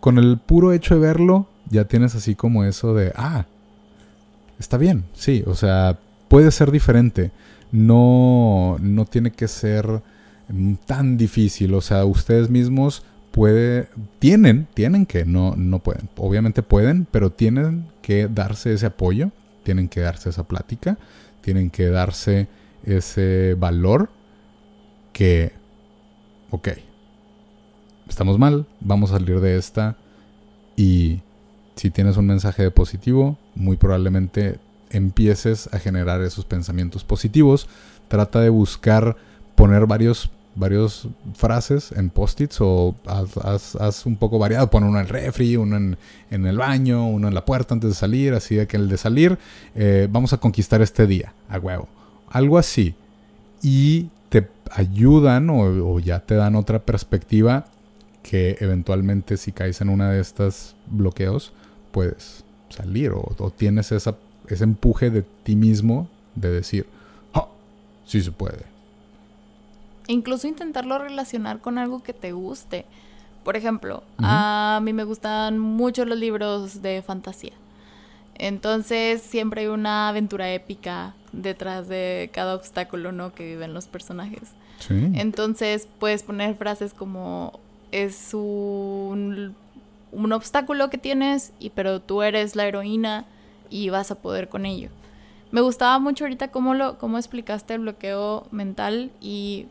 Con 0.00 0.18
el 0.18 0.38
puro 0.38 0.72
hecho 0.72 0.94
de 0.94 1.00
verlo, 1.00 1.46
ya 1.70 1.84
tienes 1.86 2.14
así 2.14 2.34
como 2.34 2.64
eso 2.64 2.94
de, 2.94 3.12
ah, 3.16 3.46
está 4.58 4.76
bien, 4.76 5.04
sí, 5.14 5.42
o 5.46 5.54
sea, 5.54 5.98
puede 6.28 6.50
ser 6.50 6.70
diferente. 6.70 7.30
No, 7.72 8.76
no 8.80 9.04
tiene 9.06 9.32
que 9.32 9.48
ser 9.48 10.02
tan 10.86 11.16
difícil, 11.16 11.74
o 11.74 11.80
sea, 11.80 12.04
ustedes 12.04 12.50
mismos 12.50 13.02
puede, 13.30 13.88
tienen, 14.18 14.68
tienen 14.74 15.06
que, 15.06 15.24
no, 15.24 15.54
no 15.56 15.80
pueden, 15.80 16.08
obviamente 16.16 16.62
pueden, 16.62 17.06
pero 17.10 17.30
tienen 17.30 17.86
que 18.02 18.28
darse 18.28 18.74
ese 18.74 18.86
apoyo, 18.86 19.30
tienen 19.64 19.88
que 19.88 20.00
darse 20.00 20.28
esa 20.30 20.44
plática, 20.44 20.98
tienen 21.40 21.70
que 21.70 21.88
darse 21.88 22.46
ese 22.84 23.56
valor 23.58 24.10
que, 25.12 25.52
ok, 26.54 26.68
estamos 28.08 28.38
mal, 28.38 28.64
vamos 28.78 29.10
a 29.10 29.18
salir 29.18 29.40
de 29.40 29.56
esta 29.56 29.96
y 30.76 31.20
si 31.74 31.90
tienes 31.90 32.16
un 32.16 32.26
mensaje 32.26 32.62
de 32.62 32.70
positivo, 32.70 33.36
muy 33.56 33.76
probablemente 33.76 34.60
empieces 34.90 35.68
a 35.74 35.80
generar 35.80 36.22
esos 36.22 36.44
pensamientos 36.44 37.02
positivos. 37.02 37.68
Trata 38.06 38.40
de 38.40 38.50
buscar 38.50 39.16
poner 39.56 39.86
varios 39.86 40.30
varios 40.54 41.08
frases 41.34 41.90
en 41.90 42.10
post-its 42.10 42.60
o 42.60 42.94
haz, 43.04 44.06
un 44.06 44.14
poco 44.14 44.38
variado. 44.38 44.70
Pon 44.70 44.84
uno 44.84 45.00
en 45.00 45.06
el 45.06 45.08
refri, 45.08 45.56
uno 45.56 45.76
en, 45.76 46.46
el 46.46 46.56
baño, 46.56 47.08
uno 47.08 47.26
en 47.26 47.34
la 47.34 47.44
puerta 47.44 47.74
antes 47.74 47.90
de 47.90 47.96
salir, 47.96 48.32
así 48.32 48.54
de 48.54 48.68
que 48.68 48.76
el 48.76 48.88
de 48.88 48.96
salir, 48.96 49.36
eh, 49.74 50.06
vamos 50.08 50.32
a 50.32 50.36
conquistar 50.36 50.80
este 50.82 51.08
día, 51.08 51.34
a 51.48 51.58
huevo. 51.58 51.88
Algo 52.28 52.58
así. 52.58 52.94
Y 53.60 54.10
ayudan 54.70 55.50
o, 55.50 55.98
ya 55.98 56.20
te 56.20 56.34
dan 56.34 56.56
otra 56.56 56.80
perspectiva 56.80 57.66
que 58.22 58.56
eventualmente 58.60 59.36
si 59.36 59.52
caes 59.52 59.80
en 59.80 59.88
una 59.88 60.10
de 60.10 60.20
estas 60.20 60.74
bloqueos, 60.86 61.52
puedes 61.92 62.44
salir 62.70 63.12
o, 63.12 63.52
tienes 63.56 63.92
esa, 63.92 64.16
ese 64.48 64.64
empuje 64.64 65.10
de 65.10 65.22
ti 65.22 65.56
mismo 65.56 66.08
de 66.34 66.50
decir, 66.50 66.86
oh, 67.34 67.48
sí 68.06 68.22
se 68.22 68.32
puede. 68.32 68.64
Incluso 70.06 70.46
intentarlo 70.46 70.98
relacionar 70.98 71.60
con 71.60 71.78
algo 71.78 72.02
que 72.02 72.12
te 72.12 72.32
guste. 72.32 72.84
Por 73.42 73.56
ejemplo, 73.56 74.02
a 74.18 74.80
mí 74.82 74.92
me 74.92 75.04
gustan 75.04 75.58
mucho 75.58 76.04
los 76.04 76.18
libros 76.18 76.82
de 76.82 77.02
fantasía. 77.02 77.52
Entonces 78.36 79.22
siempre 79.22 79.62
hay 79.62 79.66
una 79.68 80.08
aventura 80.08 80.52
épica 80.52 81.14
detrás 81.32 81.88
de 81.88 82.30
cada 82.32 82.54
obstáculo, 82.54 83.12
¿no? 83.12 83.34
Que 83.34 83.44
viven 83.44 83.74
los 83.74 83.86
personajes. 83.86 84.52
Entonces 84.90 85.88
puedes 85.98 86.22
poner 86.22 86.56
frases 86.56 86.92
como 86.92 87.58
es 87.90 88.34
un, 88.34 89.54
un 90.12 90.32
obstáculo 90.32 90.90
que 90.90 90.98
tienes, 90.98 91.52
y, 91.58 91.70
pero 91.70 92.00
tú 92.00 92.22
eres 92.22 92.54
la 92.54 92.66
heroína 92.66 93.24
y 93.70 93.88
vas 93.88 94.10
a 94.10 94.16
poder 94.16 94.48
con 94.48 94.66
ello. 94.66 94.90
Me 95.52 95.60
gustaba 95.60 95.98
mucho 95.98 96.24
ahorita 96.24 96.48
cómo, 96.48 96.74
lo, 96.74 96.98
cómo 96.98 97.16
explicaste 97.16 97.74
el 97.74 97.80
bloqueo 97.80 98.46
mental 98.50 99.10
y 99.20 99.66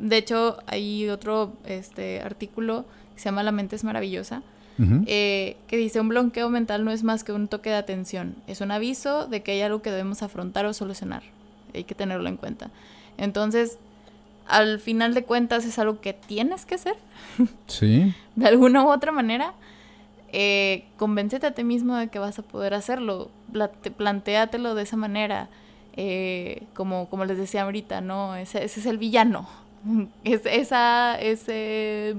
de 0.00 0.16
hecho 0.16 0.58
hay 0.66 1.08
otro 1.08 1.52
este, 1.66 2.22
artículo 2.22 2.86
que 3.14 3.20
se 3.20 3.26
llama 3.26 3.42
La 3.42 3.52
mente 3.52 3.76
es 3.76 3.84
maravillosa, 3.84 4.42
eh, 5.06 5.56
que 5.68 5.76
dice 5.76 6.00
un 6.00 6.08
bloqueo 6.08 6.50
mental 6.50 6.84
no 6.84 6.90
es 6.90 7.02
más 7.02 7.24
que 7.24 7.32
un 7.32 7.48
toque 7.48 7.70
de 7.70 7.76
atención, 7.76 8.36
es 8.46 8.60
un 8.60 8.70
aviso 8.70 9.26
de 9.26 9.42
que 9.42 9.52
hay 9.52 9.62
algo 9.62 9.82
que 9.82 9.90
debemos 9.90 10.22
afrontar 10.22 10.66
o 10.66 10.74
solucionar, 10.74 11.22
hay 11.74 11.84
que 11.84 11.94
tenerlo 11.94 12.28
en 12.28 12.36
cuenta. 12.36 12.70
Entonces, 13.16 13.78
al 14.46 14.78
final 14.80 15.14
de 15.14 15.24
cuentas 15.24 15.64
es 15.64 15.78
algo 15.78 16.00
que 16.00 16.12
tienes 16.12 16.66
que 16.66 16.76
hacer. 16.76 16.94
Sí. 17.66 18.14
de 18.34 18.46
alguna 18.46 18.84
u 18.84 18.90
otra 18.90 19.12
manera. 19.12 19.52
Eh, 20.32 20.84
convéncete 20.96 21.46
a 21.46 21.52
ti 21.52 21.64
mismo 21.64 21.96
de 21.96 22.08
que 22.08 22.18
vas 22.18 22.38
a 22.38 22.42
poder 22.42 22.74
hacerlo. 22.74 23.30
plantéatelo 23.96 24.74
de 24.74 24.82
esa 24.82 24.96
manera. 24.96 25.48
Eh, 25.96 26.64
como, 26.74 27.08
como 27.08 27.24
les 27.24 27.38
decía 27.38 27.62
ahorita, 27.62 28.02
¿no? 28.02 28.36
Ese, 28.36 28.62
ese 28.64 28.80
es 28.80 28.86
el 28.86 28.98
villano. 28.98 29.48
Es, 30.24 30.42
esa, 30.44 31.14
ese 31.20 32.16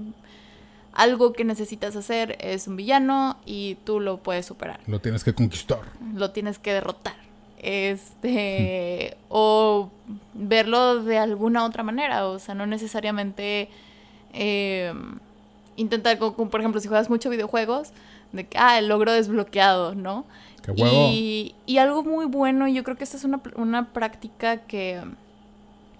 algo 0.97 1.31
que 1.31 1.45
necesitas 1.45 1.95
hacer 1.95 2.37
es 2.41 2.67
un 2.67 2.75
villano 2.75 3.37
y 3.45 3.75
tú 3.85 3.99
lo 3.99 4.17
puedes 4.17 4.47
superar. 4.47 4.79
Lo 4.87 4.99
tienes 4.99 5.23
que 5.23 5.31
conquistar. 5.31 5.81
Lo 6.15 6.31
tienes 6.31 6.57
que 6.57 6.73
derrotar. 6.73 7.15
Este, 7.59 9.15
o 9.29 9.91
verlo 10.33 11.03
de 11.03 11.19
alguna 11.19 11.65
otra 11.65 11.83
manera, 11.83 12.27
o 12.27 12.39
sea, 12.39 12.55
no 12.55 12.65
necesariamente 12.65 13.69
eh, 14.33 14.91
intentar, 15.75 16.17
por 16.17 16.59
ejemplo, 16.59 16.81
si 16.81 16.87
juegas 16.87 17.11
mucho 17.11 17.29
videojuegos, 17.29 17.91
de 18.31 18.47
que, 18.47 18.57
ah, 18.57 18.79
el 18.79 18.87
logro 18.87 19.11
desbloqueado, 19.11 19.93
¿no? 19.93 20.25
¡Qué 20.63 20.73
Y, 20.77 21.55
y, 21.67 21.77
algo 21.77 22.03
muy 22.03 22.25
bueno, 22.25 22.67
yo 22.67 22.83
creo 22.83 22.97
que 22.97 23.03
esta 23.03 23.17
es 23.17 23.23
una, 23.23 23.39
una 23.55 23.93
práctica 23.93 24.57
que 24.57 25.01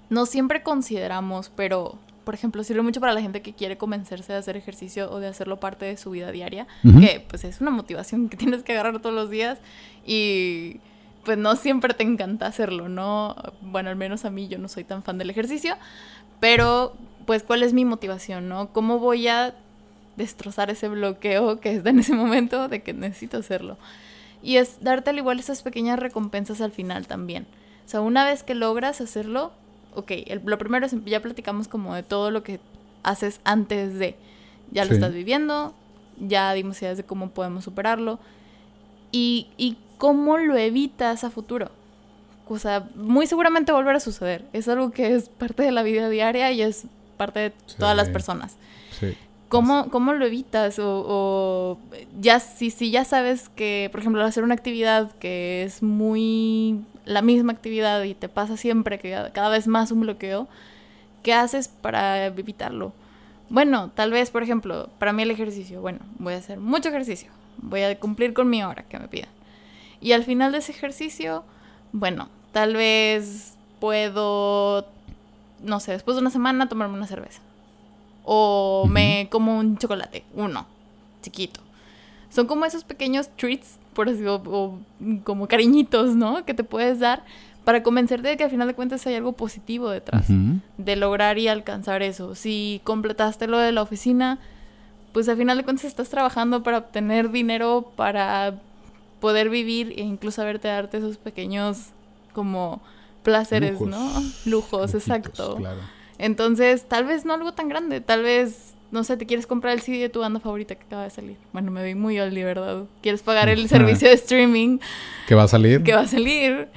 no 0.09 0.25
siempre 0.25 0.63
consideramos, 0.63 1.51
pero 1.55 1.99
por 2.27 2.33
ejemplo, 2.33 2.61
sirve 2.65 2.81
mucho 2.81 2.99
para 2.99 3.13
la 3.13 3.21
gente 3.21 3.41
que 3.41 3.53
quiere 3.53 3.77
convencerse 3.77 4.33
de 4.33 4.39
hacer 4.39 4.57
ejercicio 4.57 5.09
o 5.09 5.21
de 5.21 5.27
hacerlo 5.27 5.61
parte 5.61 5.85
de 5.85 5.95
su 5.95 6.11
vida 6.11 6.29
diaria, 6.29 6.67
que 6.99 7.25
pues 7.25 7.45
es 7.45 7.61
una 7.61 7.71
motivación 7.71 8.27
que 8.27 8.35
tienes 8.43 8.63
que 8.63 8.73
agarrar 8.73 8.99
todos 8.99 9.15
los 9.15 9.29
días 9.29 9.59
y 10.05 10.81
pues 11.23 11.37
no 11.37 11.55
siempre 11.55 11.93
te 11.93 12.03
encanta 12.03 12.45
hacerlo, 12.45 12.89
¿no? 12.89 13.33
Bueno, 13.61 13.89
al 13.89 13.95
menos 13.95 14.25
a 14.25 14.29
mí 14.29 14.49
yo 14.49 14.57
no 14.57 14.67
soy 14.67 14.83
tan 14.83 15.03
fan 15.03 15.17
del 15.17 15.29
ejercicio, 15.29 15.77
pero 16.41 16.97
pues 17.25 17.43
cuál 17.43 17.63
es 17.63 17.71
mi 17.71 17.85
motivación, 17.85 18.49
¿no? 18.49 18.73
¿Cómo 18.73 18.99
voy 18.99 19.29
a 19.29 19.55
destrozar 20.17 20.69
ese 20.69 20.89
bloqueo 20.89 21.61
que 21.61 21.75
está 21.75 21.91
en 21.91 21.99
ese 21.99 22.13
momento 22.13 22.67
de 22.67 22.83
que 22.83 22.91
necesito 22.91 23.37
hacerlo? 23.37 23.77
Y 24.43 24.57
es 24.57 24.83
darte 24.83 25.11
al 25.11 25.17
igual 25.17 25.39
esas 25.39 25.61
pequeñas 25.63 25.97
recompensas 25.97 26.59
al 26.59 26.73
final 26.73 27.07
también. 27.07 27.47
O 27.85 27.89
sea, 27.89 28.01
una 28.01 28.25
vez 28.25 28.43
que 28.43 28.53
logras 28.53 28.99
hacerlo, 28.99 29.53
ok, 29.97 30.11
lo 30.45 30.57
primero 30.57 30.85
es, 30.85 30.95
ya 31.05 31.21
platicamos 31.21 31.67
como 31.67 31.95
de 31.95 32.03
todo 32.03 32.31
lo 32.31 32.43
que 32.43 32.59
haces 33.03 33.41
antes 33.43 33.97
de, 33.97 34.15
ya 34.71 34.85
lo 34.85 34.93
estás 34.93 35.13
viviendo, 35.13 35.73
ya 36.19 36.53
dimos 36.53 36.81
ideas 36.81 36.97
de 36.97 37.03
cómo 37.03 37.31
podemos 37.31 37.63
superarlo 37.63 38.19
y, 39.11 39.47
y 39.57 39.77
cómo 39.97 40.37
lo 40.37 40.55
evitas 40.55 41.23
a 41.23 41.29
futuro. 41.29 41.71
O 42.49 42.59
sea, 42.59 42.87
muy 42.95 43.27
seguramente 43.27 43.71
volver 43.71 43.95
a 43.95 43.99
suceder. 43.99 44.45
Es 44.53 44.67
algo 44.69 44.91
que 44.91 45.13
es 45.13 45.29
parte 45.29 45.63
de 45.63 45.71
la 45.71 45.83
vida 45.83 46.09
diaria 46.09 46.51
y 46.51 46.61
es 46.61 46.85
parte 47.17 47.39
de 47.39 47.49
todas 47.77 47.97
las 47.97 48.09
personas. 48.09 48.55
Sí. 48.99 49.15
¿Cómo, 49.49 49.89
¿Cómo, 49.89 50.13
lo 50.13 50.25
evitas? 50.25 50.77
O, 50.79 51.77
ya 52.19 52.39
si, 52.39 52.69
si 52.69 52.91
ya 52.91 53.05
sabes 53.05 53.49
que, 53.49 53.89
por 53.91 54.01
ejemplo, 54.01 54.23
hacer 54.23 54.43
una 54.43 54.53
actividad 54.53 55.11
que 55.13 55.63
es 55.63 55.81
muy 55.81 56.81
la 57.07 57.21
misma 57.21 57.53
actividad 57.53 58.03
y 58.03 58.13
te 58.13 58.29
pasa 58.29 58.57
siempre 58.57 58.99
que 58.99 59.29
cada 59.33 59.49
vez 59.49 59.67
más 59.67 59.91
un 59.91 60.01
bloqueo, 60.01 60.47
¿qué 61.23 61.33
haces 61.33 61.67
para 61.67 62.25
evitarlo? 62.25 62.93
Bueno, 63.49 63.91
tal 63.95 64.11
vez, 64.11 64.29
por 64.29 64.43
ejemplo, 64.43 64.89
para 64.99 65.13
mí 65.13 65.23
el 65.23 65.31
ejercicio, 65.31 65.81
bueno, 65.81 65.99
voy 66.19 66.33
a 66.33 66.37
hacer 66.37 66.59
mucho 66.59 66.89
ejercicio, 66.89 67.31
voy 67.57 67.81
a 67.81 67.99
cumplir 67.99 68.33
con 68.33 68.49
mi 68.49 68.61
hora 68.61 68.83
que 68.83 68.99
me 68.99 69.07
pidan. 69.07 69.29
Y 70.01 70.11
al 70.11 70.23
final 70.25 70.51
de 70.51 70.59
ese 70.59 70.73
ejercicio, 70.73 71.43
bueno, 71.93 72.29
tal 72.51 72.75
vez 72.75 73.55
puedo, 73.79 74.85
no 75.63 75.79
sé, 75.79 75.93
después 75.93 76.15
de 76.15 76.21
una 76.21 76.29
semana 76.29 76.67
tomarme 76.67 76.95
una 76.95 77.07
cerveza. 77.07 77.41
O 78.25 78.85
me 78.89 79.29
como 79.31 79.57
un 79.57 79.77
chocolate, 79.77 80.25
uno, 80.33 80.67
chiquito. 81.21 81.61
Son 82.29 82.45
como 82.45 82.65
esos 82.65 82.83
pequeños 82.83 83.29
treats 83.37 83.77
por 83.97 84.09
así, 84.09 84.23
o, 84.27 84.77
como 85.23 85.47
cariñitos, 85.47 86.15
¿no? 86.15 86.45
Que 86.45 86.53
te 86.53 86.63
puedes 86.63 86.99
dar 86.99 87.23
para 87.63 87.81
convencerte 87.81 88.27
de 88.27 88.37
que 88.37 88.43
al 88.43 88.51
final 88.51 88.67
de 88.67 88.75
cuentas 88.75 89.07
hay 89.07 89.15
algo 89.15 89.31
positivo 89.33 89.89
detrás 89.89 90.27
de 90.77 90.95
lograr 90.95 91.39
y 91.39 91.47
alcanzar 91.47 92.03
eso. 92.03 92.35
Si 92.35 92.79
completaste 92.83 93.47
lo 93.47 93.57
de 93.57 93.71
la 93.71 93.81
oficina, 93.81 94.37
pues 95.13 95.27
al 95.29 95.37
final 95.37 95.57
de 95.57 95.63
cuentas 95.63 95.85
estás 95.85 96.09
trabajando 96.09 96.61
para 96.61 96.77
obtener 96.77 97.31
dinero, 97.31 97.91
para 97.95 98.59
poder 99.19 99.49
vivir 99.49 99.95
e 99.97 100.03
incluso 100.03 100.43
haberte 100.43 100.67
darte 100.67 100.97
esos 100.97 101.17
pequeños 101.17 101.87
como 102.33 102.79
placeres, 103.23 103.81
¿no? 103.81 104.11
Lujos, 104.45 104.93
exacto. 104.93 105.57
Entonces, 106.19 106.87
tal 106.87 107.05
vez 107.05 107.25
no 107.25 107.33
algo 107.33 107.51
tan 107.53 107.67
grande, 107.67 107.99
tal 107.99 108.21
vez, 108.21 108.75
no 108.91 109.03
sé, 109.03 109.17
te 109.17 109.25
quieres 109.25 109.47
comprar 109.47 109.73
el 109.73 109.81
CD 109.81 109.99
de 109.99 110.09
tu 110.09 110.21
banda 110.21 110.39
favorita 110.39 110.75
que 110.75 110.83
acaba 110.83 111.03
de 111.03 111.09
salir. 111.09 111.37
Bueno, 111.51 111.71
me 111.71 111.83
vi 111.83 111.95
muy 111.95 112.19
oldie, 112.19 112.43
¿verdad? 112.43 112.83
Quieres 113.01 113.21
pagar 113.21 113.49
el 113.49 113.67
servicio 113.69 114.07
de 114.07 114.13
streaming. 114.15 114.79
¿Que 115.27 115.35
va 115.35 115.43
a 115.43 115.47
salir? 115.47 115.83
Que 115.83 115.93
va 115.93 116.01
a 116.01 116.07
salir. 116.07 116.69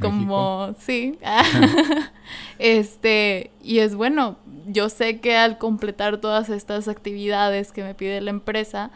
como, 0.00 0.74
sí. 0.78 1.18
este, 2.58 3.50
y 3.62 3.78
es 3.80 3.94
bueno, 3.94 4.36
yo 4.66 4.88
sé 4.88 5.20
que 5.20 5.36
al 5.36 5.58
completar 5.58 6.18
todas 6.18 6.48
estas 6.48 6.86
actividades 6.88 7.72
que 7.72 7.82
me 7.82 7.94
pide 7.94 8.20
la 8.20 8.30
empresa, 8.30 8.90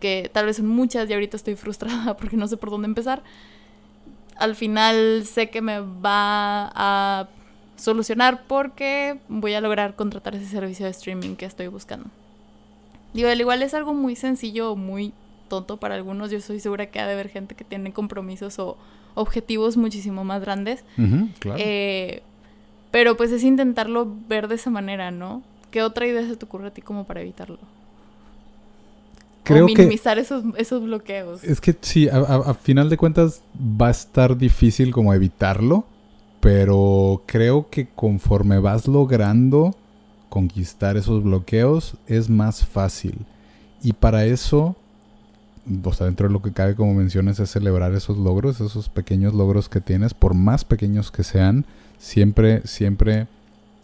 que 0.00 0.30
tal 0.32 0.46
vez 0.46 0.56
son 0.56 0.66
muchas 0.66 1.08
y 1.08 1.12
ahorita 1.12 1.36
estoy 1.36 1.54
frustrada 1.54 2.16
porque 2.16 2.36
no 2.36 2.48
sé 2.48 2.56
por 2.56 2.70
dónde 2.70 2.86
empezar, 2.86 3.22
al 4.36 4.56
final 4.56 5.24
sé 5.26 5.50
que 5.50 5.60
me 5.60 5.80
va 5.80 6.72
a 6.74 7.28
solucionar 7.80 8.44
porque 8.46 9.18
voy 9.28 9.54
a 9.54 9.60
lograr 9.60 9.96
contratar 9.96 10.34
ese 10.34 10.46
servicio 10.46 10.84
de 10.84 10.90
streaming 10.92 11.34
que 11.34 11.46
estoy 11.46 11.68
buscando. 11.68 12.08
Digo, 13.14 13.28
al 13.28 13.40
igual 13.40 13.62
es 13.62 13.74
algo 13.74 13.94
muy 13.94 14.14
sencillo 14.16 14.72
o 14.72 14.76
muy 14.76 15.12
tonto 15.48 15.78
para 15.78 15.94
algunos. 15.94 16.30
Yo 16.30 16.40
soy 16.40 16.60
segura 16.60 16.86
que 16.86 17.00
ha 17.00 17.06
de 17.06 17.14
haber 17.14 17.28
gente 17.28 17.54
que 17.54 17.64
tiene 17.64 17.92
compromisos 17.92 18.58
o 18.58 18.76
objetivos 19.14 19.76
muchísimo 19.76 20.24
más 20.24 20.40
grandes. 20.40 20.84
Eh, 21.56 22.22
pero 22.90 23.16
pues 23.16 23.32
es 23.32 23.42
intentarlo 23.42 24.14
ver 24.28 24.48
de 24.48 24.56
esa 24.56 24.70
manera, 24.70 25.10
¿no? 25.10 25.42
¿Qué 25.70 25.82
otra 25.82 26.06
idea 26.06 26.26
se 26.26 26.36
te 26.36 26.44
ocurre 26.44 26.68
a 26.68 26.70
ti 26.70 26.82
como 26.82 27.04
para 27.04 27.20
evitarlo? 27.20 27.58
Creo 29.42 29.66
minimizar 29.66 30.18
esos, 30.18 30.44
esos 30.56 30.82
bloqueos. 30.82 31.42
Es 31.42 31.60
que 31.60 31.74
sí, 31.80 32.08
a, 32.08 32.54
final 32.54 32.88
de 32.88 32.96
cuentas 32.96 33.42
va 33.58 33.88
a 33.88 33.90
estar 33.90 34.36
difícil 34.36 34.92
como 34.92 35.14
evitarlo, 35.14 35.84
pero 36.40 37.22
creo 37.26 37.68
que 37.70 37.88
conforme 37.88 38.58
vas 38.58 38.88
logrando 38.88 39.74
conquistar 40.28 40.96
esos 40.96 41.22
bloqueos 41.22 41.96
es 42.06 42.30
más 42.30 42.64
fácil. 42.66 43.26
Y 43.82 43.92
para 43.92 44.24
eso, 44.24 44.76
o 45.84 46.04
dentro 46.04 46.28
de 46.28 46.32
lo 46.32 46.42
que 46.42 46.52
cabe, 46.52 46.74
como 46.74 46.94
mencionas, 46.94 47.40
es 47.40 47.50
celebrar 47.50 47.92
esos 47.94 48.16
logros, 48.16 48.60
esos 48.60 48.88
pequeños 48.88 49.34
logros 49.34 49.68
que 49.68 49.80
tienes, 49.80 50.14
por 50.14 50.34
más 50.34 50.64
pequeños 50.64 51.10
que 51.10 51.24
sean, 51.24 51.66
siempre, 51.98 52.62
siempre, 52.66 53.26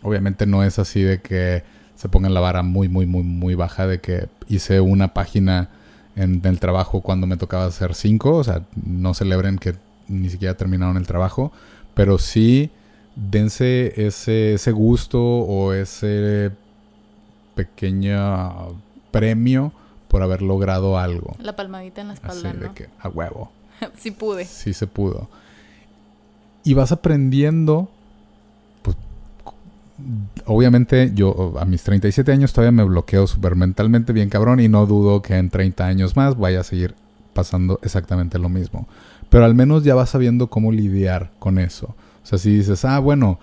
obviamente 0.02 0.46
no 0.46 0.64
es 0.64 0.78
así 0.78 1.02
de 1.02 1.20
que 1.20 1.62
se 1.94 2.08
pongan 2.08 2.34
la 2.34 2.40
vara 2.40 2.62
muy, 2.62 2.88
muy, 2.88 3.06
muy, 3.06 3.22
muy 3.22 3.54
baja 3.54 3.86
de 3.86 4.00
que 4.00 4.28
hice 4.48 4.80
una 4.80 5.14
página 5.14 5.70
en 6.14 6.40
el 6.44 6.60
trabajo 6.60 7.00
cuando 7.00 7.26
me 7.26 7.36
tocaba 7.36 7.66
hacer 7.66 7.94
cinco. 7.94 8.36
O 8.36 8.44
sea, 8.44 8.62
no 8.74 9.14
celebren 9.14 9.58
que 9.58 9.74
ni 10.08 10.28
siquiera 10.30 10.54
terminaron 10.54 10.96
el 10.96 11.06
trabajo. 11.06 11.52
Pero 11.96 12.18
sí 12.18 12.70
dense 13.16 14.06
ese, 14.06 14.52
ese 14.52 14.70
gusto 14.70 15.18
o 15.18 15.72
ese 15.72 16.50
pequeño 17.54 18.80
premio 19.10 19.72
por 20.08 20.22
haber 20.22 20.42
logrado 20.42 20.98
algo. 20.98 21.34
La 21.40 21.56
palmadita 21.56 22.02
en 22.02 22.08
la 22.08 22.14
espalda. 22.14 22.50
Así 22.50 22.58
de 22.58 22.72
que, 22.74 22.88
a 23.00 23.08
huevo. 23.08 23.50
sí 23.96 24.10
pude. 24.10 24.44
Sí 24.44 24.74
se 24.74 24.86
pudo. 24.86 25.30
Y 26.64 26.74
vas 26.74 26.92
aprendiendo 26.92 27.88
obviamente 30.44 31.12
yo 31.14 31.54
a 31.58 31.64
mis 31.64 31.82
37 31.82 32.30
años 32.30 32.52
todavía 32.52 32.72
me 32.72 32.84
bloqueo 32.84 33.26
súper 33.26 33.56
mentalmente 33.56 34.12
bien 34.12 34.28
cabrón 34.28 34.60
y 34.60 34.68
no 34.68 34.84
dudo 34.84 35.22
que 35.22 35.36
en 35.36 35.48
30 35.48 35.86
años 35.86 36.16
más 36.16 36.36
vaya 36.36 36.60
a 36.60 36.64
seguir 36.64 36.94
pasando 37.32 37.80
exactamente 37.82 38.38
lo 38.38 38.48
mismo. 38.48 38.86
Pero 39.30 39.44
al 39.44 39.54
menos 39.54 39.84
ya 39.84 39.94
vas 39.94 40.10
sabiendo 40.10 40.48
cómo 40.48 40.72
lidiar 40.72 41.30
con 41.38 41.58
eso. 41.58 41.94
O 42.22 42.26
sea, 42.26 42.38
si 42.38 42.56
dices, 42.56 42.84
ah, 42.84 42.98
bueno, 42.98 43.38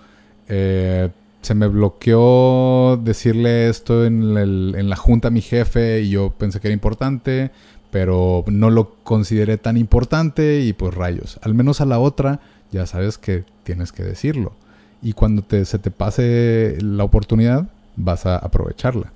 eh, 0.48 1.10
se 1.44 1.54
me 1.54 1.68
bloqueó 1.68 2.98
decirle 3.02 3.68
esto 3.68 4.06
en, 4.06 4.88
la 4.88 4.96
junta 4.96 5.28
a 5.28 5.30
mi 5.30 5.42
jefe 5.42 6.00
y 6.00 6.10
yo 6.10 6.30
pensé 6.30 6.58
que 6.58 6.68
era 6.68 6.74
importante, 6.74 7.50
pero 7.90 8.44
no 8.46 8.70
lo 8.70 8.94
consideré 9.04 9.58
tan 9.58 9.76
importante 9.76 10.60
y 10.60 10.72
pues 10.72 10.94
rayos. 10.94 11.38
Al 11.42 11.54
menos 11.54 11.80
a 11.80 11.86
la 11.86 11.98
otra 11.98 12.40
ya 12.72 12.86
sabes 12.86 13.18
que 13.18 13.44
tienes 13.62 13.92
que 13.92 14.02
decirlo 14.02 14.54
y 15.02 15.12
cuando 15.12 15.42
te, 15.42 15.66
se 15.66 15.78
te 15.78 15.90
pase 15.90 16.78
la 16.80 17.04
oportunidad 17.04 17.68
vas 17.96 18.24
a 18.24 18.36
aprovecharla. 18.36 19.12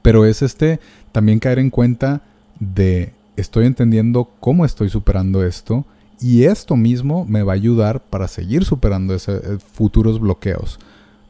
Pero 0.00 0.24
es 0.24 0.40
este 0.40 0.80
también 1.12 1.40
caer 1.40 1.58
en 1.58 1.68
cuenta 1.68 2.22
de 2.58 3.12
estoy 3.40 3.66
entendiendo 3.66 4.30
cómo 4.40 4.64
estoy 4.64 4.88
superando 4.88 5.44
esto 5.44 5.84
y 6.20 6.44
esto 6.44 6.76
mismo 6.76 7.24
me 7.24 7.42
va 7.42 7.52
a 7.52 7.56
ayudar 7.56 8.00
para 8.00 8.28
seguir 8.28 8.64
superando 8.64 9.14
esos 9.14 9.42
eh, 9.44 9.58
futuros 9.58 10.20
bloqueos. 10.20 10.78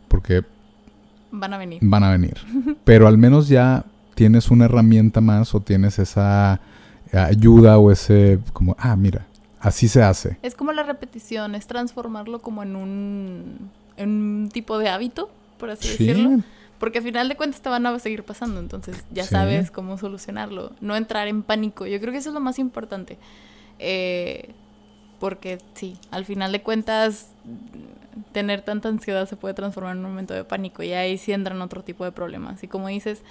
Porque 0.09 0.43
van 1.31 1.53
a 1.53 1.59
venir. 1.59 1.79
Van 1.83 2.05
a 2.05 2.11
venir. 2.11 2.37
Pero 2.85 3.07
al 3.07 3.19
menos 3.19 3.49
ya 3.49 3.85
tienes 4.15 4.51
una 4.51 4.65
herramienta 4.65 5.21
más 5.21 5.55
o 5.55 5.61
tienes 5.61 5.99
esa 5.99 6.61
ayuda 7.13 7.79
o 7.79 7.91
ese 7.91 8.39
como, 8.53 8.77
ah, 8.79 8.97
mira, 8.97 9.29
Así 9.61 9.89
se 9.89 10.03
hace. 10.03 10.39
Es 10.43 10.55
como 10.55 10.73
la 10.73 10.83
repetición, 10.85 11.55
es 11.55 11.67
transformarlo 11.67 12.41
como 12.41 12.63
en 12.63 12.77
un, 12.77 13.71
en 13.97 14.11
un 14.11 14.49
tipo 14.53 14.79
de 14.79 14.89
hábito, 14.89 15.31
por 15.59 15.71
así 15.71 15.89
decirlo. 15.89 16.43
Porque 16.79 16.99
al 16.99 17.05
final 17.05 17.29
de 17.29 17.37
cuentas 17.37 17.61
te 17.61 17.69
van 17.69 17.87
a 17.87 17.99
seguir 17.99 18.23
pasando, 18.23 18.61
entonces 18.61 19.05
ya 19.11 19.25
sabes 19.25 19.71
cómo 19.71 19.99
solucionarlo. 19.99 20.73
No 20.81 20.97
entrar 20.97 21.27
en 21.29 21.43
pánico. 21.43 21.87
Yo 21.87 22.01
creo 22.01 22.13
que 22.13 22.19
eso 22.19 22.31
es 22.31 22.35
lo 22.35 22.41
más 22.41 22.59
importante. 22.59 23.19
Eh, 23.79 24.51
porque 25.19 25.59
sí, 25.75 25.97
al 26.11 26.25
final 26.25 26.53
de 26.53 26.63
cuentas, 26.63 27.33
tener 28.33 28.63
tanta 28.63 28.89
ansiedad 28.89 29.29
se 29.29 29.37
puede 29.37 29.55
transformar 29.55 29.97
en 29.97 30.05
un 30.05 30.11
momento 30.11 30.35
de 30.35 30.45
pánico 30.45 30.83
y 30.83 30.93
ahí 30.93 31.19
sí 31.19 31.33
entran 31.33 31.61
otro 31.63 31.83
tipo 31.83 32.05
de 32.05 32.13
problemas. 32.13 32.63
Y 32.63 32.69
como 32.69 32.89
dices, 32.89 33.23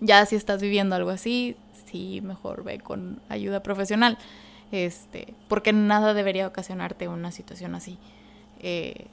ya 0.00 0.26
si 0.26 0.34
estás 0.34 0.60
viviendo 0.60 0.96
algo 0.96 1.10
así, 1.10 1.56
sí, 1.90 2.20
mejor 2.22 2.64
ve 2.64 2.80
con 2.80 3.20
ayuda 3.28 3.62
profesional 3.62 4.18
este, 4.72 5.34
porque 5.48 5.72
nada 5.72 6.14
debería 6.14 6.46
ocasionarte 6.46 7.08
una 7.08 7.32
situación 7.32 7.74
así. 7.74 7.98
Eh, 8.60 9.06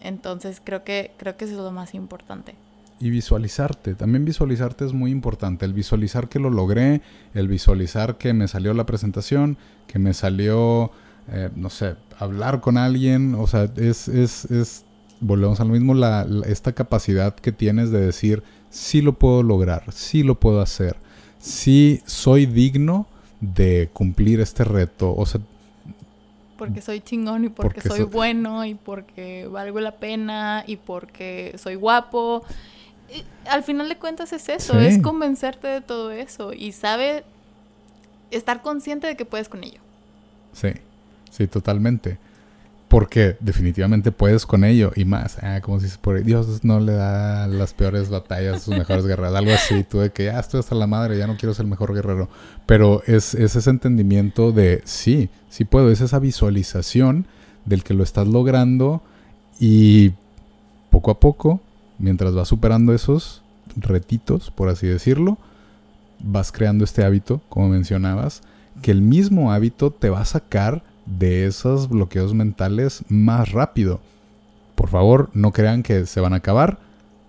entonces 0.00 0.60
creo 0.62 0.84
que, 0.84 1.12
creo 1.16 1.36
que 1.36 1.44
eso 1.44 1.54
es 1.54 1.60
lo 1.60 1.72
más 1.72 1.94
importante. 1.94 2.54
Y 3.00 3.10
visualizarte, 3.10 3.94
también 3.94 4.24
visualizarte 4.24 4.84
es 4.84 4.92
muy 4.92 5.10
importante. 5.12 5.64
El 5.64 5.72
visualizar 5.72 6.28
que 6.28 6.40
lo 6.40 6.50
logré, 6.50 7.00
el 7.34 7.46
visualizar 7.46 8.18
que 8.18 8.32
me 8.32 8.48
salió 8.48 8.74
la 8.74 8.86
presentación, 8.86 9.56
que 9.86 10.00
me 10.00 10.14
salió, 10.14 10.90
eh, 11.30 11.50
no 11.54 11.70
sé, 11.70 11.94
hablar 12.18 12.60
con 12.60 12.76
alguien. 12.76 13.36
O 13.36 13.46
sea, 13.46 13.70
es, 13.76 14.08
es, 14.08 14.46
es 14.46 14.84
volvemos 15.20 15.60
al 15.60 15.68
mismo, 15.68 15.94
la, 15.94 16.26
esta 16.46 16.72
capacidad 16.72 17.34
que 17.34 17.52
tienes 17.52 17.90
de 17.90 18.00
decir, 18.00 18.42
sí 18.70 19.00
lo 19.00 19.18
puedo 19.18 19.42
lograr, 19.42 19.84
sí 19.92 20.22
lo 20.22 20.38
puedo 20.38 20.60
hacer, 20.60 20.96
sí 21.38 22.00
soy 22.04 22.46
digno 22.46 23.06
de 23.40 23.90
cumplir 23.92 24.40
este 24.40 24.64
reto? 24.64 25.14
O 25.14 25.26
sea, 25.26 25.40
porque 26.58 26.82
soy 26.82 27.00
chingón 27.00 27.44
y 27.44 27.48
porque, 27.48 27.80
soy 27.80 28.02
bueno 28.02 28.64
y 28.66 28.74
porque 28.74 29.46
valgo 29.46 29.80
la 29.80 29.92
pena 29.92 30.64
y 30.66 30.76
porque 30.76 31.54
soy 31.56 31.76
guapo. 31.76 32.44
al 33.46 33.62
final 33.62 33.88
de 33.88 33.96
cuentas 33.96 34.32
es 34.34 34.48
eso, 34.50 34.78
es 34.78 35.00
convencerte 35.00 35.68
de 35.68 35.80
todo 35.80 36.10
eso 36.10 36.52
y 36.52 36.72
sabe 36.72 37.24
estar 38.30 38.60
consciente 38.60 39.06
de 39.06 39.16
que 39.16 39.24
puedes 39.24 39.48
con 39.48 39.64
ello. 39.64 39.80
Sí, 40.52 40.72
sí, 41.30 41.46
totalmente. 41.46 42.18
Porque 42.88 43.36
definitivamente 43.40 44.12
puedes 44.12 44.46
con 44.46 44.64
ello 44.64 44.92
y 44.96 45.04
más. 45.04 45.36
Ah, 45.42 45.60
como 45.60 45.78
si 45.78 45.88
por 45.98 46.22
Dios 46.24 46.64
no 46.64 46.80
le 46.80 46.94
da 46.94 47.46
las 47.46 47.74
peores 47.74 48.08
batallas 48.08 48.62
sus 48.62 48.76
mejores 48.76 49.06
guerreros. 49.06 49.34
Algo 49.34 49.52
así. 49.52 49.84
Tú 49.84 49.98
de 49.98 50.10
que 50.10 50.24
ya 50.24 50.40
estoy 50.40 50.60
hasta 50.60 50.74
la 50.74 50.86
madre, 50.86 51.18
ya 51.18 51.26
no 51.26 51.36
quiero 51.36 51.52
ser 51.52 51.64
el 51.64 51.70
mejor 51.70 51.94
guerrero. 51.94 52.30
Pero 52.64 53.02
es, 53.06 53.34
ese 53.34 53.68
entendimiento 53.68 54.52
de 54.52 54.80
sí, 54.84 55.28
sí 55.50 55.64
puedo. 55.64 55.90
Es 55.90 56.00
esa 56.00 56.18
visualización 56.18 57.26
del 57.66 57.84
que 57.84 57.92
lo 57.92 58.02
estás 58.02 58.26
logrando 58.26 59.02
y 59.60 60.12
poco 60.90 61.10
a 61.10 61.20
poco, 61.20 61.60
mientras 61.98 62.34
vas 62.34 62.48
superando 62.48 62.94
esos 62.94 63.42
retitos, 63.76 64.50
por 64.50 64.68
así 64.68 64.86
decirlo, 64.86 65.38
vas 66.20 66.52
creando 66.52 66.84
este 66.84 67.04
hábito, 67.04 67.40
como 67.48 67.68
mencionabas, 67.68 68.42
que 68.82 68.90
el 68.90 69.02
mismo 69.02 69.52
hábito 69.52 69.90
te 69.90 70.10
va 70.10 70.20
a 70.20 70.24
sacar 70.24 70.82
de 71.08 71.46
esos 71.46 71.88
bloqueos 71.88 72.34
mentales 72.34 73.04
más 73.08 73.52
rápido. 73.52 74.00
Por 74.74 74.88
favor, 74.88 75.30
no 75.34 75.52
crean 75.52 75.82
que 75.82 76.06
se 76.06 76.20
van 76.20 76.32
a 76.32 76.36
acabar. 76.36 76.78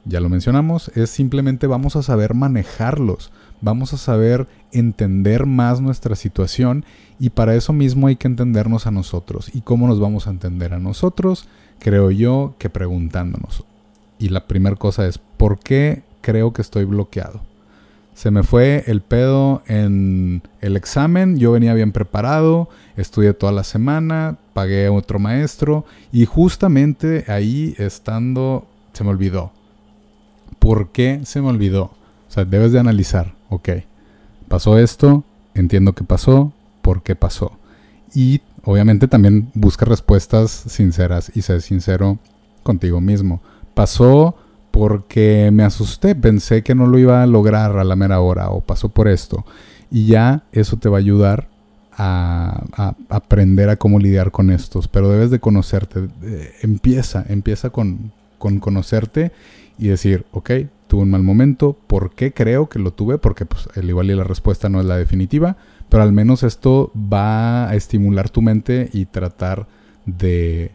Ya 0.05 0.19
lo 0.19 0.30
mencionamos, 0.30 0.89
es 0.95 1.09
simplemente 1.09 1.67
vamos 1.67 1.95
a 1.95 2.03
saber 2.03 2.34
manejarlos, 2.34 3.32
vamos 3.61 3.93
a 3.93 3.97
saber 3.97 4.47
entender 4.71 5.45
más 5.45 5.82
nuestra 5.82 6.15
situación 6.15 6.86
y 7.19 7.32
para 7.32 7.55
eso 7.55 7.73
mismo 7.73 8.07
hay 8.07 8.15
que 8.15 8.27
entendernos 8.27 8.88
a 8.88 8.91
nosotros. 8.91 9.51
¿Y 9.53 9.61
cómo 9.61 9.88
nos 9.88 9.99
vamos 9.99 10.25
a 10.25 10.32
entender 10.32 10.73
a 10.73 10.80
nosotros? 10.80 11.47
Creo 11.80 12.11
yo 12.11 12.55
que 12.57 12.69
preguntándonos. 12.69 13.65
Y 14.17 14.30
la 14.30 14.47
primera 14.47 14.75
cosa 14.75 15.05
es, 15.05 15.17
¿por 15.17 15.59
qué 15.59 16.03
creo 16.21 16.53
que 16.53 16.61
estoy 16.61 16.86
bloqueado? 16.86 17.49
Se 18.14 18.32
me 18.32 18.43
fue 18.43 18.84
el 18.88 19.01
pedo 19.01 19.64
en 19.68 20.41
el 20.62 20.76
examen, 20.76 21.38
yo 21.38 21.53
venía 21.53 21.74
bien 21.74 21.93
preparado, 21.93 22.70
estudié 22.97 23.34
toda 23.34 23.53
la 23.53 23.64
semana, 23.64 24.38
pagué 24.53 24.88
a 24.88 24.91
otro 24.91 25.20
maestro 25.20 25.86
y 26.12 26.26
justamente 26.26 27.24
ahí 27.30 27.76
estando 27.78 28.68
se 28.93 29.03
me 29.05 29.12
olvidó. 29.12 29.53
¿Por 30.60 30.89
qué 30.89 31.22
se 31.24 31.41
me 31.41 31.47
olvidó? 31.47 31.84
O 31.84 32.32
sea, 32.32 32.43
debes 32.43 32.74
de 32.74 32.80
analizar, 32.80 33.34
ok, 33.49 33.70
pasó 34.49 34.78
esto, 34.78 35.24
entiendo 35.53 35.93
qué 35.93 36.03
pasó, 36.03 36.51
por 36.82 37.01
qué 37.03 37.16
pasó. 37.16 37.53
Y 38.14 38.41
obviamente 38.66 39.07
también 39.07 39.49
busca 39.53 39.86
respuestas 39.86 40.51
sinceras 40.51 41.32
y 41.36 41.41
sé 41.41 41.62
sincero 41.62 42.20
contigo 42.64 42.99
mismo. 42.99 43.41
Pasó 43.74 44.36
porque 44.72 45.49
me 45.51 45.63
asusté, 45.63 46.15
pensé 46.15 46.63
que 46.63 46.76
no 46.76 46.88
lo 46.88 46.97
iba 46.97 47.24
a 47.24 47.28
lograr 47.28 47.78
a 47.78 47.84
la 47.84 47.95
mera 47.95 48.20
hora 48.20 48.49
o 48.49 48.61
pasó 48.61 48.89
por 48.89 49.07
esto. 49.07 49.45
Y 49.91 50.05
ya 50.05 50.43
eso 50.51 50.78
te 50.78 50.89
va 50.89 50.97
a 50.97 50.99
ayudar 50.99 51.47
a, 51.97 52.63
aprender 53.09 53.70
a 53.70 53.76
cómo 53.76 53.99
lidiar 53.99 54.32
con 54.32 54.51
estos, 54.51 54.88
pero 54.88 55.09
debes 55.09 55.32
de 55.32 55.39
conocerte. 55.39 56.07
empieza, 56.61 57.26
empieza 57.28 57.72
con, 57.72 58.11
con, 58.38 58.59
conocerte 58.59 59.32
y 59.78 59.88
decir, 59.89 60.26
ok, 60.32 60.51
tuve 60.88 61.03
un 61.03 61.11
mal 61.11 61.24
momento, 61.24 61.78
¿por 61.88 62.11
qué 62.11 62.34
creo 62.34 62.70
que 62.70 62.80
lo 62.80 62.91
tuve? 62.91 63.17
Porque 63.17 63.45
pues, 63.45 63.67
el 63.76 63.89
igual 63.89 64.09
y 64.09 64.15
la 64.15 64.24
respuesta 64.24 64.70
no 64.70 64.80
es 64.80 64.86
la 64.86 64.97
definitiva, 64.97 65.57
pero 65.89 66.03
al 66.03 66.13
menos 66.13 66.43
esto 66.43 66.91
va 66.95 67.70
a 67.70 67.76
estimular 67.76 68.30
tu 68.30 68.41
mente 68.41 68.89
y 68.93 69.05
tratar 69.05 69.67
de, 70.05 70.72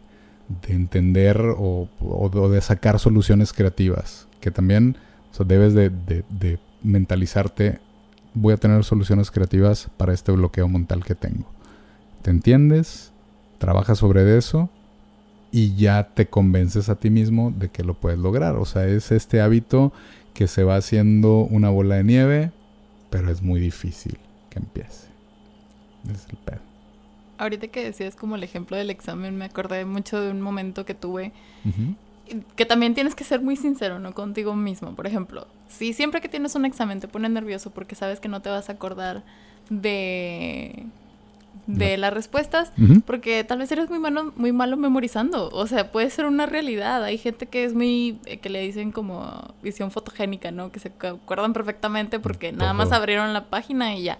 de 0.47 0.73
entender 0.73 1.41
o, 1.57 1.89
de 2.51 2.61
sacar 2.61 2.99
soluciones 2.99 3.53
creativas, 3.53 4.27
que 4.39 4.51
también 4.51 4.97
debes 5.45 5.73
de, 5.73 5.89
de, 5.89 6.59
mentalizarte, 6.81 7.79
voy 8.33 8.53
a 8.53 8.57
tener 8.57 8.83
soluciones 8.83 9.31
creativas 9.31 9.89
para 9.97 10.13
este 10.13 10.31
bloqueo 10.31 10.67
mental 10.67 11.03
que 11.03 11.15
tengo. 11.15 11.45
¿Te 12.21 12.31
entiendes? 12.31 13.11
Trabaja 13.57 13.95
sobre 13.95 14.37
eso 14.37 14.69
y 15.51 15.75
ya 15.75 16.13
te 16.13 16.27
convences 16.27 16.89
a 16.89 16.95
ti 16.95 17.09
mismo 17.09 17.51
de 17.57 17.69
que 17.69 17.83
lo 17.83 17.95
puedes 17.95 18.19
lograr. 18.19 18.55
O 18.55 18.65
sea, 18.65 18.85
es 18.85 19.11
este 19.11 19.41
hábito 19.41 19.93
que 20.33 20.47
se 20.47 20.63
va 20.63 20.75
haciendo 20.75 21.39
una 21.39 21.69
bola 21.69 21.95
de 21.95 22.03
nieve, 22.03 22.51
pero 23.09 23.31
es 23.31 23.41
muy 23.41 23.59
difícil 23.59 24.17
que 24.49 24.59
empiece. 24.59 25.07
Es 26.13 26.27
el 26.29 26.37
pedo 26.37 26.74
ahorita 27.37 27.67
que 27.67 27.83
decías 27.83 28.15
como 28.15 28.35
el 28.35 28.43
ejemplo 28.43 28.77
del 28.77 28.89
examen, 28.89 29.37
me 29.37 29.45
acordé 29.45 29.85
mucho 29.85 30.19
de 30.21 30.31
un 30.31 30.41
momento 30.41 30.85
que 30.85 30.93
tuve. 30.93 31.31
Que 32.55 32.65
también 32.65 32.95
tienes 32.95 33.13
que 33.13 33.23
ser 33.23 33.41
muy 33.41 33.55
sincero, 33.55 33.99
¿no? 33.99 34.13
Contigo 34.13 34.55
mismo. 34.55 34.95
Por 34.95 35.05
ejemplo, 35.05 35.47
si 35.67 35.93
siempre 35.93 36.21
que 36.21 36.29
tienes 36.29 36.55
un 36.55 36.65
examen 36.65 36.99
te 36.99 37.07
pones 37.07 37.31
nervioso 37.31 37.69
porque 37.69 37.95
sabes 37.95 38.19
que 38.19 38.27
no 38.27 38.41
te 38.41 38.49
vas 38.49 38.69
a 38.69 38.73
acordar 38.73 39.23
de 39.69 40.85
de 41.67 41.97
las 41.97 42.13
respuestas, 42.13 42.71
porque 43.05 43.43
tal 43.43 43.59
vez 43.59 43.71
eres 43.71 43.89
muy 43.89 43.97
malo, 43.97 44.33
muy 44.35 44.51
malo 44.51 44.77
memorizando, 44.77 45.49
o 45.49 45.67
sea, 45.67 45.91
puede 45.91 46.09
ser 46.09 46.25
una 46.25 46.45
realidad. 46.45 47.03
Hay 47.03 47.17
gente 47.17 47.47
que 47.47 47.63
es 47.63 47.73
muy, 47.73 48.19
eh, 48.25 48.37
que 48.37 48.49
le 48.49 48.61
dicen 48.61 48.91
como 48.91 49.55
visión 49.63 49.89
fotogénica, 49.89 50.51
¿no? 50.51 50.71
Que 50.71 50.79
se 50.79 50.91
acuerdan 50.99 51.53
perfectamente 51.53 52.19
porque 52.19 52.51
nada 52.51 52.73
más 52.73 52.91
abrieron 52.91 53.33
la 53.33 53.45
página 53.45 53.95
y 53.95 54.03
ya. 54.03 54.19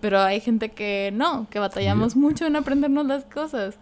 Pero 0.00 0.20
hay 0.20 0.40
gente 0.40 0.70
que 0.70 1.10
no, 1.12 1.46
que 1.50 1.58
batallamos 1.58 2.16
mucho 2.16 2.46
en 2.46 2.56
aprendernos 2.56 3.06
las 3.06 3.24
cosas. 3.24 3.76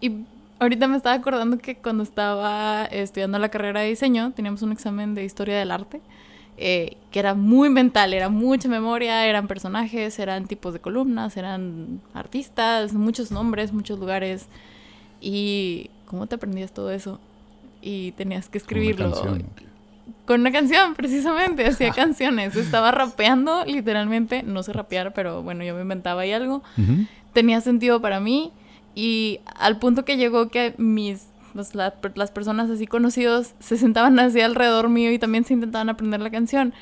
Y 0.00 0.24
ahorita 0.58 0.88
me 0.88 0.96
estaba 0.96 1.14
acordando 1.14 1.58
que 1.58 1.76
cuando 1.76 2.02
estaba 2.02 2.84
estudiando 2.86 3.38
la 3.38 3.48
carrera 3.48 3.80
de 3.80 3.88
diseño, 3.88 4.32
teníamos 4.32 4.62
un 4.62 4.72
examen 4.72 5.14
de 5.14 5.24
historia 5.24 5.58
del 5.58 5.70
arte, 5.70 6.00
eh, 6.56 6.96
que 7.10 7.20
era 7.20 7.34
muy 7.34 7.70
mental, 7.70 8.14
era 8.14 8.28
mucha 8.28 8.68
memoria, 8.68 9.26
eran 9.26 9.46
personajes, 9.46 10.18
eran 10.18 10.46
tipos 10.46 10.72
de 10.72 10.80
columnas, 10.80 11.36
eran 11.36 12.00
artistas, 12.14 12.94
muchos 12.94 13.30
nombres, 13.30 13.72
muchos 13.72 13.98
lugares. 13.98 14.46
Y 15.20 15.90
¿cómo 16.06 16.26
te 16.26 16.36
aprendías 16.36 16.72
todo 16.72 16.90
eso? 16.90 17.20
Y 17.80 18.12
tenías 18.12 18.48
que 18.48 18.58
escribirlo 18.58 19.12
con 20.28 20.42
una 20.42 20.52
canción, 20.52 20.94
precisamente, 20.94 21.66
hacía 21.66 21.90
canciones. 21.90 22.54
Estaba 22.54 22.90
rapeando, 22.90 23.64
literalmente, 23.64 24.42
no 24.42 24.62
sé 24.62 24.74
rapear, 24.74 25.14
pero 25.14 25.42
bueno, 25.42 25.64
yo 25.64 25.74
me 25.74 25.80
inventaba 25.80 26.20
ahí 26.20 26.32
algo. 26.32 26.62
Tenía 27.32 27.62
sentido 27.62 28.02
para 28.02 28.20
mí 28.20 28.52
y 28.94 29.40
al 29.58 29.78
punto 29.78 30.04
que 30.04 30.18
llegó 30.18 30.50
que 30.50 30.74
mis, 30.76 31.28
pues, 31.54 31.74
las 31.74 32.30
personas 32.30 32.68
así 32.68 32.86
conocidos 32.86 33.54
se 33.58 33.78
sentaban 33.78 34.18
así 34.18 34.42
alrededor 34.42 34.90
mío 34.90 35.10
y 35.12 35.18
también 35.18 35.46
se 35.46 35.54
intentaban 35.54 35.88
aprender 35.88 36.20
la 36.20 36.30
canción. 36.30 36.74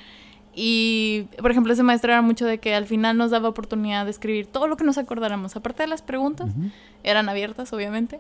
Y, 0.53 1.29
por 1.41 1.53
ejemplo, 1.53 1.73
ese 1.73 1.85
maestro 1.85 2.11
era 2.11 2.23
mucho 2.23 2.47
de 2.47 2.59
que 2.59 2.75
al 2.75 2.87
final 2.87 3.17
nos 3.17 3.31
daba 3.31 3.49
oportunidad 3.49 4.07
de 4.07 4.11
escribir 4.11 4.47
todo 4.49 4.67
lo 4.67 4.77
que 4.77 4.83
nos 4.83 4.99
acordáramos. 4.99 5.55
Aparte 5.55 5.85
de 5.85 5.87
las 5.87 6.03
preguntas, 6.03 6.51
eran 7.05 7.29
abiertas, 7.29 7.73
obviamente, 7.73 8.19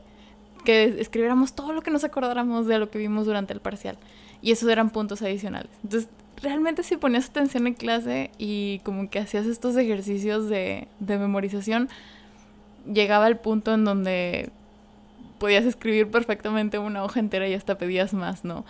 que 0.65 0.85
escribiéramos 1.01 1.55
todo 1.55 1.73
lo 1.73 1.83
que 1.83 1.91
nos 1.91 2.05
acordáramos 2.05 2.69
de 2.69 2.79
lo 2.79 2.91
que 2.91 2.99
vimos 2.99 3.27
durante 3.27 3.53
el 3.53 3.59
parcial. 3.59 3.99
Y 4.43 4.53
esos 4.53 4.69
eran 4.69 4.91
puntos 4.91 5.23
adicionales. 5.23 5.71
Entonces, 5.83 6.09
realmente 6.43 6.83
si 6.83 6.97
ponías 6.97 7.29
atención 7.29 7.67
en 7.67 7.75
clase 7.75 8.31
y 8.39 8.81
como 8.81 9.09
que 9.09 9.19
hacías 9.19 9.47
estos 9.47 9.77
ejercicios 9.77 10.49
de, 10.49 10.89
de 11.01 11.19
memorización, 11.19 11.89
llegaba 12.91 13.27
el 13.29 13.37
punto 13.37 13.75
en 13.75 13.85
donde 13.85 14.51
podías 15.39 15.65
escribir 15.65 16.11
perfectamente 16.11 16.79
una 16.79 17.05
hoja 17.05 17.21
entera 17.21 17.49
y 17.49 17.55
hasta 17.55 17.79
pedías 17.79 18.15
más, 18.15 18.45
¿no? 18.45 18.65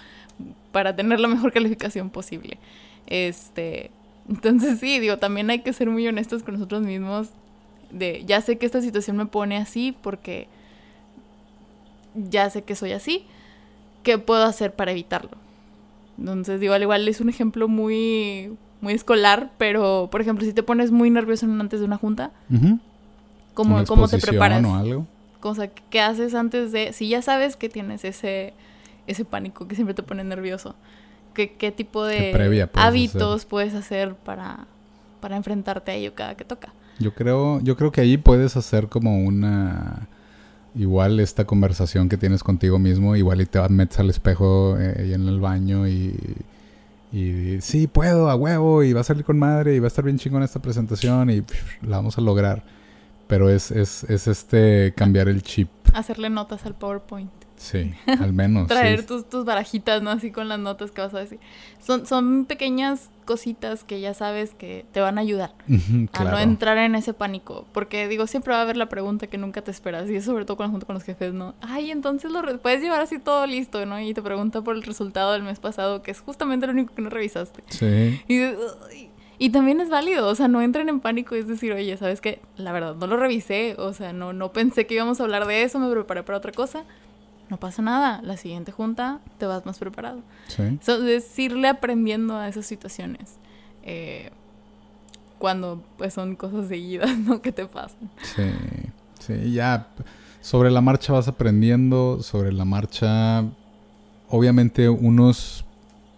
Para 0.72 0.96
tener 0.96 1.20
la 1.20 1.28
mejor 1.28 1.52
calificación 1.52 2.10
posible. 2.10 2.58
Este, 3.06 3.90
entonces 4.28 4.80
sí, 4.80 4.98
digo, 4.98 5.18
también 5.18 5.50
hay 5.50 5.60
que 5.60 5.72
ser 5.72 5.88
muy 5.88 6.06
honestos 6.06 6.42
con 6.42 6.54
nosotros 6.54 6.82
mismos 6.82 7.30
de 7.90 8.24
ya 8.26 8.40
sé 8.40 8.58
que 8.58 8.66
esta 8.66 8.80
situación 8.80 9.16
me 9.16 9.26
pone 9.26 9.56
así 9.56 9.96
porque 10.02 10.48
ya 12.14 12.50
sé 12.50 12.62
que 12.62 12.74
soy 12.74 12.92
así, 12.92 13.24
¿qué 14.02 14.18
puedo 14.18 14.44
hacer 14.44 14.74
para 14.74 14.90
evitarlo? 14.90 15.30
Entonces, 16.18 16.60
digo, 16.60 16.74
al 16.74 16.82
igual 16.82 17.06
es 17.08 17.20
un 17.20 17.28
ejemplo 17.28 17.68
muy, 17.68 18.56
muy 18.80 18.94
escolar, 18.94 19.52
pero, 19.58 20.08
por 20.10 20.20
ejemplo, 20.20 20.44
si 20.44 20.52
te 20.52 20.62
pones 20.62 20.90
muy 20.90 21.10
nervioso 21.10 21.46
antes 21.46 21.80
de 21.80 21.86
una 21.86 21.98
junta, 21.98 22.32
¿cómo, 23.54 24.08
te 24.08 24.18
preparas? 24.18 24.64
O 24.64 24.74
algo? 24.74 25.06
Cosa, 25.40 25.68
¿qué 25.68 26.00
haces 26.00 26.34
antes 26.34 26.72
de...? 26.72 26.92
Si 26.92 27.08
ya 27.08 27.22
sabes 27.22 27.56
que 27.56 27.68
tienes 27.68 28.04
ese, 28.04 28.54
ese 29.06 29.24
pánico 29.24 29.68
que 29.68 29.74
siempre 29.74 29.94
te 29.94 30.02
pone 30.02 30.24
nervioso, 30.24 30.74
¿qué, 31.34 31.52
qué 31.52 31.70
tipo 31.70 32.04
de 32.04 32.68
hábitos 32.74 33.44
puedes 33.44 33.74
hacer 33.74 34.14
para, 34.14 34.66
para 35.20 35.36
enfrentarte 35.36 35.92
a 35.92 35.94
ello 35.94 36.14
cada 36.14 36.34
que 36.36 36.44
toca? 36.44 36.72
Yo 36.98 37.14
creo, 37.14 37.60
yo 37.60 37.76
creo 37.76 37.92
que 37.92 38.00
ahí 38.00 38.16
puedes 38.16 38.56
hacer 38.56 38.88
como 38.88 39.18
una 39.18 40.08
igual 40.76 41.20
esta 41.20 41.44
conversación 41.44 42.08
que 42.08 42.16
tienes 42.16 42.42
contigo 42.42 42.78
mismo, 42.78 43.16
igual 43.16 43.40
y 43.40 43.46
te 43.46 43.60
metes 43.68 43.98
al 43.98 44.10
espejo 44.10 44.76
eh, 44.78 45.12
en 45.14 45.26
el 45.26 45.40
baño 45.40 45.88
y, 45.88 46.14
y 47.12 47.60
sí, 47.60 47.86
puedo, 47.86 48.28
a 48.28 48.36
huevo, 48.36 48.82
y 48.82 48.92
va 48.92 49.00
a 49.00 49.04
salir 49.04 49.24
con 49.24 49.38
madre, 49.38 49.74
y 49.74 49.78
va 49.78 49.86
a 49.86 49.88
estar 49.88 50.04
bien 50.04 50.18
chingón 50.18 50.42
esta 50.42 50.60
presentación, 50.60 51.30
y 51.30 51.42
la 51.82 51.96
vamos 51.96 52.18
a 52.18 52.20
lograr. 52.20 52.64
Pero 53.26 53.50
es, 53.50 53.70
es, 53.70 54.04
es 54.04 54.28
este 54.28 54.92
cambiar 54.96 55.28
el 55.28 55.42
chip. 55.42 55.68
Hacerle 55.94 56.30
notas 56.30 56.64
al 56.66 56.74
PowerPoint. 56.74 57.45
Sí, 57.56 57.94
al 58.06 58.32
menos. 58.32 58.68
Traer 58.68 59.06
Tus, 59.06 59.28
tus 59.28 59.44
barajitas, 59.44 60.02
¿no? 60.02 60.10
Así 60.10 60.30
con 60.30 60.48
las 60.48 60.58
notas 60.58 60.90
que 60.90 61.00
vas 61.00 61.14
a 61.14 61.20
decir. 61.20 61.38
Son, 61.80 62.06
son 62.06 62.44
pequeñas 62.44 63.10
cositas 63.24 63.84
que 63.84 64.00
ya 64.00 64.14
sabes 64.14 64.54
que 64.54 64.84
te 64.92 65.00
van 65.00 65.18
a 65.18 65.20
ayudar 65.20 65.52
a 66.12 66.24
no 66.24 66.38
entrar 66.38 66.78
en 66.78 66.94
ese 66.94 67.12
pánico. 67.12 67.66
Porque 67.72 68.08
digo, 68.08 68.26
siempre 68.26 68.52
va 68.52 68.60
a 68.60 68.62
haber 68.62 68.76
la 68.76 68.88
pregunta 68.88 69.26
que 69.26 69.38
nunca 69.38 69.62
te 69.62 69.70
esperas. 69.70 70.08
Y 70.10 70.16
es 70.16 70.24
sobre 70.24 70.44
todo 70.44 70.56
junto 70.68 70.86
con 70.86 70.94
los 70.94 71.04
jefes, 71.04 71.32
¿no? 71.32 71.54
Ay, 71.60 71.90
entonces 71.90 72.30
lo 72.30 72.42
puedes 72.60 72.80
llevar 72.82 73.00
así 73.00 73.18
todo 73.18 73.46
listo, 73.46 73.84
¿no? 73.86 74.00
Y 74.00 74.14
te 74.14 74.22
pregunta 74.22 74.62
por 74.62 74.76
el 74.76 74.82
resultado 74.82 75.32
del 75.32 75.42
mes 75.42 75.58
pasado, 75.58 76.02
que 76.02 76.10
es 76.10 76.20
justamente 76.20 76.66
lo 76.66 76.72
único 76.72 76.94
que 76.94 77.02
no 77.02 77.10
revisaste. 77.10 77.62
Sí. 77.68 78.20
Y, 78.28 78.40
y 79.38 79.50
también 79.50 79.80
es 79.80 79.90
válido, 79.90 80.28
o 80.28 80.34
sea, 80.34 80.48
no 80.48 80.62
entren 80.62 80.88
en 80.88 81.00
pánico 81.00 81.36
y 81.36 81.40
es 81.40 81.48
decir, 81.48 81.72
oye, 81.72 81.96
¿sabes 81.96 82.20
qué? 82.20 82.40
La 82.56 82.72
verdad, 82.72 82.94
no 82.94 83.06
lo 83.06 83.16
revisé, 83.18 83.74
o 83.78 83.92
sea, 83.92 84.12
no, 84.12 84.32
no 84.32 84.52
pensé 84.52 84.86
que 84.86 84.94
íbamos 84.94 85.20
a 85.20 85.24
hablar 85.24 85.46
de 85.46 85.62
eso, 85.62 85.78
me 85.78 85.90
preparé 85.90 86.22
para 86.22 86.38
otra 86.38 86.52
cosa 86.52 86.84
no 87.48 87.58
pasa 87.58 87.82
nada, 87.82 88.20
la 88.22 88.36
siguiente 88.36 88.72
junta 88.72 89.20
te 89.38 89.46
vas 89.46 89.64
más 89.66 89.78
preparado. 89.78 90.22
Sí. 90.48 90.78
es 91.08 91.38
irle 91.38 91.68
aprendiendo 91.68 92.36
a 92.36 92.48
esas 92.48 92.66
situaciones. 92.66 93.38
Eh, 93.82 94.30
cuando 95.38 95.82
pues 95.96 96.14
son 96.14 96.34
cosas 96.34 96.68
seguidas, 96.68 97.16
¿no? 97.18 97.40
Que 97.40 97.52
te 97.52 97.66
pasan. 97.66 98.10
Sí, 98.22 98.50
sí, 99.20 99.52
ya 99.52 99.88
sobre 100.40 100.70
la 100.70 100.80
marcha 100.80 101.12
vas 101.12 101.28
aprendiendo, 101.28 102.22
sobre 102.22 102.52
la 102.52 102.64
marcha, 102.64 103.44
obviamente 104.28 104.88
unos 104.88 105.64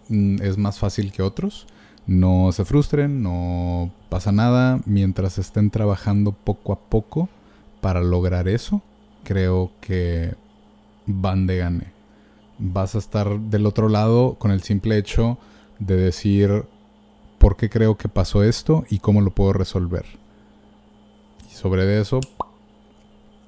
mm, 0.09 0.41
es 0.41 0.57
más 0.57 0.79
fácil 0.79 1.11
que 1.11 1.21
otros. 1.21 1.67
No 2.07 2.51
se 2.51 2.65
frustren, 2.65 3.21
no 3.21 3.91
pasa 4.09 4.31
nada 4.31 4.81
mientras 4.85 5.37
estén 5.37 5.69
trabajando 5.69 6.31
poco 6.31 6.73
a 6.73 6.79
poco 6.79 7.29
para 7.81 8.01
lograr 8.01 8.47
eso. 8.47 8.81
Creo 9.23 9.71
que 9.79 10.33
van 11.09 11.47
de 11.47 11.57
gane. 11.57 11.91
Vas 12.59 12.95
a 12.95 12.99
estar 12.99 13.39
del 13.39 13.65
otro 13.65 13.89
lado 13.89 14.35
con 14.35 14.51
el 14.51 14.61
simple 14.61 14.97
hecho 14.97 15.37
de 15.79 15.95
decir, 15.95 16.65
por 17.39 17.57
qué 17.57 17.69
creo 17.69 17.97
que 17.97 18.07
pasó 18.09 18.43
esto 18.43 18.85
y 18.89 18.99
cómo 18.99 19.21
lo 19.21 19.31
puedo 19.31 19.53
resolver. 19.53 20.05
Y 21.49 21.53
sobre 21.53 21.99
eso 21.99 22.19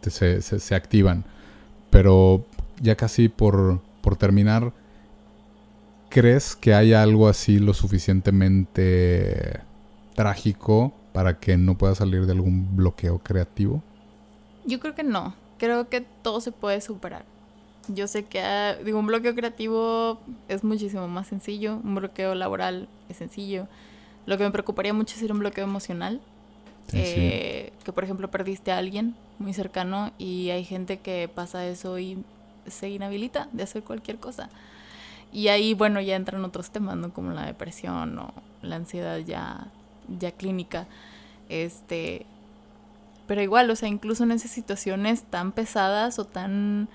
se, 0.02 0.42
se, 0.42 0.76
activan. 0.76 1.24
Pero 1.92 2.46
ya 2.82 2.96
casi 2.96 3.30
por, 3.30 3.82
por 4.02 4.16
terminar, 4.16 4.74
¿crees 6.10 6.56
que 6.56 6.74
hay 6.74 6.94
algo 6.94 7.28
así 7.28 7.60
lo 7.60 7.74
suficientemente 7.74 9.60
trágico 10.16 10.94
para 11.14 11.40
que 11.40 11.58
no 11.58 11.78
pueda 11.78 11.94
salir 11.94 12.26
de 12.26 12.32
algún 12.32 12.76
bloqueo 12.76 13.20
creativo? 13.20 13.84
Yo 14.66 14.80
creo 14.80 14.96
que 14.96 15.04
no. 15.04 15.36
Creo 15.58 15.90
que 15.90 16.02
todo 16.02 16.42
se 16.42 16.52
puede 16.52 16.82
superar. 16.82 17.24
Yo 17.94 18.08
sé 18.08 18.26
que 18.26 18.42
ah, 18.42 18.76
digo, 18.84 19.00
un 19.00 19.08
bloqueo 19.08 19.36
creativo 19.36 20.20
es 20.48 20.64
muchísimo 20.64 21.08
más 21.08 21.28
sencillo, 21.28 21.80
un 21.84 21.96
bloqueo 21.96 22.36
laboral 22.36 22.88
es 23.10 23.18
sencillo. 23.18 23.68
Lo 24.26 24.38
que 24.38 24.44
me 24.44 24.52
preocuparía 24.52 24.94
mucho 24.94 25.16
sería 25.16 25.34
un 25.34 25.40
bloqueo 25.40 25.64
emocional. 25.64 26.22
Eh, 26.94 27.72
que 27.86 27.94
por 27.94 28.04
ejemplo 28.04 28.30
perdiste 28.30 28.74
a 28.74 28.78
alguien 28.78 29.16
muy 29.40 29.54
cercano 29.54 30.12
y 30.18 30.50
hay 30.50 30.66
gente 30.66 30.98
que 30.98 31.30
pasa 31.34 31.66
eso 31.66 31.98
y 32.00 32.22
se 32.68 32.90
inhabilita 32.90 33.48
de 33.54 33.64
hacer 33.64 33.84
cualquier 33.84 34.18
cosa. 34.18 34.50
Y 35.32 35.48
ahí, 35.48 35.74
bueno, 35.74 36.02
ya 36.02 36.16
entran 36.16 36.44
otros 36.44 36.72
temas, 36.72 36.98
¿no? 36.98 37.14
Como 37.14 37.32
la 37.32 37.46
depresión 37.46 38.20
o 38.20 38.34
la 38.62 38.76
ansiedad 38.76 39.18
ya, 39.20 39.68
ya 40.20 40.32
clínica. 40.32 40.88
Este, 41.48 42.26
pero 43.28 43.42
igual, 43.42 43.70
o 43.70 43.76
sea, 43.76 43.88
incluso 43.88 44.24
en 44.24 44.32
esas 44.32 44.52
situaciones 44.52 45.24
tan 45.24 45.54
pesadas 45.54 46.20
o 46.20 46.26
tan 46.26 46.90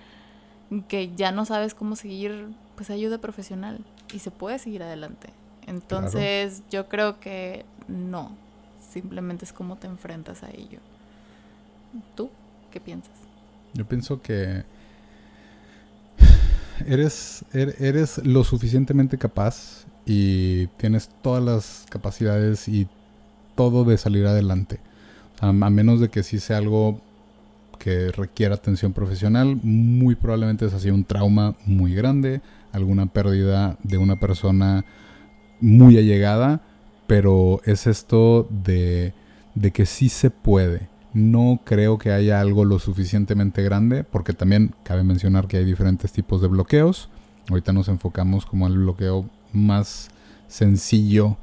que 0.89 1.15
ya 1.15 1.33
no 1.33 1.45
sabes 1.45 1.75
cómo 1.75 1.97
seguir, 1.97 2.49
pues 2.75 2.91
ayuda 2.91 3.19
profesional 3.19 3.85
y 4.13 4.19
se 4.19 4.31
puede 4.31 4.59
seguir 4.59 4.83
adelante. 4.83 5.29
Entonces, 5.67 6.63
yo 6.71 6.89
creo 6.89 7.19
que 7.21 7.65
no, 7.89 8.33
simplemente 8.93 9.45
es 9.45 9.53
cómo 9.53 9.77
te 9.77 9.87
enfrentas 9.87 10.43
a 10.43 10.51
ello. 10.51 10.79
¿Tú 12.15 12.31
qué 12.71 12.81
piensas? 12.81 13.15
Yo 13.75 13.85
pienso 13.87 14.23
que 14.23 14.65
eres, 16.87 17.45
er, 17.53 17.75
eres 17.79 18.25
lo 18.25 18.45
suficientemente 18.45 19.19
capaz 19.19 19.87
y 20.05 20.69
tienes 20.79 21.09
todas 21.23 21.43
las 21.43 21.87
capacidades 21.91 22.69
y 22.69 22.87
todo 23.57 23.85
de 23.85 23.99
salir 23.99 24.27
adelante. 24.27 24.79
A, 25.41 25.53
menos 25.53 26.01
de 26.01 26.09
que 26.09 26.23
sí 26.23 26.41
sea 26.41 26.59
algo 26.59 27.01
que 27.79 28.11
requiera 28.13 28.55
atención 28.55 28.93
profesional, 28.93 29.59
muy 29.63 30.15
probablemente 30.15 30.67
es 30.67 30.75
así 30.75 30.91
un 30.91 31.05
trauma 31.05 31.55
muy 31.65 31.95
grande, 31.95 32.41
alguna 32.73 33.07
pérdida 33.07 33.79
de 33.83 33.99
una 33.99 34.21
persona 34.21 34.85
muy 35.61 35.99
allegada, 35.99 36.63
pero 37.07 37.61
es 37.65 37.87
esto 37.87 38.49
de, 38.51 39.15
de 39.55 39.71
que 39.71 39.87
sí 39.87 40.09
se 40.09 40.31
puede. 40.31 40.89
No 41.15 41.61
creo 41.65 41.99
que 41.99 42.13
haya 42.13 42.41
algo 42.41 42.65
lo 42.65 42.79
suficientemente 42.79 43.63
grande, 43.63 44.05
porque 44.05 44.33
también 44.33 44.75
cabe 44.83 45.03
mencionar 45.03 45.47
que 45.47 45.57
hay 45.57 45.65
diferentes 45.65 46.13
tipos 46.13 46.43
de 46.43 46.49
bloqueos. 46.49 47.09
Ahorita 47.49 47.73
nos 47.73 47.89
enfocamos 47.89 48.45
como 48.45 48.67
al 48.67 48.77
bloqueo 48.77 49.29
más 49.53 50.11
sencillo 50.49 51.39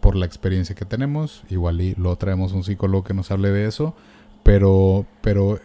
por 0.00 0.16
la 0.16 0.26
experiencia 0.26 0.74
que 0.74 0.84
tenemos. 0.84 1.44
Igual 1.50 1.80
y 1.80 1.94
lo 1.94 2.14
traemos 2.16 2.52
un 2.52 2.64
psicólogo 2.64 3.04
que 3.04 3.14
nos 3.14 3.30
hable 3.30 3.50
de 3.50 3.66
eso. 3.66 3.94
Pero, 4.46 5.04
pero 5.22 5.58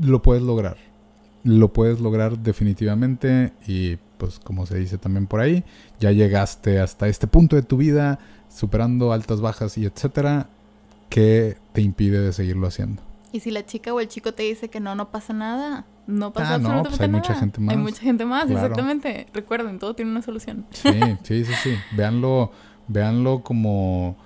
lo 0.00 0.22
puedes 0.22 0.42
lograr. 0.42 0.76
Lo 1.44 1.72
puedes 1.72 2.00
lograr 2.00 2.36
definitivamente 2.36 3.52
y 3.64 3.96
pues 4.18 4.40
como 4.40 4.66
se 4.66 4.76
dice 4.76 4.98
también 4.98 5.28
por 5.28 5.38
ahí, 5.38 5.62
ya 6.00 6.10
llegaste 6.10 6.80
hasta 6.80 7.06
este 7.06 7.28
punto 7.28 7.54
de 7.54 7.62
tu 7.62 7.76
vida, 7.76 8.18
superando 8.48 9.12
altas, 9.12 9.40
bajas 9.40 9.78
y 9.78 9.86
etcétera, 9.86 10.48
¿qué 11.10 11.58
te 11.72 11.80
impide 11.80 12.20
de 12.20 12.32
seguirlo 12.32 12.66
haciendo? 12.66 13.02
Y 13.30 13.38
si 13.38 13.52
la 13.52 13.64
chica 13.64 13.94
o 13.94 14.00
el 14.00 14.08
chico 14.08 14.34
te 14.34 14.42
dice 14.42 14.68
que 14.68 14.80
no, 14.80 14.96
no 14.96 15.12
pasa 15.12 15.32
nada, 15.32 15.86
no 16.08 16.32
pasa 16.32 16.54
ah, 16.54 16.58
no, 16.58 16.82
pues 16.82 17.00
hay 17.00 17.08
mucha 17.08 17.36
gente 17.36 17.60
más. 17.60 17.76
Hay 17.76 17.80
mucha 17.80 18.02
gente 18.02 18.24
más, 18.24 18.50
exactamente. 18.50 19.28
Recuerden, 19.32 19.78
todo 19.78 19.94
tiene 19.94 20.10
una 20.10 20.22
solución. 20.22 20.66
Sí, 20.70 20.90
sí, 21.22 21.44
sí, 21.44 21.52
sí. 21.62 21.74
Véanlo, 21.92 22.50
véanlo 22.88 23.42
como 23.44 24.16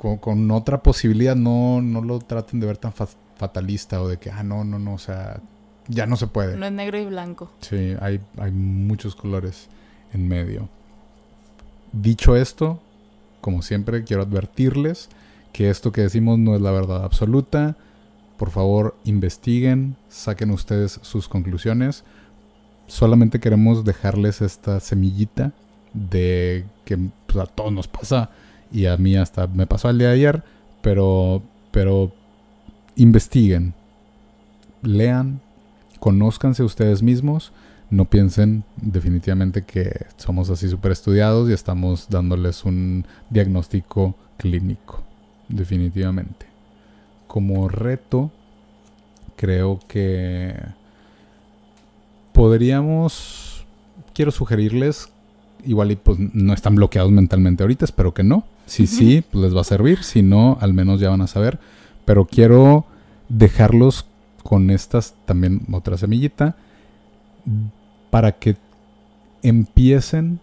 con, 0.00 0.50
otra 0.50 0.82
posibilidad, 0.82 1.36
no, 1.36 1.82
no 1.82 2.00
lo 2.00 2.18
traten 2.20 2.58
de 2.58 2.66
ver 2.66 2.78
tan 2.78 2.92
fatalista 3.36 4.00
o 4.00 4.08
de 4.08 4.16
que, 4.16 4.30
ah, 4.30 4.42
no, 4.42 4.64
no, 4.64 4.78
no, 4.78 4.94
o 4.94 4.98
sea, 4.98 5.40
ya 5.88 6.06
no 6.06 6.16
se 6.16 6.26
puede. 6.26 6.56
No 6.56 6.64
es 6.64 6.72
negro 6.72 6.98
y 6.98 7.04
blanco. 7.04 7.50
Sí, 7.60 7.94
hay, 8.00 8.20
hay 8.38 8.50
muchos 8.50 9.14
colores 9.14 9.68
en 10.14 10.26
medio. 10.26 10.68
Dicho 11.92 12.34
esto, 12.34 12.80
como 13.42 13.60
siempre, 13.60 14.04
quiero 14.04 14.22
advertirles 14.22 15.10
que 15.52 15.68
esto 15.68 15.92
que 15.92 16.00
decimos 16.00 16.38
no 16.38 16.54
es 16.54 16.62
la 16.62 16.70
verdad 16.70 17.04
absoluta. 17.04 17.76
Por 18.38 18.50
favor, 18.50 18.96
investiguen, 19.04 19.96
saquen 20.08 20.50
ustedes 20.50 20.98
sus 21.02 21.28
conclusiones. 21.28 22.04
Solamente 22.86 23.38
queremos 23.38 23.84
dejarles 23.84 24.40
esta 24.40 24.80
semillita 24.80 25.52
de 25.92 26.64
que 26.86 26.96
pues, 27.26 27.38
a 27.38 27.46
todos 27.46 27.72
nos 27.72 27.86
pasa 27.86 28.30
y 28.72 28.86
a 28.86 28.96
mí 28.96 29.16
hasta 29.16 29.46
me 29.46 29.66
pasó 29.66 29.90
el 29.90 29.98
día 29.98 30.08
de 30.08 30.14
ayer, 30.14 30.42
pero, 30.82 31.42
pero 31.70 32.12
investiguen, 32.96 33.74
lean, 34.82 35.40
conózcanse 35.98 36.62
ustedes 36.62 37.02
mismos, 37.02 37.52
no 37.90 38.04
piensen 38.04 38.64
definitivamente 38.76 39.62
que 39.62 40.06
somos 40.16 40.48
así 40.50 40.68
súper 40.68 40.92
estudiados 40.92 41.50
y 41.50 41.52
estamos 41.52 42.08
dándoles 42.08 42.64
un 42.64 43.04
diagnóstico 43.30 44.14
clínico, 44.36 45.02
definitivamente. 45.48 46.46
Como 47.26 47.68
reto, 47.68 48.30
creo 49.36 49.80
que 49.88 50.54
podríamos, 52.32 53.66
quiero 54.14 54.30
sugerirles, 54.30 55.08
igual 55.64 55.90
y 55.90 55.96
pues 55.96 56.18
no 56.18 56.52
están 56.52 56.76
bloqueados 56.76 57.10
mentalmente 57.10 57.62
ahorita, 57.62 57.84
espero 57.84 58.14
que 58.14 58.22
no. 58.22 58.44
Si 58.70 58.86
sí, 58.86 59.24
pues 59.28 59.42
les 59.42 59.56
va 59.56 59.62
a 59.62 59.64
servir, 59.64 60.04
si 60.04 60.22
no, 60.22 60.56
al 60.60 60.72
menos 60.74 61.00
ya 61.00 61.10
van 61.10 61.22
a 61.22 61.26
saber. 61.26 61.58
Pero 62.04 62.24
quiero 62.24 62.84
dejarlos 63.28 64.06
con 64.44 64.70
estas 64.70 65.16
también 65.24 65.62
otra 65.72 65.98
semillita 65.98 66.54
para 68.10 68.38
que 68.38 68.54
empiecen 69.42 70.38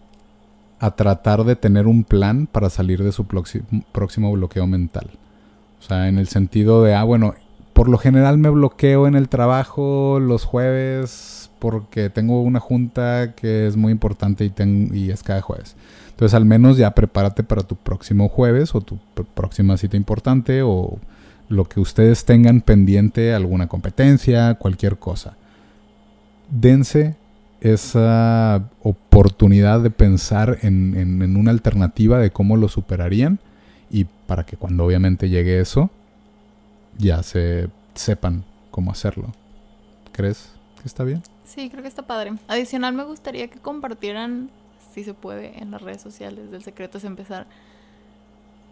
a 0.78 0.90
tratar 0.90 1.44
de 1.44 1.56
tener 1.56 1.86
un 1.86 2.04
plan 2.04 2.46
para 2.46 2.68
salir 2.68 3.02
de 3.02 3.12
su 3.12 3.24
próximo 3.24 4.32
bloqueo 4.32 4.66
mental. 4.66 5.08
O 5.80 5.82
sea, 5.82 6.06
en 6.06 6.18
el 6.18 6.28
sentido 6.28 6.82
de, 6.82 6.94
ah, 6.94 7.04
bueno, 7.04 7.34
por 7.72 7.88
lo 7.88 7.96
general 7.96 8.36
me 8.36 8.50
bloqueo 8.50 9.06
en 9.06 9.14
el 9.14 9.30
trabajo 9.30 10.18
los 10.20 10.44
jueves 10.44 11.50
porque 11.60 12.10
tengo 12.10 12.42
una 12.42 12.60
junta 12.60 13.32
que 13.34 13.66
es 13.66 13.78
muy 13.78 13.90
importante 13.90 14.44
y, 14.44 14.52
y 14.92 15.10
es 15.12 15.22
cada 15.22 15.40
jueves. 15.40 15.76
Entonces 16.18 16.34
al 16.34 16.46
menos 16.46 16.76
ya 16.76 16.96
prepárate 16.96 17.44
para 17.44 17.62
tu 17.62 17.76
próximo 17.76 18.28
jueves 18.28 18.74
o 18.74 18.80
tu 18.80 18.98
próxima 19.36 19.76
cita 19.76 19.96
importante 19.96 20.62
o 20.64 20.98
lo 21.48 21.64
que 21.66 21.78
ustedes 21.78 22.24
tengan 22.24 22.60
pendiente, 22.60 23.32
alguna 23.32 23.68
competencia, 23.68 24.54
cualquier 24.54 24.98
cosa. 24.98 25.36
Dense 26.50 27.14
esa 27.60 28.68
oportunidad 28.82 29.80
de 29.80 29.90
pensar 29.90 30.58
en, 30.62 31.36
una 31.36 31.52
alternativa 31.52 32.18
de 32.18 32.32
cómo 32.32 32.56
lo 32.56 32.66
superarían 32.66 33.38
y 33.88 34.04
para 34.26 34.44
que 34.44 34.56
cuando 34.56 34.84
obviamente 34.84 35.28
llegue 35.28 35.60
eso, 35.60 35.88
ya 36.96 37.22
se 37.22 37.68
sepan 37.94 38.42
cómo 38.72 38.90
hacerlo. 38.90 39.32
¿Crees 40.10 40.50
que 40.82 40.88
está 40.88 41.04
bien? 41.04 41.22
Sí, 41.44 41.70
creo 41.70 41.82
que 41.82 41.88
está 41.88 42.02
padre. 42.02 42.32
Adicional, 42.48 42.92
me 42.92 43.04
gustaría 43.04 43.46
que 43.46 43.60
compartieran, 43.60 44.50
se 45.04 45.14
puede, 45.14 45.58
en 45.60 45.70
las 45.70 45.82
redes 45.82 46.00
sociales 46.02 46.50
del 46.50 46.62
Secreto 46.62 46.98
es 46.98 47.04
Empezar, 47.04 47.46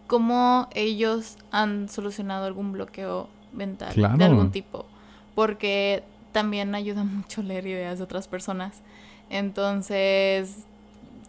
cómo 0.07 0.67
ellos 0.73 1.37
han 1.51 1.89
solucionado 1.89 2.45
algún 2.45 2.71
bloqueo 2.71 3.27
mental 3.53 3.93
de 4.17 4.23
algún 4.23 4.51
tipo. 4.51 4.85
Porque 5.35 6.03
también 6.31 6.73
ayuda 6.75 7.03
mucho 7.03 7.43
leer 7.43 7.67
ideas 7.67 7.97
de 7.97 8.03
otras 8.03 8.27
personas. 8.27 8.81
Entonces, 9.29 10.65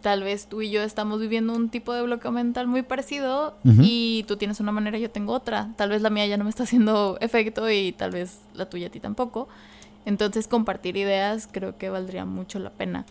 tal 0.01 0.23
vez 0.23 0.47
tú 0.47 0.61
y 0.61 0.69
yo 0.69 0.81
estamos 0.81 1.19
viviendo 1.19 1.53
un 1.53 1.69
tipo 1.69 1.93
de 1.93 2.01
bloqueo 2.01 2.31
mental 2.31 2.67
muy 2.67 2.81
parecido 2.81 3.55
y 3.63 4.23
tú 4.27 4.37
tienes 4.37 4.59
una 4.59 4.71
manera 4.71 4.97
yo 4.97 5.11
tengo 5.11 5.33
otra. 5.33 5.69
Tal 5.75 5.89
vez 5.89 6.01
la 6.01 6.09
mía 6.09 6.25
ya 6.25 6.37
no 6.37 6.45
me 6.45 6.49
está 6.49 6.63
haciendo 6.63 7.17
efecto 7.21 7.69
y 7.69 7.91
tal 7.91 8.11
vez 8.11 8.39
la 8.53 8.69
tuya 8.69 8.87
a 8.87 8.89
ti 8.89 8.99
tampoco. 8.99 9.47
Entonces, 10.05 10.47
compartir 10.47 10.95
ideas 10.95 11.47
creo 11.51 11.77
que 11.77 11.89
valdría 11.89 12.25
mucho 12.25 12.57
la 12.59 12.69
pena. 12.69 13.05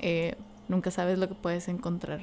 Eh, 0.00 0.34
nunca 0.68 0.90
sabes 0.90 1.18
lo 1.18 1.28
que 1.28 1.34
puedes 1.34 1.68
encontrar 1.68 2.20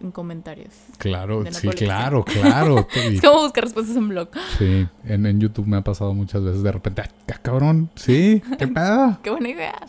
en 0.00 0.10
comentarios. 0.10 0.74
Claro, 0.98 1.44
sí, 1.50 1.68
claro, 1.68 2.24
claro. 2.24 2.86
es 2.94 3.20
como 3.20 3.42
buscar 3.42 3.64
respuestas 3.64 3.96
en 3.96 4.08
blog. 4.08 4.28
Sí, 4.58 4.86
en, 5.04 5.40
YouTube 5.40 5.66
me 5.66 5.76
ha 5.76 5.82
pasado 5.82 6.14
muchas 6.14 6.42
veces 6.42 6.62
de 6.62 6.72
repente, 6.72 7.02
¡ah, 7.02 7.38
cabrón! 7.42 7.90
Sí, 7.94 8.42
qué 8.58 8.68
pedo. 8.68 9.18
qué 9.22 9.30
buena 9.30 9.48
idea. 9.48 9.86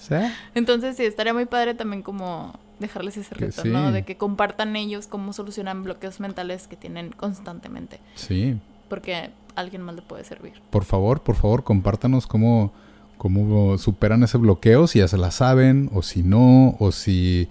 Entonces, 0.56 0.97
sí, 0.97 1.04
estaría 1.04 1.34
muy 1.34 1.45
padre 1.45 1.74
también 1.74 2.02
como 2.02 2.54
dejarles 2.80 3.18
ese 3.18 3.36
reto, 3.36 3.62
sí. 3.62 3.70
¿no? 3.70 3.91
De 3.91 4.04
que 4.04 4.18
compartan 4.18 4.76
ellos 4.76 5.08
cómo 5.08 5.34
solucionan 5.34 5.84
bloqueos 5.84 6.20
mentales 6.20 6.68
que 6.68 6.76
tienen 6.76 7.12
constantemente. 7.12 8.00
Sí. 8.16 8.58
Porque 8.88 9.16
a 9.16 9.32
alguien 9.56 9.82
más 9.82 9.95
le 9.95 10.02
puede 10.02 10.24
servir. 10.24 10.54
Por 10.70 10.86
favor, 10.86 11.22
por 11.22 11.36
favor, 11.36 11.64
compártanos 11.64 12.26
cómo, 12.26 12.74
cómo 13.18 13.78
superan 13.78 14.24
ese 14.24 14.38
bloqueo, 14.38 14.88
si 14.88 15.00
ya 15.00 15.08
se 15.08 15.18
la 15.18 15.32
saben, 15.32 15.89
o 15.93 16.02
si 16.02 16.24
no, 16.24 16.76
o 16.80 16.91
si 16.91 17.50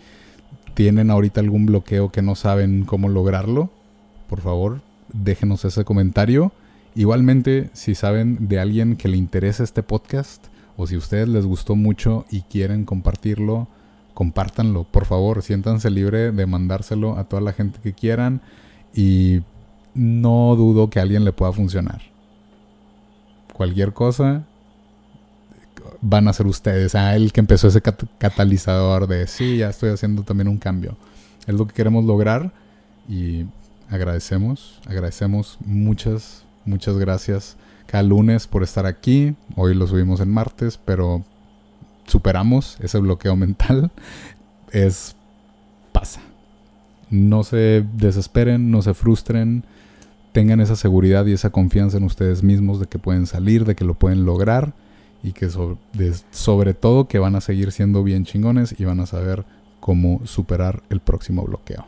tienen 0.78 1.10
ahorita 1.10 1.40
algún 1.40 1.66
bloqueo 1.66 2.12
que 2.12 2.22
no 2.22 2.36
saben 2.36 2.84
cómo 2.84 3.08
lograrlo. 3.08 3.68
Por 4.28 4.40
favor, 4.40 4.80
déjenos 5.12 5.64
ese 5.64 5.84
comentario. 5.84 6.52
Igualmente, 6.94 7.68
si 7.72 7.96
saben 7.96 8.46
de 8.46 8.60
alguien 8.60 8.94
que 8.94 9.08
le 9.08 9.16
interesa 9.16 9.64
este 9.64 9.82
podcast, 9.82 10.46
o 10.76 10.86
si 10.86 10.94
a 10.94 10.98
ustedes 10.98 11.26
les 11.26 11.46
gustó 11.46 11.74
mucho 11.74 12.26
y 12.30 12.42
quieren 12.42 12.84
compartirlo, 12.84 13.66
compártanlo, 14.14 14.84
por 14.84 15.04
favor, 15.04 15.42
siéntanse 15.42 15.90
libre 15.90 16.30
de 16.30 16.46
mandárselo 16.46 17.18
a 17.18 17.24
toda 17.24 17.42
la 17.42 17.52
gente 17.52 17.80
que 17.82 17.92
quieran 17.92 18.40
y 18.94 19.40
no 19.94 20.54
dudo 20.54 20.90
que 20.90 21.00
a 21.00 21.02
alguien 21.02 21.24
le 21.24 21.32
pueda 21.32 21.52
funcionar. 21.52 22.02
Cualquier 23.52 23.94
cosa 23.94 24.44
van 26.00 26.28
a 26.28 26.32
ser 26.32 26.46
ustedes, 26.46 26.94
ah, 26.94 27.14
el 27.16 27.32
que 27.32 27.40
empezó 27.40 27.68
ese 27.68 27.80
cat- 27.82 28.04
catalizador 28.18 29.06
de 29.06 29.26
sí, 29.26 29.58
ya 29.58 29.68
estoy 29.70 29.90
haciendo 29.90 30.22
también 30.22 30.48
un 30.48 30.58
cambio. 30.58 30.96
Es 31.46 31.54
lo 31.54 31.66
que 31.66 31.74
queremos 31.74 32.04
lograr 32.04 32.52
y 33.08 33.46
agradecemos, 33.90 34.80
agradecemos 34.86 35.58
muchas, 35.64 36.44
muchas 36.64 36.96
gracias 36.98 37.56
cada 37.86 38.02
lunes 38.02 38.46
por 38.46 38.62
estar 38.62 38.84
aquí. 38.86 39.34
Hoy 39.56 39.74
lo 39.74 39.86
subimos 39.86 40.20
en 40.20 40.30
martes, 40.30 40.78
pero 40.84 41.24
superamos 42.06 42.76
ese 42.80 42.98
bloqueo 42.98 43.36
mental. 43.36 43.90
Es 44.70 45.16
pasa. 45.92 46.20
No 47.08 47.42
se 47.42 47.86
desesperen, 47.94 48.70
no 48.70 48.82
se 48.82 48.92
frustren. 48.92 49.64
Tengan 50.32 50.60
esa 50.60 50.76
seguridad 50.76 51.24
y 51.24 51.32
esa 51.32 51.48
confianza 51.48 51.96
en 51.96 52.04
ustedes 52.04 52.42
mismos 52.42 52.78
de 52.78 52.86
que 52.86 52.98
pueden 52.98 53.26
salir, 53.26 53.64
de 53.64 53.74
que 53.74 53.84
lo 53.86 53.94
pueden 53.94 54.26
lograr 54.26 54.74
y 55.22 55.32
que 55.32 55.48
sobre, 55.50 55.76
de- 55.94 56.14
sobre 56.30 56.74
todo 56.74 57.08
que 57.08 57.18
van 57.18 57.34
a 57.36 57.40
seguir 57.40 57.72
siendo 57.72 58.02
bien 58.02 58.24
chingones 58.24 58.74
y 58.78 58.84
van 58.84 59.00
a 59.00 59.06
saber 59.06 59.44
cómo 59.80 60.20
superar 60.24 60.82
el 60.90 61.00
próximo 61.00 61.42
bloqueo. 61.44 61.84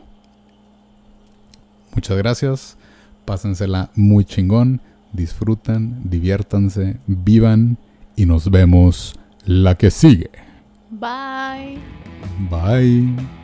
Muchas 1.95 2.17
gracias. 2.17 2.77
Pásensela 3.25 3.89
muy 3.95 4.25
chingón. 4.25 4.81
Disfrutan, 5.13 6.01
diviértanse, 6.09 6.97
vivan 7.05 7.77
y 8.15 8.25
nos 8.25 8.49
vemos 8.49 9.15
la 9.45 9.75
que 9.75 9.91
sigue. 9.91 10.29
Bye. 10.89 11.79
Bye. 12.49 13.40